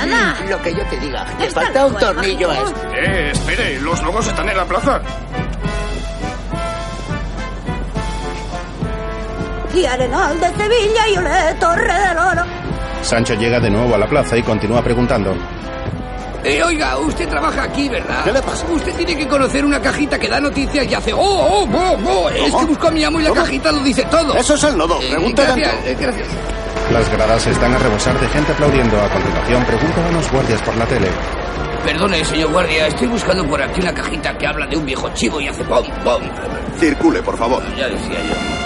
[0.48, 1.26] Lo que yo te diga.
[1.38, 2.80] Le Está falta un tornillo a este.
[2.94, 5.00] Eh, espere, los lobos están en la plaza.
[9.74, 12.42] Y Arenal de Sevilla y Olé, Torre del Oro.
[13.02, 15.34] Sancho llega de nuevo a la plaza y continúa preguntando.
[16.44, 18.22] Eh, oiga, usted trabaja aquí, ¿verdad?
[18.24, 18.64] ¿Qué le pasa?
[18.70, 21.12] Usted tiene que conocer una cajita que da noticias y hace...
[21.12, 22.28] ¡Oh, oh, oh, oh!
[22.30, 23.40] Es que busco a mi amo y la ¿Cómo?
[23.42, 24.34] cajita lo dice todo.
[24.34, 25.00] Eso es el nodo.
[25.02, 26.28] Eh, Pregunta gracias, eh, gracias.
[26.92, 28.96] Las gradas están a rebosar de gente aplaudiendo.
[29.00, 31.08] A continuación preguntan a unos guardias por la tele.
[31.84, 35.40] Perdone, señor guardia, estoy buscando por aquí una cajita que habla de un viejo chivo
[35.40, 36.22] y hace pom, pom.
[36.78, 37.62] Circule, por favor.
[37.76, 38.57] Ya decía yo.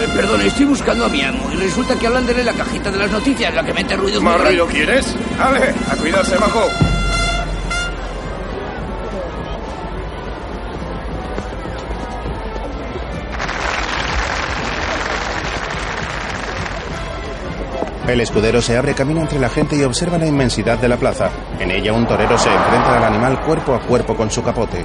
[0.00, 2.52] Eh, perdone, estoy buscando a mi amo y resulta que hablan de él en la
[2.52, 5.12] cajita de las noticias, la que mete ruidos muy ¿Más ruido quieres?
[5.40, 6.68] Ale, a cuidarse bajo.
[18.06, 21.30] El escudero se abre camino entre la gente y observa la inmensidad de la plaza.
[21.58, 24.84] En ella un torero se enfrenta al animal cuerpo a cuerpo con su capote.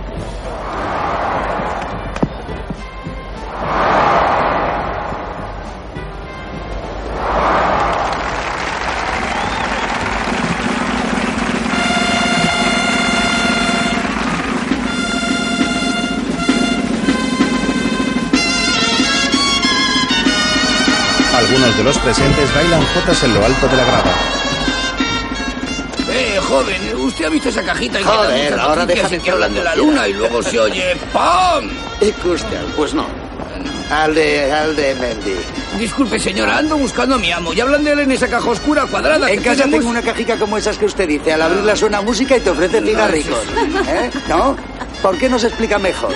[21.94, 24.14] Los presentes bailan jotas en lo alto de la grada.
[26.10, 29.64] Eh, joven, ¿usted ha visto esa cajita en Joder, ahora déjame y que hablan de
[29.64, 31.70] la luna y luego se oye ¡pam!
[32.02, 32.62] ¿Y usted?
[32.76, 33.06] Pues no.
[33.92, 35.36] Al de, al de Mendy.
[35.78, 38.86] Disculpe, señora, ando buscando a mi amo y hablan de él en esa caja oscura
[38.88, 39.30] cuadrada.
[39.30, 41.34] En que casa tenemos- tengo una cajita como esas que usted dice.
[41.34, 43.40] Al abrirla suena música y te ofrece cigarricos.
[43.88, 44.10] ¿Eh?
[44.30, 44.56] ¿No?
[45.02, 46.14] ¿Por qué no se explica mejor?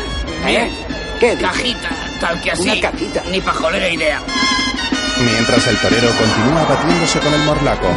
[0.48, 0.72] ¿Eh?
[1.20, 1.42] ¿Qué dice?
[1.44, 1.90] Cajita,
[2.20, 2.62] tal que así.
[2.64, 3.24] Una cajita.
[3.30, 4.22] Ni pajolera idea.
[5.24, 7.88] Mientras el torero continúa batiéndose con el morlaco.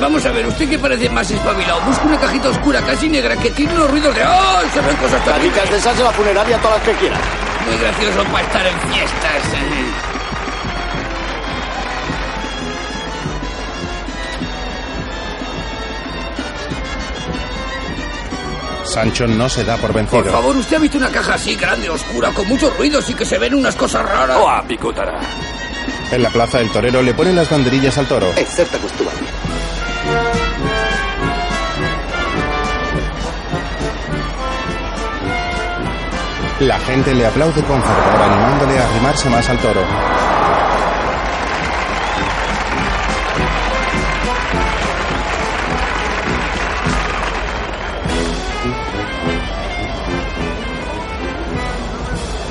[0.00, 3.50] Vamos a ver, usted que parece más espabilado, busca una cajita oscura casi negra que
[3.50, 4.66] tiene unos ruidos de ¡ay!
[4.72, 5.22] Se ven cosas
[5.70, 7.20] de esas de la funeraria todas las que quieras.
[7.66, 9.44] Muy gracioso para estar en fiestas.
[9.54, 10.09] eh.
[18.90, 20.22] Sancho no se da por vencido.
[20.22, 23.24] Por favor, ¿usted ha visto una caja así grande, oscura, con muchos ruidos y que
[23.24, 24.36] se ven unas cosas raras?
[24.40, 25.18] ¡Oh, picútara!
[26.10, 28.32] En la plaza el torero le pone las banderillas al toro.
[28.36, 29.12] Excepto costura.
[36.58, 39.80] La gente le aplaude con fervor animándole a arrimarse más al toro.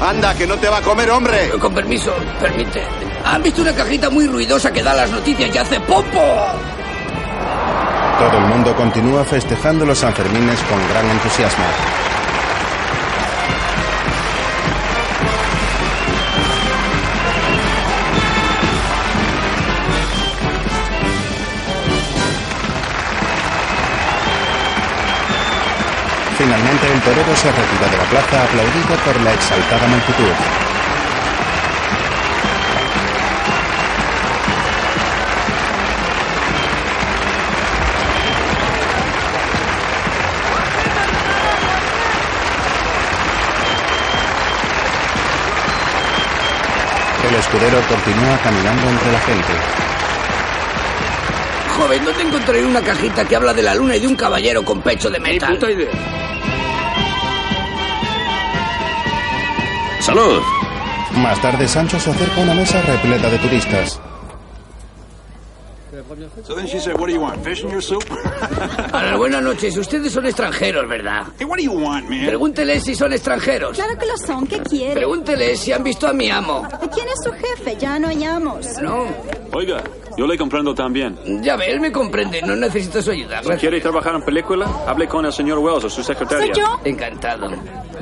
[0.10, 1.52] Anda, que no te va a comer, hombre.
[1.60, 2.11] Con permiso,
[2.41, 2.84] permite.
[3.26, 6.19] ¿Han visto una cajita muy ruidosa que da las noticias y hace popo?
[8.18, 12.09] Todo el mundo continúa festejando los Sanfermines con gran entusiasmo.
[26.80, 30.23] Finalmente el torero se retira de la plaza aplaudido por la exaltada multitud.
[47.27, 49.53] El escudero continúa caminando entre la gente.
[51.77, 54.81] Joven, ¿dónde encontraré una cajita que habla de la luna y de un caballero con
[54.81, 55.53] pecho de metal?
[55.56, 56.19] puta idea.
[60.10, 60.41] ¡Salud!
[61.18, 64.02] Más tarde Sancho se acerca a una mesa repleta de turistas.
[66.44, 67.44] So then she said, What do you want?
[67.44, 68.03] Fish in your soup?
[69.18, 69.77] Buenas noches.
[69.77, 71.27] Ustedes son extranjeros, ¿verdad?
[71.38, 72.26] Hey, what do you want, man?
[72.26, 73.77] Pregúntele si son extranjeros.
[73.77, 74.95] Claro que lo son, ¿qué quiere?
[74.95, 76.68] Pregúntele si han visto a mi amo.
[76.91, 77.77] ¿Quién es su jefe?
[77.77, 78.65] Ya no hallamos.
[78.81, 79.06] No.
[79.52, 79.84] Oiga,
[80.20, 81.18] yo le comprendo también.
[81.41, 82.41] Ya ve, él me comprende.
[82.41, 83.41] No necesito su ayuda.
[83.41, 86.54] Si quiere trabajar en película, hable con el señor Wells o su secretaria.
[86.54, 86.78] ¿Soy yo?
[86.84, 87.50] Encantado.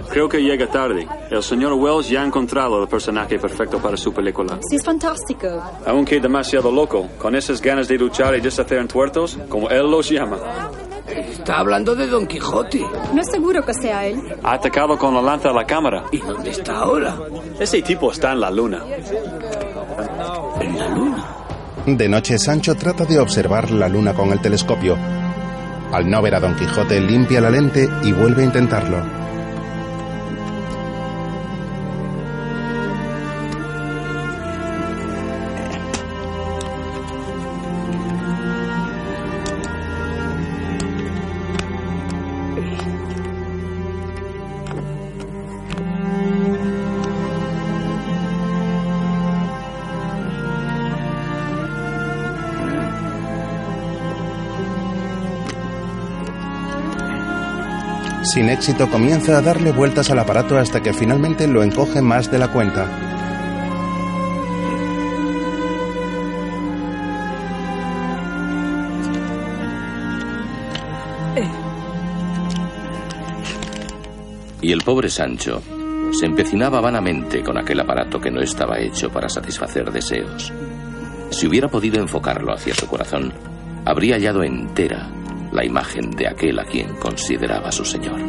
[0.09, 1.07] Creo que llega tarde.
[1.29, 4.57] El señor Wells ya ha encontrado el personaje perfecto para su película.
[4.67, 5.61] Sí, es fantástico.
[5.85, 10.09] Aunque demasiado loco, con esas ganas de luchar y deshacer en tuertos, como él los
[10.09, 10.39] llama.
[11.07, 12.81] Está hablando de Don Quijote.
[13.13, 14.19] No es seguro que sea él.
[14.41, 16.05] Ha atacado con la lanza a la cámara.
[16.11, 17.15] ¿Y dónde está ahora?
[17.59, 18.83] Ese tipo está en la luna.
[20.59, 21.36] En la luna.
[21.87, 24.97] De noche Sancho trata de observar la luna con el telescopio.
[25.93, 29.26] Al no ver a Don Quijote limpia la lente y vuelve a intentarlo.
[58.37, 62.37] Sin éxito comienza a darle vueltas al aparato hasta que finalmente lo encoge más de
[62.37, 62.85] la cuenta.
[74.61, 75.63] Y el pobre Sancho
[76.11, 80.53] se empecinaba vanamente con aquel aparato que no estaba hecho para satisfacer deseos.
[81.31, 83.33] Si hubiera podido enfocarlo hacia su corazón,
[83.83, 85.16] habría hallado entera
[85.51, 88.19] la imagen de aquel a quien consideraba su señor.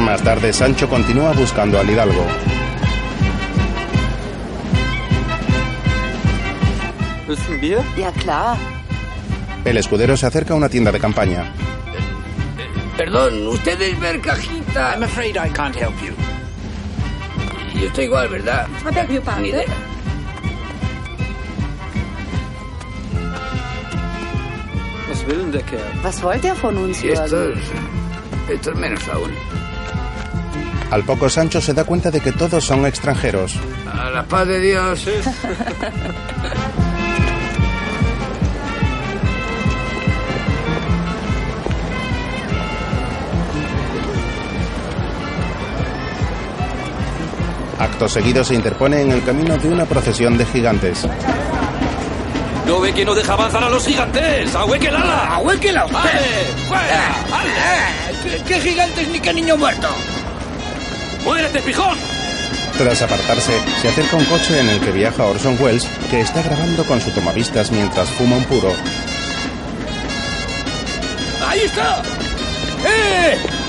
[0.00, 2.26] Más tarde Sancho continúa buscando al hidalgo.
[7.96, 8.56] Ja, klar.
[9.64, 11.52] El escudero se acerca a una tienda de campaña.
[12.96, 14.94] Perdón, usted es Mercajita.
[14.94, 16.12] I'm afraid I can't help you.
[17.80, 18.66] Yo estoy igual, ¿verdad?
[18.84, 19.91] I beg your pardon.
[25.22, 25.80] Was will denn der Kerl?
[26.02, 27.58] Was wollt ihr von uns Y esto es,
[28.48, 29.30] esto es menos aún.
[30.90, 33.54] Al poco Sancho se da cuenta de que todos son extranjeros.
[33.86, 35.08] A la paz de Dios.
[47.78, 51.06] Acto seguido se interpone en el camino de una procesión de gigantes.
[52.66, 54.54] ¿No ve que no deja avanzar a los gigantes?
[54.54, 55.34] ¡Ahuequelala!
[55.34, 55.98] ¡Ahuéquela usted!
[55.98, 56.44] ¡Ale!
[56.68, 57.14] ¡Fuera!
[57.32, 57.50] ¡Ale!
[58.22, 59.88] ¿Qué, qué gigantes ni qué niño muerto?
[61.24, 61.98] ¡Muérete, pijón!
[62.78, 66.84] Tras apartarse, se acerca un coche en el que viaja Orson Welles, que está grabando
[66.84, 68.72] con su tomavistas mientras fuma un puro.
[71.46, 72.02] ¡Ahí está!
[72.86, 73.61] ¡Eh!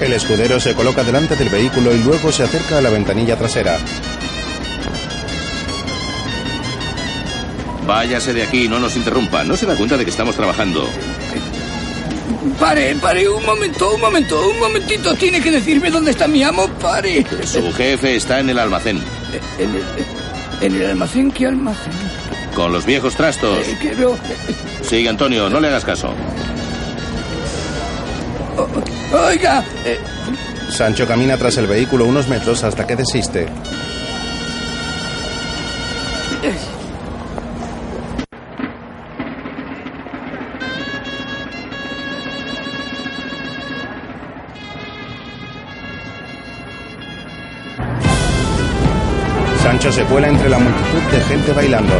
[0.00, 3.78] El escudero se coloca delante del vehículo y luego se acerca a la ventanilla trasera.
[7.86, 9.44] Váyase de aquí, no nos interrumpa.
[9.44, 10.88] No se da cuenta de que estamos trabajando.
[12.58, 15.14] Pare, pare, un momento, un momento, un momentito.
[15.14, 16.66] Tiene que decirme dónde está mi amo.
[16.80, 17.24] Pare.
[17.46, 19.00] Su jefe está en el almacén,
[19.58, 19.82] ¿En el,
[20.60, 21.30] en el almacén?
[21.30, 21.92] ¿Qué almacén?
[22.54, 23.66] con los viejos trastos.
[23.66, 24.16] Eh, que no-
[24.88, 26.14] Sigue, Antonio, no le hagas caso.
[29.14, 29.64] ¡Oiga!
[29.84, 29.98] Eh,
[30.70, 33.46] Sancho camina tras el vehículo unos metros hasta que desiste.
[49.62, 51.94] Sancho se cuela entre la multitud de gente bailando.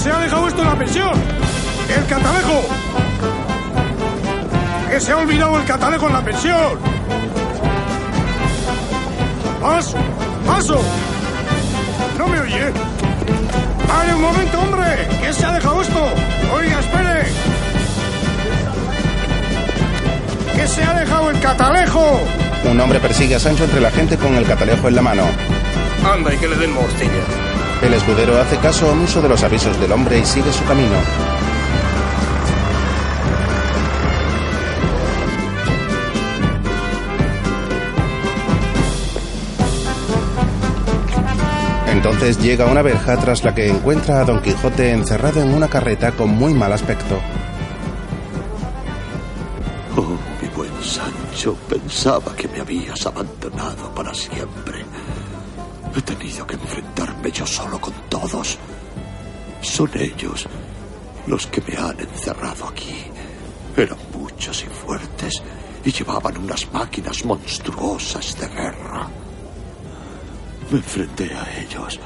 [0.00, 1.12] Se ha dejado esto en la pensión?
[1.94, 2.64] ¡El catalejo!
[4.90, 6.78] ¡Que se ha olvidado el catalejo en la pensión!
[9.60, 9.98] ¡Paso!
[10.46, 10.80] ¡Paso!
[12.16, 12.72] ¿No me oye?
[13.86, 15.08] ¡Pare un momento, hombre!
[15.20, 16.08] ¿Qué se ha dejado esto?
[16.54, 17.26] Oiga, espere.
[20.56, 22.20] ¿Qué se ha dejado el catalejo?
[22.64, 25.24] Un hombre persigue a Sancho entre la gente con el catalejo en la mano.
[26.10, 27.49] Anda y que le den morcilla.
[27.82, 30.96] El escudero hace caso omiso de los avisos del hombre y sigue su camino.
[41.88, 46.12] Entonces llega una verja tras la que encuentra a Don Quijote encerrado en una carreta
[46.12, 47.18] con muy mal aspecto.
[49.96, 54.84] Oh, mi buen Sancho, pensaba que me habías abandonado para siempre.
[55.96, 56.56] He tenido que
[57.28, 58.58] yo solo con todos.
[59.60, 60.46] Son ellos
[61.26, 63.04] los que me han encerrado aquí.
[63.76, 65.42] Eran muchos y fuertes
[65.84, 69.08] y llevaban unas máquinas monstruosas de guerra.
[70.70, 72.00] Me enfrenté a ellos,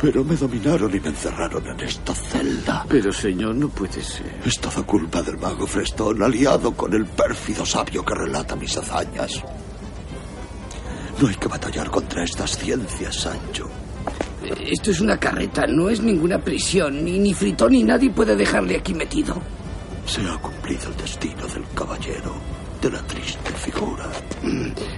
[0.00, 2.84] pero me dominaron y me encerraron en esta celda.
[2.88, 4.40] Pero, señor, no puede ser.
[4.44, 9.42] Es toda culpa del mago Frestón, aliado con el pérfido sabio que relata mis hazañas.
[11.20, 13.68] No hay que batallar contra estas ciencias, Sancho.
[14.66, 17.04] Esto es una carreta, no es ninguna prisión.
[17.04, 19.40] Ni, ni Fritón ni nadie puede dejarle aquí metido.
[20.06, 22.32] Se ha cumplido el destino del caballero,
[22.80, 24.08] de la triste figura.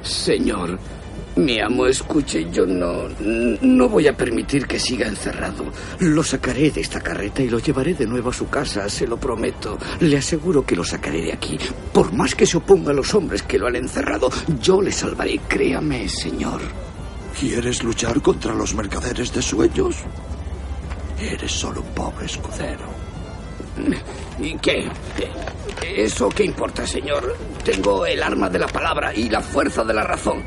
[0.03, 0.79] Señor,
[1.37, 3.09] mi amo, escuche, yo no,
[3.63, 5.65] no voy a permitir que siga encerrado.
[6.01, 9.17] Lo sacaré de esta carreta y lo llevaré de nuevo a su casa, se lo
[9.17, 9.79] prometo.
[10.01, 11.59] Le aseguro que lo sacaré de aquí.
[11.93, 14.29] Por más que se oponga a los hombres que lo han encerrado,
[14.61, 16.61] yo le salvaré, créame, señor.
[17.41, 19.97] ¿Quieres luchar contra los mercaderes de sueños?
[21.19, 22.85] Eres solo un pobre escudero.
[24.39, 24.87] ¿Y qué?
[25.97, 27.35] ¿Eso qué importa, señor?
[27.65, 30.45] Tengo el arma de la palabra y la fuerza de la razón.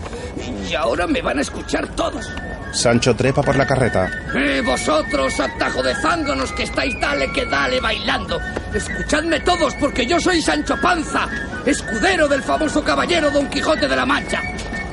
[0.70, 2.30] Y ahora me van a escuchar todos.
[2.72, 4.12] Sancho trepa por la carreta.
[4.36, 8.40] Eh, vosotros, atajo de zánganos que estáis dale que dale bailando.
[8.72, 11.28] Escuchadme todos porque yo soy Sancho Panza,
[11.66, 14.44] escudero del famoso caballero Don Quijote de la Mancha.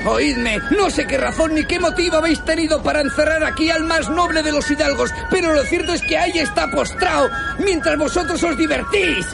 [0.06, 4.08] Oídme, no sé qué razón ni qué motivo habéis tenido para encerrar aquí al más
[4.08, 7.28] noble de los hidalgos, pero lo cierto es que ahí está postrado
[7.58, 9.26] mientras vosotros os divertís.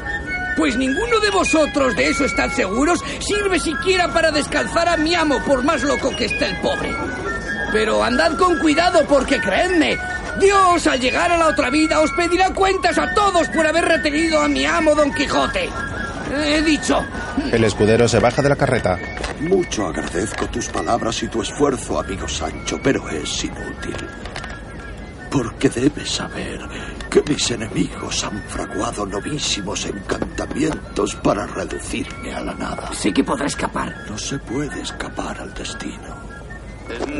[0.56, 5.38] Pues ninguno de vosotros, de eso estad seguros, sirve siquiera para descalzar a mi amo,
[5.44, 6.94] por más loco que esté el pobre.
[7.72, 9.98] Pero andad con cuidado porque creedme,
[10.40, 14.40] Dios al llegar a la otra vida os pedirá cuentas a todos por haber retenido
[14.40, 15.68] a mi amo Don Quijote.
[16.34, 17.04] He dicho.
[17.52, 18.98] El escudero se baja de la carreta.
[19.40, 23.96] Mucho agradezco tus palabras y tu esfuerzo, amigo Sancho, pero es inútil.
[25.30, 26.60] Porque debes saber
[27.10, 32.92] que mis enemigos han fraguado novísimos encantamientos para reducirme a la nada.
[32.94, 33.94] Sé que podrá escapar.
[34.08, 36.15] No se puede escapar al destino.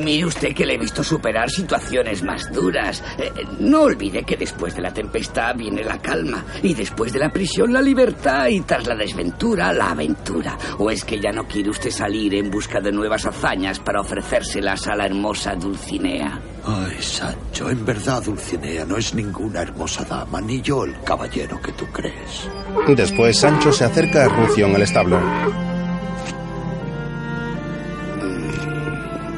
[0.02, 3.02] Mire usted que le he visto superar situaciones más duras.
[3.18, 7.30] Eh, no olvide que después de la tempestad viene la calma y después de la
[7.30, 10.56] prisión la libertad y tras la desventura la aventura.
[10.78, 14.86] ¿O es que ya no quiere usted salir en busca de nuevas hazañas para ofrecérselas
[14.88, 16.40] a la hermosa Dulcinea?
[16.64, 21.72] Ay, Sancho, en verdad Dulcinea no es ninguna hermosa dama, ni yo el caballero que
[21.72, 22.48] tú crees.
[22.88, 25.20] Después Sancho se acerca a Rucio en el establo.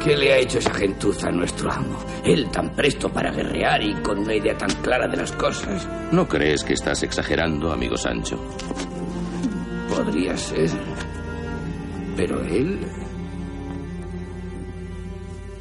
[0.05, 1.99] ¿Qué le ha hecho esa gentuza a nuestro amo?
[2.25, 5.87] Él tan presto para guerrear y con una idea tan clara de las cosas.
[6.13, 8.39] ¿No crees que estás exagerando, amigo Sancho?
[9.89, 10.71] Podría ser.
[12.17, 12.79] Pero él...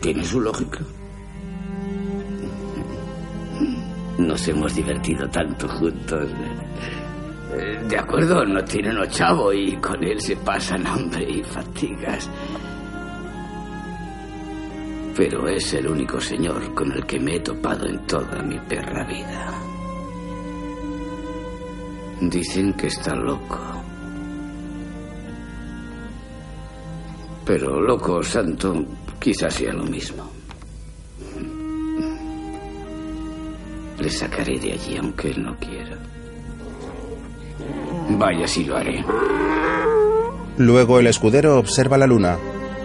[0.02, 0.80] Tiene su lógica.
[4.20, 6.30] Nos hemos divertido tanto juntos.
[7.56, 12.30] Eh, De acuerdo, no tiene un ochavo y con él se pasan hambre y fatigas.
[15.18, 19.03] Pero es el único señor con el que me he topado en toda mi perra
[19.03, 19.52] vida.
[22.22, 23.57] Dicen que está loco.
[27.44, 28.85] Pero loco santo
[29.19, 30.23] quizás sea lo mismo.
[33.98, 35.98] Le sacaré de allí aunque él no quiera.
[38.19, 39.03] Vaya si lo haré.
[40.57, 42.38] Luego el escudero observa la luna.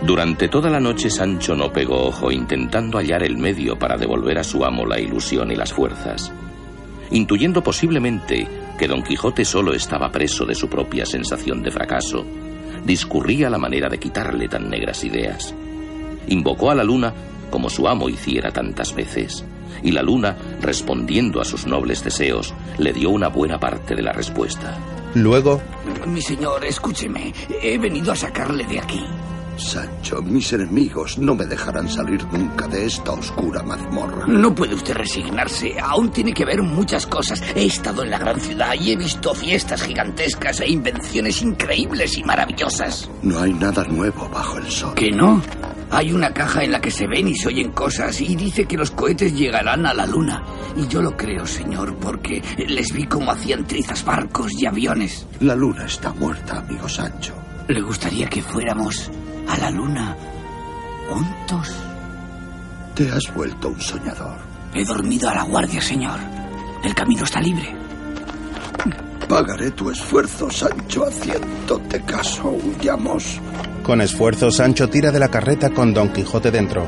[0.05, 4.45] Durante toda la noche Sancho no pegó ojo intentando hallar el medio para devolver a
[4.45, 6.33] su amo la ilusión y las fuerzas.
[7.13, 8.49] Intuyendo posiblemente
[8.79, 12.25] que Don Quijote solo estaba preso de su propia sensación de fracaso,
[12.85, 15.55] discurría la manera de quitarle tan negras ideas.
[16.27, 17.15] Invocó a la luna
[17.51, 19.45] como su amo hiciera tantas veces,
[19.83, 24.13] y la luna, respondiendo a sus nobles deseos, le dio una buena parte de la
[24.13, 24.79] respuesta.
[25.15, 25.61] Luego,
[26.07, 27.33] Mi señor, escúcheme.
[27.63, 29.05] He venido a sacarle de aquí.
[29.57, 34.27] Sancho, mis enemigos no me dejarán salir nunca de esta oscura mazmorra.
[34.27, 35.79] No puede usted resignarse.
[35.81, 37.43] Aún tiene que ver muchas cosas.
[37.55, 42.25] He estado en la gran ciudad y he visto fiestas gigantescas e invenciones increíbles y
[42.25, 43.09] maravillosas.
[43.23, 44.95] No hay nada nuevo bajo el sol.
[44.95, 45.43] ¿Que no?
[45.91, 48.79] Hay una caja en la que se ven y se oyen cosas y dice que
[48.79, 50.43] los cohetes llegarán a la luna.
[50.77, 55.27] Y yo lo creo, señor, porque les vi cómo hacían trizas barcos y aviones.
[55.41, 57.35] La luna está muerta, amigo Sancho.
[57.69, 59.11] ¿Le gustaría que fuéramos
[59.49, 60.17] a la luna
[61.09, 61.73] juntos?
[62.95, 64.37] Te has vuelto un soñador.
[64.75, 66.19] He dormido a la guardia, señor.
[66.83, 67.75] El camino está libre.
[69.29, 72.51] Pagaré tu esfuerzo, Sancho, haciéndote caso.
[72.51, 73.41] Huyamos.
[73.83, 76.87] con esfuerzo, Sancho tira de la carreta con Don Quijote dentro.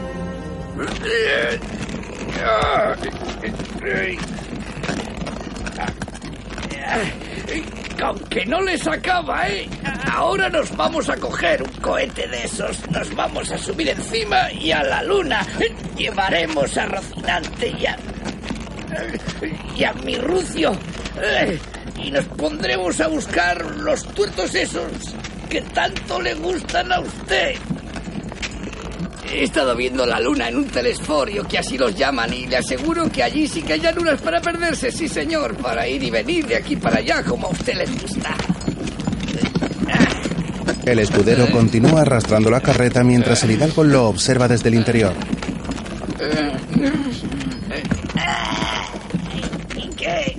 [8.01, 9.69] Con que no les acaba, ¿eh?
[10.13, 14.73] Ahora nos vamos a coger un cohete de esos, nos vamos a subir encima y
[14.73, 15.47] a la luna
[15.97, 17.97] llevaremos a Rocinante y a...
[19.77, 20.77] y a mi Rucio.
[21.97, 24.91] Y nos pondremos a buscar los tuertos esos
[25.49, 27.55] que tanto le gustan a usted.
[29.33, 33.11] He estado viendo la luna en un telesforio, que así los llaman, y le aseguro
[33.11, 36.57] que allí sí que hay lunas para perderse, sí señor, para ir y venir de
[36.57, 38.37] aquí para allá, como a usted le gusta.
[40.87, 45.15] El escudero continúa arrastrando la carreta mientras el hidalgo lo observa desde el interior.
[49.77, 50.37] ¿Y qué?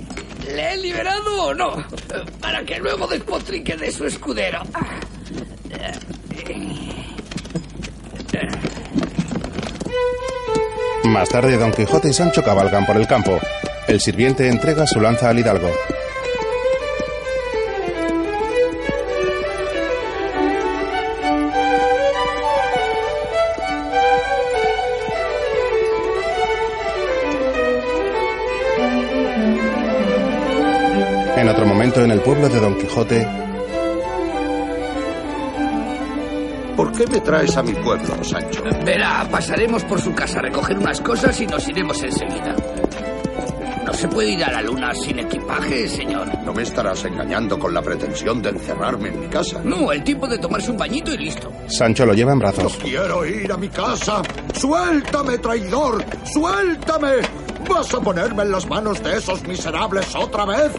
[0.54, 1.84] ¿Le he liberado o no?
[2.40, 4.62] Para que luego despotrique de su escudero.
[11.06, 13.38] Más tarde, Don Quijote y Sancho cabalgan por el campo.
[13.86, 15.70] El sirviente entrega su lanza al hidalgo.
[31.36, 33.45] En otro momento, en el pueblo de Don Quijote,
[36.76, 38.62] ¿Por qué me traes a mi pueblo, Sancho?
[38.84, 42.54] Verá, pasaremos por su casa a recoger unas cosas y nos iremos enseguida.
[43.86, 46.28] No se puede ir a la luna sin equipaje, señor.
[46.44, 49.60] No me estarás engañando con la pretensión de encerrarme en mi casa.
[49.64, 51.50] No, el tiempo de tomarse un bañito y listo.
[51.68, 52.76] Sancho lo lleva en brazos.
[52.76, 54.22] Quiero ir a mi casa.
[54.54, 56.04] ¡Suéltame, traidor!
[56.24, 57.12] ¡Suéltame!
[57.70, 60.72] ¿Vas a ponerme en las manos de esos miserables otra vez?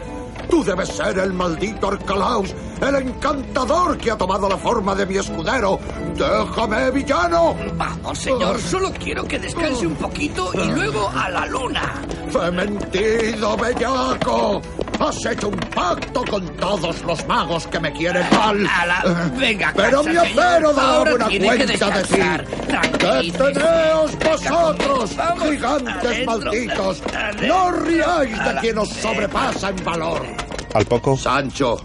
[0.48, 5.16] Tú debes ser el maldito Arcalaus, el encantador que ha tomado la forma de mi
[5.16, 5.78] escudero.
[6.14, 7.54] ¡Déjame, villano!
[7.76, 12.02] Vamos, señor, solo quiero que descanse un poquito y luego a la luna.
[12.30, 14.62] ¡Fementido, bellaco!
[15.00, 18.66] Has hecho un pacto con todos los magos que me quieren mal.
[18.66, 23.30] A la- venga Pero mi acero da buena cuenta de ti.
[23.30, 27.02] ¡Deteneos vosotros, Vamos, gigantes adentro, malditos!
[27.14, 27.46] adentro.
[27.46, 30.26] ¡No riáis de quien os sobrepasa en valor!
[30.74, 31.76] Al poco, Sancho,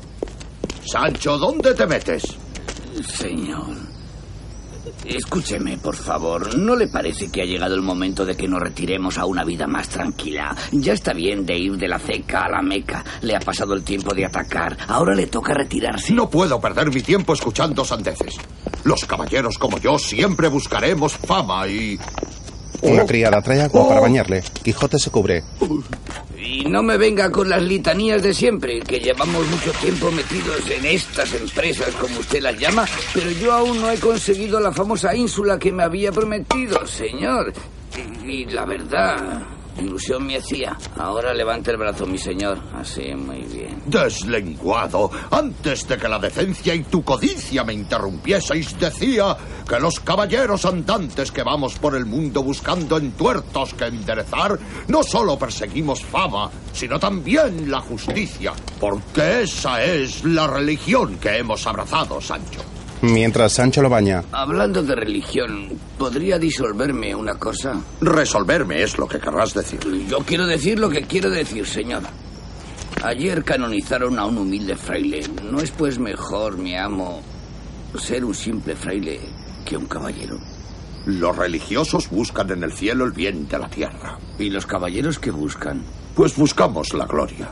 [0.85, 2.23] Sancho, ¿dónde te metes?
[3.07, 3.92] Señor.
[5.05, 6.57] Escúcheme, por favor.
[6.57, 9.67] ¿No le parece que ha llegado el momento de que nos retiremos a una vida
[9.67, 10.55] más tranquila?
[10.71, 13.03] Ya está bien de ir de la ceca a la meca.
[13.21, 14.77] Le ha pasado el tiempo de atacar.
[14.87, 16.13] Ahora le toca retirarse.
[16.13, 18.37] No puedo perder mi tiempo escuchando sandeces.
[18.83, 21.99] Los caballeros como yo siempre buscaremos fama y...
[22.81, 24.43] una criada trae agua para bañarle.
[24.63, 25.43] Quijote se cubre.
[26.43, 30.85] Y no me venga con las litanías de siempre, que llevamos mucho tiempo metidos en
[30.85, 35.57] estas empresas, como usted las llama, pero yo aún no he conseguido la famosa ínsula
[35.57, 37.53] que me había prometido, señor.
[38.25, 39.41] Y, y la verdad,
[39.79, 40.77] ilusión me hacía.
[40.97, 42.59] Ahora levante el brazo, mi señor.
[42.73, 43.81] Así, muy bien.
[43.85, 49.35] Deslenguado, antes de que la decencia y tu codicia me interrumpieseis, decía
[49.67, 55.37] que los caballeros andantes que vamos por el mundo buscando entuertos que enderezar, no solo
[55.37, 62.61] perseguimos fama, sino también la justicia, porque esa es la religión que hemos abrazado, Sancho.
[63.03, 67.75] Mientras Sancho lo baña, Hablando de religión, ¿podría disolverme una cosa?
[67.99, 69.81] Resolverme es lo que querrás decir.
[70.07, 72.03] Yo quiero decir lo que quiero decir, señor.
[73.03, 75.21] Ayer canonizaron a un humilde fraile.
[75.51, 77.21] ¿No es pues mejor, mi amo,
[77.99, 79.19] ser un simple fraile
[79.65, 80.37] que un caballero?
[81.05, 84.17] Los religiosos buscan en el cielo el bien de la tierra.
[84.39, 85.83] ¿Y los caballeros qué buscan?
[86.15, 87.51] Pues buscamos la gloria.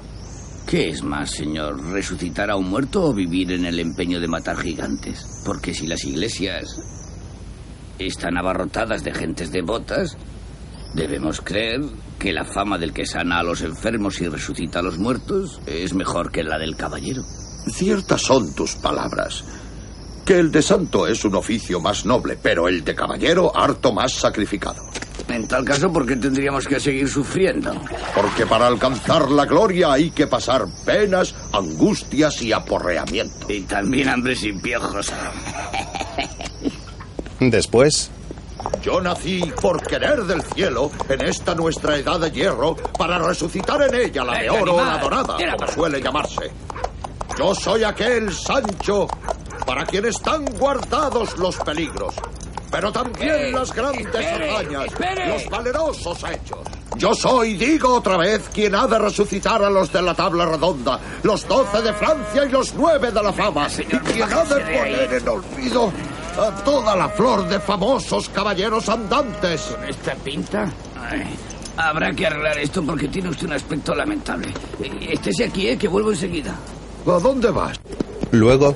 [0.71, 1.83] ¿Qué es más, señor?
[1.91, 5.41] ¿Resucitar a un muerto o vivir en el empeño de matar gigantes?
[5.45, 6.79] Porque si las iglesias
[7.99, 10.15] están abarrotadas de gentes devotas,
[10.93, 11.81] debemos creer
[12.17, 15.93] que la fama del que sana a los enfermos y resucita a los muertos es
[15.93, 17.23] mejor que la del caballero.
[17.67, 19.43] Ciertas son tus palabras.
[20.23, 24.13] Que el de santo es un oficio más noble, pero el de caballero harto más
[24.13, 24.81] sacrificado.
[25.31, 27.73] En tal caso, ¿por qué tendríamos que seguir sufriendo?
[28.13, 33.51] Porque para alcanzar la gloria hay que pasar penas, angustias y aporreamiento.
[33.51, 35.11] Y también hambre sin piojos.
[37.39, 38.11] Después,
[38.83, 43.95] Yo nací por querer del cielo en esta nuestra edad de hierro para resucitar en
[43.95, 46.51] ella la de ¡Eh, oro o la dorada, como suele llamarse.
[47.37, 49.07] Yo soy aquel Sancho
[49.65, 52.13] para quien están guardados los peligros,
[52.71, 55.27] pero también las grandes espere, hazañas, espere.
[55.27, 56.59] los valerosos hechos.
[56.97, 60.99] Yo soy, digo otra vez, quien ha de resucitar a los de la tabla redonda,
[61.23, 65.13] los doce de Francia y los nueve de la fama, y quien ha de poner
[65.13, 65.91] en olvido
[66.39, 69.61] a toda la flor de famosos caballeros andantes.
[69.61, 70.71] ¿Con esta pinta?
[70.99, 71.35] Ay,
[71.77, 74.53] habrá que arreglar esto porque tiene usted un aspecto lamentable.
[75.09, 75.77] Estése aquí, ¿eh?
[75.77, 76.55] Que vuelvo enseguida.
[77.05, 77.79] ¿A dónde vas?
[78.31, 78.75] luego,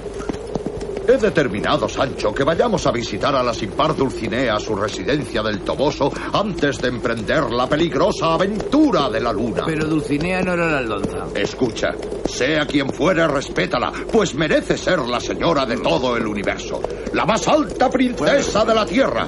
[1.08, 5.62] He determinado, Sancho, que vayamos a visitar a la sin par Dulcinea, su residencia del
[5.62, 9.64] Toboso, antes de emprender la peligrosa aventura de la luna.
[9.66, 11.28] Pero Dulcinea no era la aldonza.
[11.36, 11.90] Escucha,
[12.26, 16.82] sea quien fuere, respétala, pues merece ser la señora de todo el universo,
[17.14, 19.28] la más alta princesa de la tierra.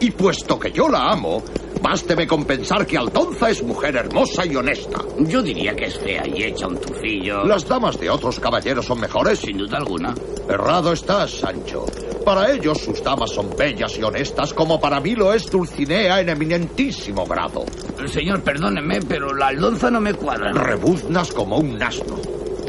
[0.00, 1.42] Y puesto que yo la amo,
[1.80, 5.00] básteme con pensar que Aldonza es mujer hermosa y honesta.
[5.20, 7.44] Yo diría que es fea y echa un tufillo.
[7.44, 9.38] ¿Las damas de otros caballeros son mejores?
[9.38, 10.14] Sin duda alguna.
[10.48, 11.86] Errado estás, Sancho.
[12.24, 16.28] Para ellos sus damas son bellas y honestas, como para mí lo es Dulcinea en
[16.28, 17.64] eminentísimo grado.
[18.06, 20.52] Señor, perdóneme, pero la aldonza no me cuadra.
[20.52, 22.16] Rebuznas como un asno.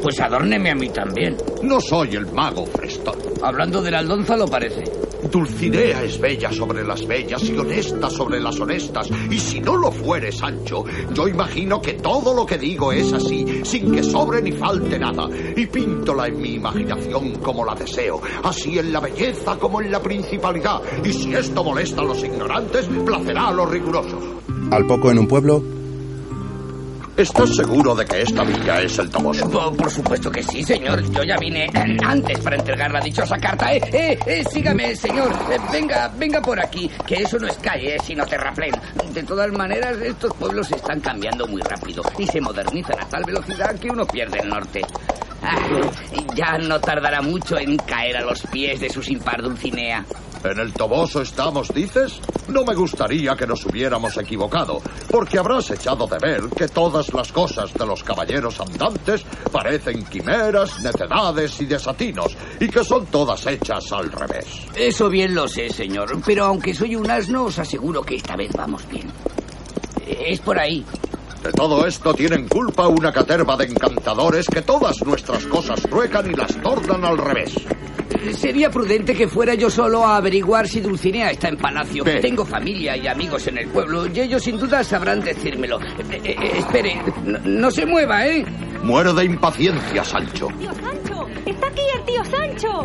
[0.02, 1.36] Pues adórneme a mí también.
[1.62, 3.18] No soy el mago Frestón.
[3.44, 4.84] Hablando de la aldonza lo parece.
[5.32, 9.10] Dulcinea es bella sobre las bellas y honesta sobre las honestas.
[9.30, 10.84] Y si no lo fuere, Sancho,
[11.14, 15.30] yo imagino que todo lo que digo es así, sin que sobre ni falte nada.
[15.56, 20.02] Y píntola en mi imaginación como la deseo, así en la belleza como en la
[20.02, 20.82] principalidad.
[21.04, 24.24] Y si esto molesta a los ignorantes, placerá a los rigurosos.
[24.72, 25.64] al poco en un pueblo,
[27.20, 29.50] ¿Estás seguro de que esta villa es el Toboso?
[29.50, 31.04] Por, por supuesto que sí, señor.
[31.12, 31.70] Yo ya vine
[32.02, 33.74] antes para entregar la dichosa carta.
[33.74, 35.30] Eh, eh, eh, sígame, señor.
[35.52, 38.72] Eh, venga, venga por aquí, que eso no es calle, eh, sino terraplén.
[39.14, 43.78] De todas maneras, estos pueblos están cambiando muy rápido y se modernizan a tal velocidad
[43.78, 44.82] que uno pierde el norte.
[46.36, 50.06] Ya no tardará mucho en caer a los pies de su sin par Dulcinea.
[50.44, 52.22] ¿En el Toboso estamos, dices?
[52.48, 57.32] No me gustaría que nos hubiéramos equivocado, porque habrás echado de ver que todas las
[57.32, 63.92] cosas de los caballeros andantes parecen quimeras, necedades y desatinos, y que son todas hechas
[63.92, 64.46] al revés.
[64.76, 66.22] Eso bien lo sé, señor.
[66.26, 69.12] Pero aunque soy un asno, os aseguro que esta vez vamos bien.
[70.08, 70.86] Es por ahí.
[71.44, 76.36] De todo esto tienen culpa una caterva de encantadores que todas nuestras cosas truecan y
[76.36, 77.56] las tornan al revés.
[78.34, 82.04] Sería prudente que fuera yo solo a averiguar si Dulcinea está en palacio.
[82.04, 85.80] Tengo familia y amigos en el pueblo y ellos sin duda sabrán decírmelo.
[85.80, 88.46] Eh, eh, eh, espere, no, no se mueva, ¿eh?
[88.84, 90.50] Muero de impaciencia, Sancho.
[90.50, 92.84] Sancho, está aquí el tío Sancho.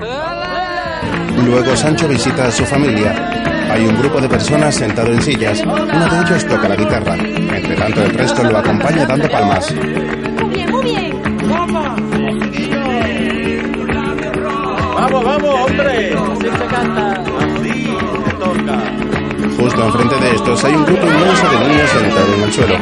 [1.44, 3.63] luego Sancho visita a su familia.
[3.74, 5.60] Hay un grupo de personas sentado en sillas.
[5.64, 7.16] Uno de ellos toca la guitarra.
[7.16, 9.74] Entre tanto, el resto lo acompaña dando palmas.
[9.74, 11.22] Muy bien, muy bien.
[14.94, 16.14] Vamos, vamos, hombre.
[16.14, 17.10] Así se canta.
[17.10, 17.86] Así
[18.24, 18.78] se toca.
[19.56, 22.74] Justo enfrente de estos hay un grupo inmenso de niños sentado en el suelo.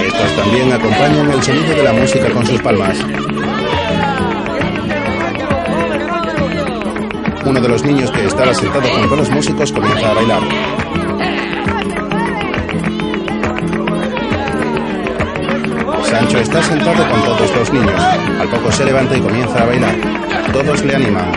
[0.00, 2.96] Estos también acompañan el sonido de la música con sus palmas.
[7.48, 10.42] Uno de los niños que estaba sentado junto a los músicos comienza a bailar.
[16.04, 18.02] Sancho está sentado con todos los niños.
[18.38, 19.94] Al poco se levanta y comienza a bailar.
[20.52, 21.32] Todos le animan.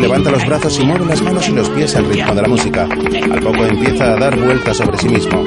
[0.00, 2.82] Levanta los brazos y mueve las manos y los pies al ritmo de la música.
[2.84, 5.44] Al poco empieza a dar vueltas sobre sí mismo.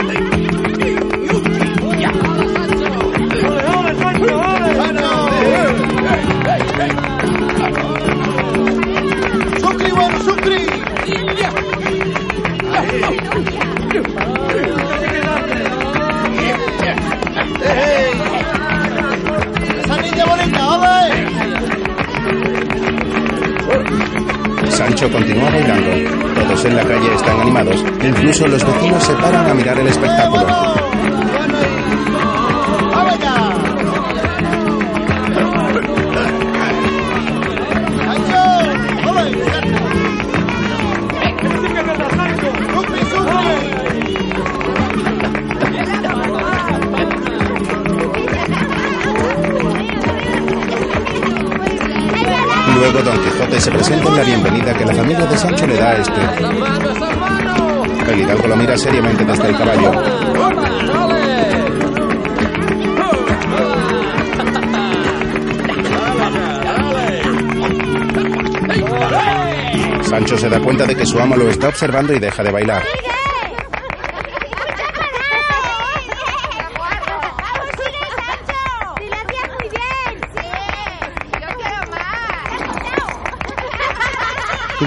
[71.62, 72.84] Está observando y deja de bailar.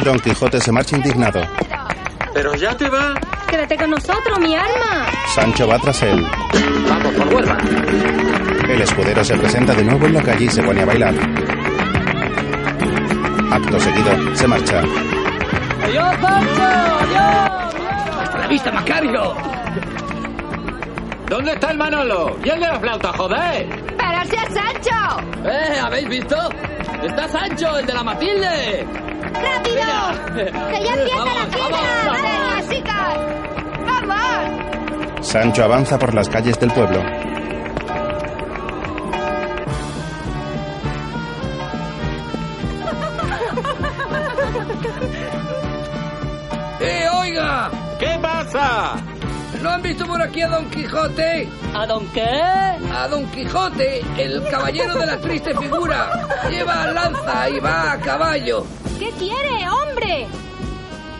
[0.02, 1.40] Don Quijote se marcha indignado.
[2.34, 3.14] Pero ya te va.
[3.48, 5.06] Quédate con nosotros, mi arma.
[5.34, 6.26] Sancho va tras él.
[6.88, 7.56] Vamos por Huelva.
[8.68, 11.14] El escudero se presenta de nuevo en la calle y se pone a bailar.
[13.50, 14.82] Acto seguido, se marcha.
[15.94, 16.62] ¡Adiós, Sancho!
[17.02, 17.74] ¡Adiós!
[18.22, 19.34] ¡Hasta la vista, Macario!
[21.28, 22.36] ¿Dónde está el Manolo?
[22.44, 23.68] ¿Y el de la flauta, joder?
[23.96, 25.48] ¡Pero si es Sancho!
[25.48, 25.78] ¡Eh!
[25.80, 26.36] ¿Habéis visto?
[27.00, 28.86] ¡Está Sancho, el de la Matilde!
[29.34, 30.34] ¡Rápido!
[30.34, 31.78] ¡Que ya empieza la fiesta!
[32.10, 33.16] ¡Vamos, chicas!
[33.86, 35.26] ¡Vamos!
[35.26, 37.02] Sancho avanza por las calles del pueblo.
[48.54, 51.48] ¿No han visto por aquí a Don Quijote?
[51.74, 52.22] ¿A don qué?
[52.22, 56.28] A Don Quijote, el caballero de la triste figura.
[56.48, 58.64] Lleva lanza y va a caballo.
[58.96, 60.28] ¿Qué quiere, hombre?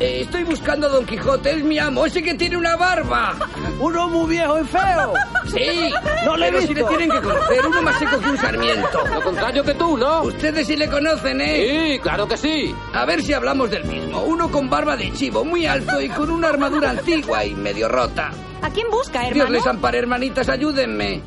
[0.01, 3.35] Eh, estoy buscando a Don Quijote, es mi amo, ese que tiene una barba.
[3.81, 5.15] Uno muy viejo y feo.
[5.47, 5.93] Sí,
[6.25, 9.05] No le pero si le tienen que conocer, uno más seco que un sarmiento.
[9.13, 10.23] Lo contrario que tú, ¿no?
[10.23, 11.93] Ustedes sí le conocen, ¿eh?
[11.95, 12.75] Sí, claro que sí.
[12.93, 14.23] A ver si hablamos del mismo.
[14.23, 18.31] Uno con barba de chivo, muy alto y con una armadura antigua y medio rota.
[18.63, 19.51] ¿A quién busca, Dios hermano?
[19.51, 21.21] les ampare, hermanitas, ayúdenme.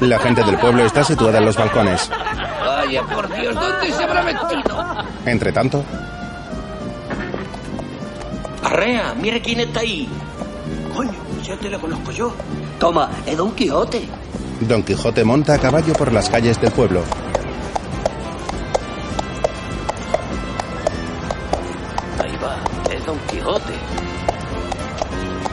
[0.00, 2.08] La gente del pueblo está situada en los balcones.
[2.64, 5.04] Vaya, por Dios, ¿dónde se habrá metido?
[5.26, 5.84] Entre tanto,
[8.74, 10.08] Arrea, mira quién está ahí.
[10.96, 11.12] Coño,
[11.44, 12.34] ya te lo conozco yo.
[12.80, 14.02] Toma, es Don Quijote.
[14.62, 17.04] Don Quijote monta a caballo por las calles del pueblo.
[22.20, 22.56] Ahí va,
[22.92, 23.74] es Don Quijote.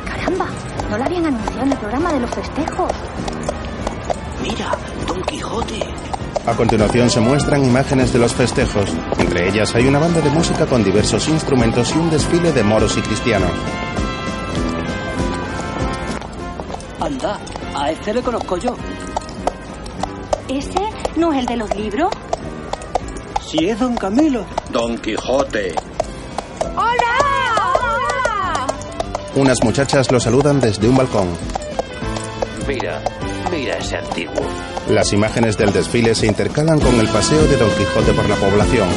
[0.04, 0.48] Caramba,
[0.90, 2.92] no lo habían anunciado en el programa de los festejos.
[6.46, 8.90] A continuación se muestran imágenes de los festejos.
[9.20, 12.98] Entre ellas hay una banda de música con diversos instrumentos y un desfile de moros
[12.98, 13.52] y cristianos.
[17.00, 17.40] Anda,
[17.76, 18.76] a este le conozco yo.
[20.50, 20.80] ¿Ese
[21.16, 22.12] no es el de los libros?
[23.48, 24.44] Si es Don Camilo.
[24.72, 25.76] Don Quijote.
[26.76, 27.18] ¡Hola!
[27.56, 28.68] ¡Hola!
[29.36, 31.28] Unas muchachas lo saludan desde un balcón.
[32.68, 33.02] Mira,
[33.94, 34.46] antiguo.
[34.90, 38.88] Las imágenes del desfile se intercalan con el paseo de Don Quijote por la población.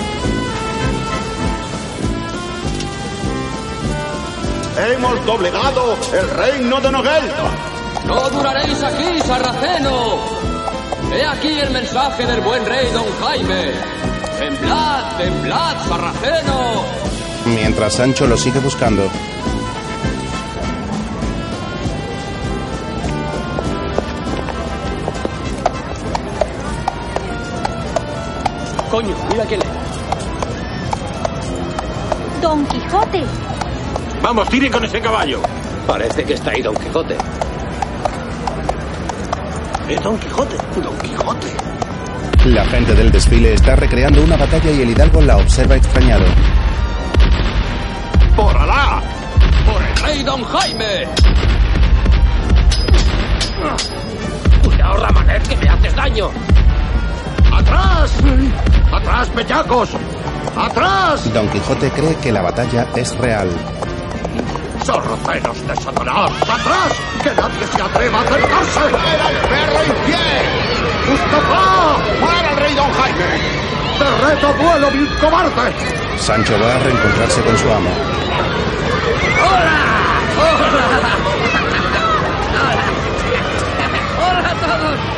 [4.77, 7.51] Hemos doblegado el reino de Noguelda.
[8.06, 10.19] ¡No duraréis aquí, sarraceno!
[11.12, 13.73] He aquí el mensaje del buen rey Don Jaime.
[14.39, 16.85] ¡Temblad, temblad, sarraceno!
[17.47, 19.09] Mientras Sancho lo sigue buscando.
[28.94, 29.66] Coño, mira quién es.
[32.40, 33.24] Don Quijote.
[34.22, 35.40] Vamos, tire con ese caballo.
[35.84, 37.16] Parece que está ahí Don Quijote.
[39.88, 40.56] Es Don Quijote.
[40.80, 41.48] Don Quijote.
[42.44, 46.26] La gente del desfile está recreando una batalla y el hidalgo la observa extrañado.
[48.36, 49.02] ¡Por Alá!
[49.66, 51.08] ¡Por el rey Don Jaime!
[54.62, 56.53] Cuidado, Ramanet, que me haces daño.
[57.59, 58.12] ¡Atrás!
[58.93, 59.90] ¡Atrás, bellacos!
[60.56, 61.32] ¡Atrás!
[61.32, 63.48] Don Quijote cree que la batalla es real.
[64.85, 66.31] ¡Sarracenos de Satanás!
[66.43, 66.93] ¡Atrás!
[67.22, 68.81] ¡Que nadie se atreva a acercarse!
[68.89, 70.47] ¡Era el perro infiel!
[71.09, 71.97] ¡Mustafa!
[72.20, 73.64] ¡Muera el rey Don Jaime!
[73.98, 75.72] ¡Te reto a duelo, vil cobarde!
[76.18, 77.90] Sancho va a reencontrarse con su amo.
[79.47, 79.81] ¡Hola!
[80.43, 80.68] ¡Hola!
[84.39, 85.13] ¡Hola a todos!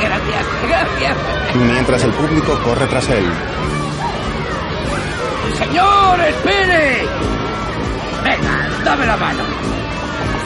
[0.00, 1.16] Gracias, gracias.
[1.54, 3.24] mientras el público corre tras él.
[5.58, 7.06] ¡Señor, espere!
[8.24, 9.44] Venga, dame la mano.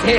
[0.05, 0.15] Sí,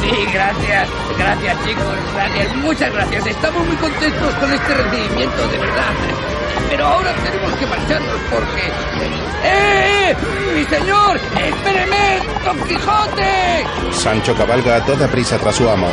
[0.00, 0.88] sí, gracias.
[1.18, 1.96] Gracias, chicos.
[2.14, 3.26] Gracias, muchas gracias.
[3.26, 5.92] Estamos muy contentos con este recibimiento, de verdad.
[6.70, 8.72] Pero ahora tenemos que marcharnos porque...
[9.44, 10.16] ¡Eh!
[10.54, 11.16] ¡Mi señor!
[11.16, 12.20] ¡Espéreme!
[12.44, 13.66] ¡Don Quijote!
[13.92, 15.88] Sancho cabalga a toda prisa tras su amo.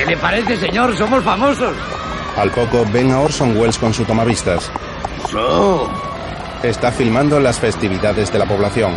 [0.00, 0.96] ¿Qué le parece, señor?
[0.96, 1.76] Somos famosos.
[2.34, 4.72] Al poco ven a Orson Welles con su tomavistas.
[6.62, 8.94] Está filmando las festividades de la población.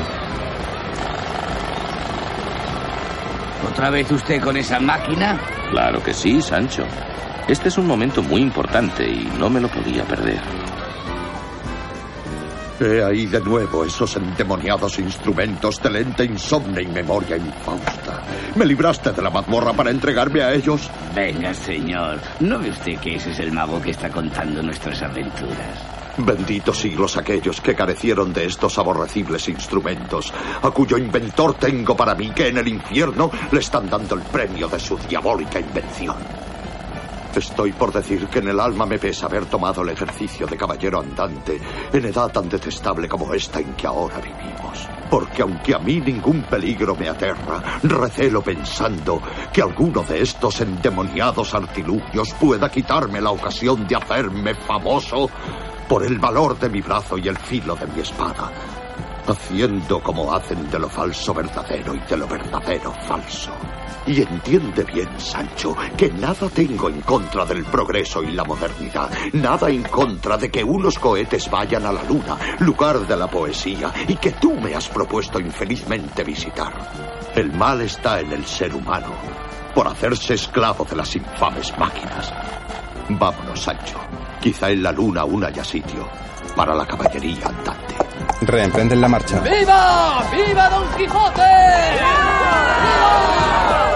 [3.69, 5.41] ¿Otra vez usted con esa máquina?
[5.71, 6.85] Claro que sí, Sancho.
[7.49, 10.39] Este es un momento muy importante y no me lo podía perder.
[12.79, 18.02] He ahí de nuevo esos endemoniados instrumentos de lente insomne y memoria infausta.
[18.55, 20.89] ¿Me libraste de la mazmorra para entregarme a ellos?
[21.15, 22.19] Venga, señor.
[22.39, 26.03] ¿No ve usted que ese es el mago que está contando nuestras aventuras?
[26.17, 30.31] Benditos siglos aquellos que carecieron de estos aborrecibles instrumentos,
[30.61, 34.67] a cuyo inventor tengo para mí que en el infierno le están dando el premio
[34.67, 36.52] de su diabólica invención.
[37.35, 40.99] Estoy por decir que en el alma me pesa haber tomado el ejercicio de caballero
[40.99, 41.59] andante
[41.91, 44.87] en edad tan detestable como esta en que ahora vivimos.
[45.09, 51.53] Porque aunque a mí ningún peligro me aterra, recelo pensando que alguno de estos endemoniados
[51.55, 55.29] artilugios pueda quitarme la ocasión de hacerme famoso
[55.87, 58.51] por el valor de mi brazo y el filo de mi espada,
[59.27, 63.51] haciendo como hacen de lo falso verdadero y de lo verdadero falso.
[64.05, 69.69] Y entiende bien, Sancho, que nada tengo en contra del progreso y la modernidad, nada
[69.69, 74.15] en contra de que unos cohetes vayan a la luna, lugar de la poesía, y
[74.15, 76.73] que tú me has propuesto infelizmente visitar.
[77.33, 79.13] El mal está en el ser humano,
[79.73, 82.33] por hacerse esclavo de las infames máquinas.
[83.09, 83.99] Vámonos, Sancho.
[84.41, 86.07] Quizá en la luna aún haya sitio
[86.55, 87.95] para la caballería andante.
[88.41, 89.39] Reemprenden la marcha.
[89.39, 90.23] ¡Viva!
[90.31, 91.41] ¡Viva Don Quijote!
[91.93, 93.92] ¡Viva!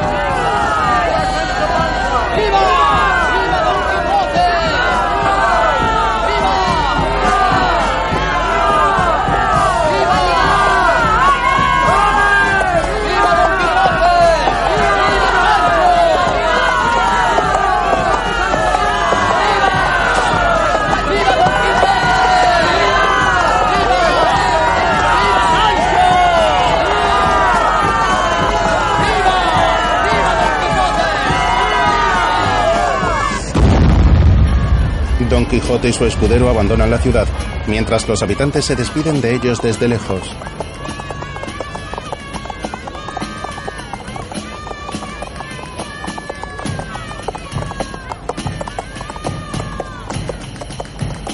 [35.38, 37.27] Don Quijote y su escudero abandonan la ciudad,
[37.68, 40.35] mientras los habitantes se despiden de ellos desde lejos.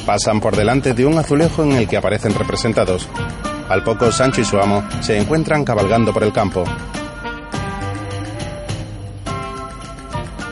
[0.06, 3.08] Pasan por delante de un azulejo en el que aparecen representados.
[3.70, 6.66] Al poco, Sancho y su amo se encuentran cabalgando por el campo.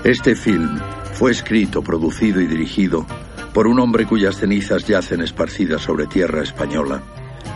[0.05, 0.79] Este film
[1.11, 3.05] fue escrito, producido y dirigido
[3.53, 7.01] por un hombre cuyas cenizas yacen esparcidas sobre tierra española,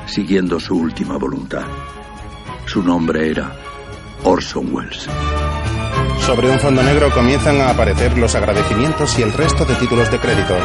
[0.05, 1.65] siguiendo su última voluntad.
[2.65, 3.55] Su nombre era
[4.23, 5.07] Orson Welles.
[6.25, 10.19] Sobre un fondo negro comienzan a aparecer los agradecimientos y el resto de títulos de
[10.19, 10.55] crédito.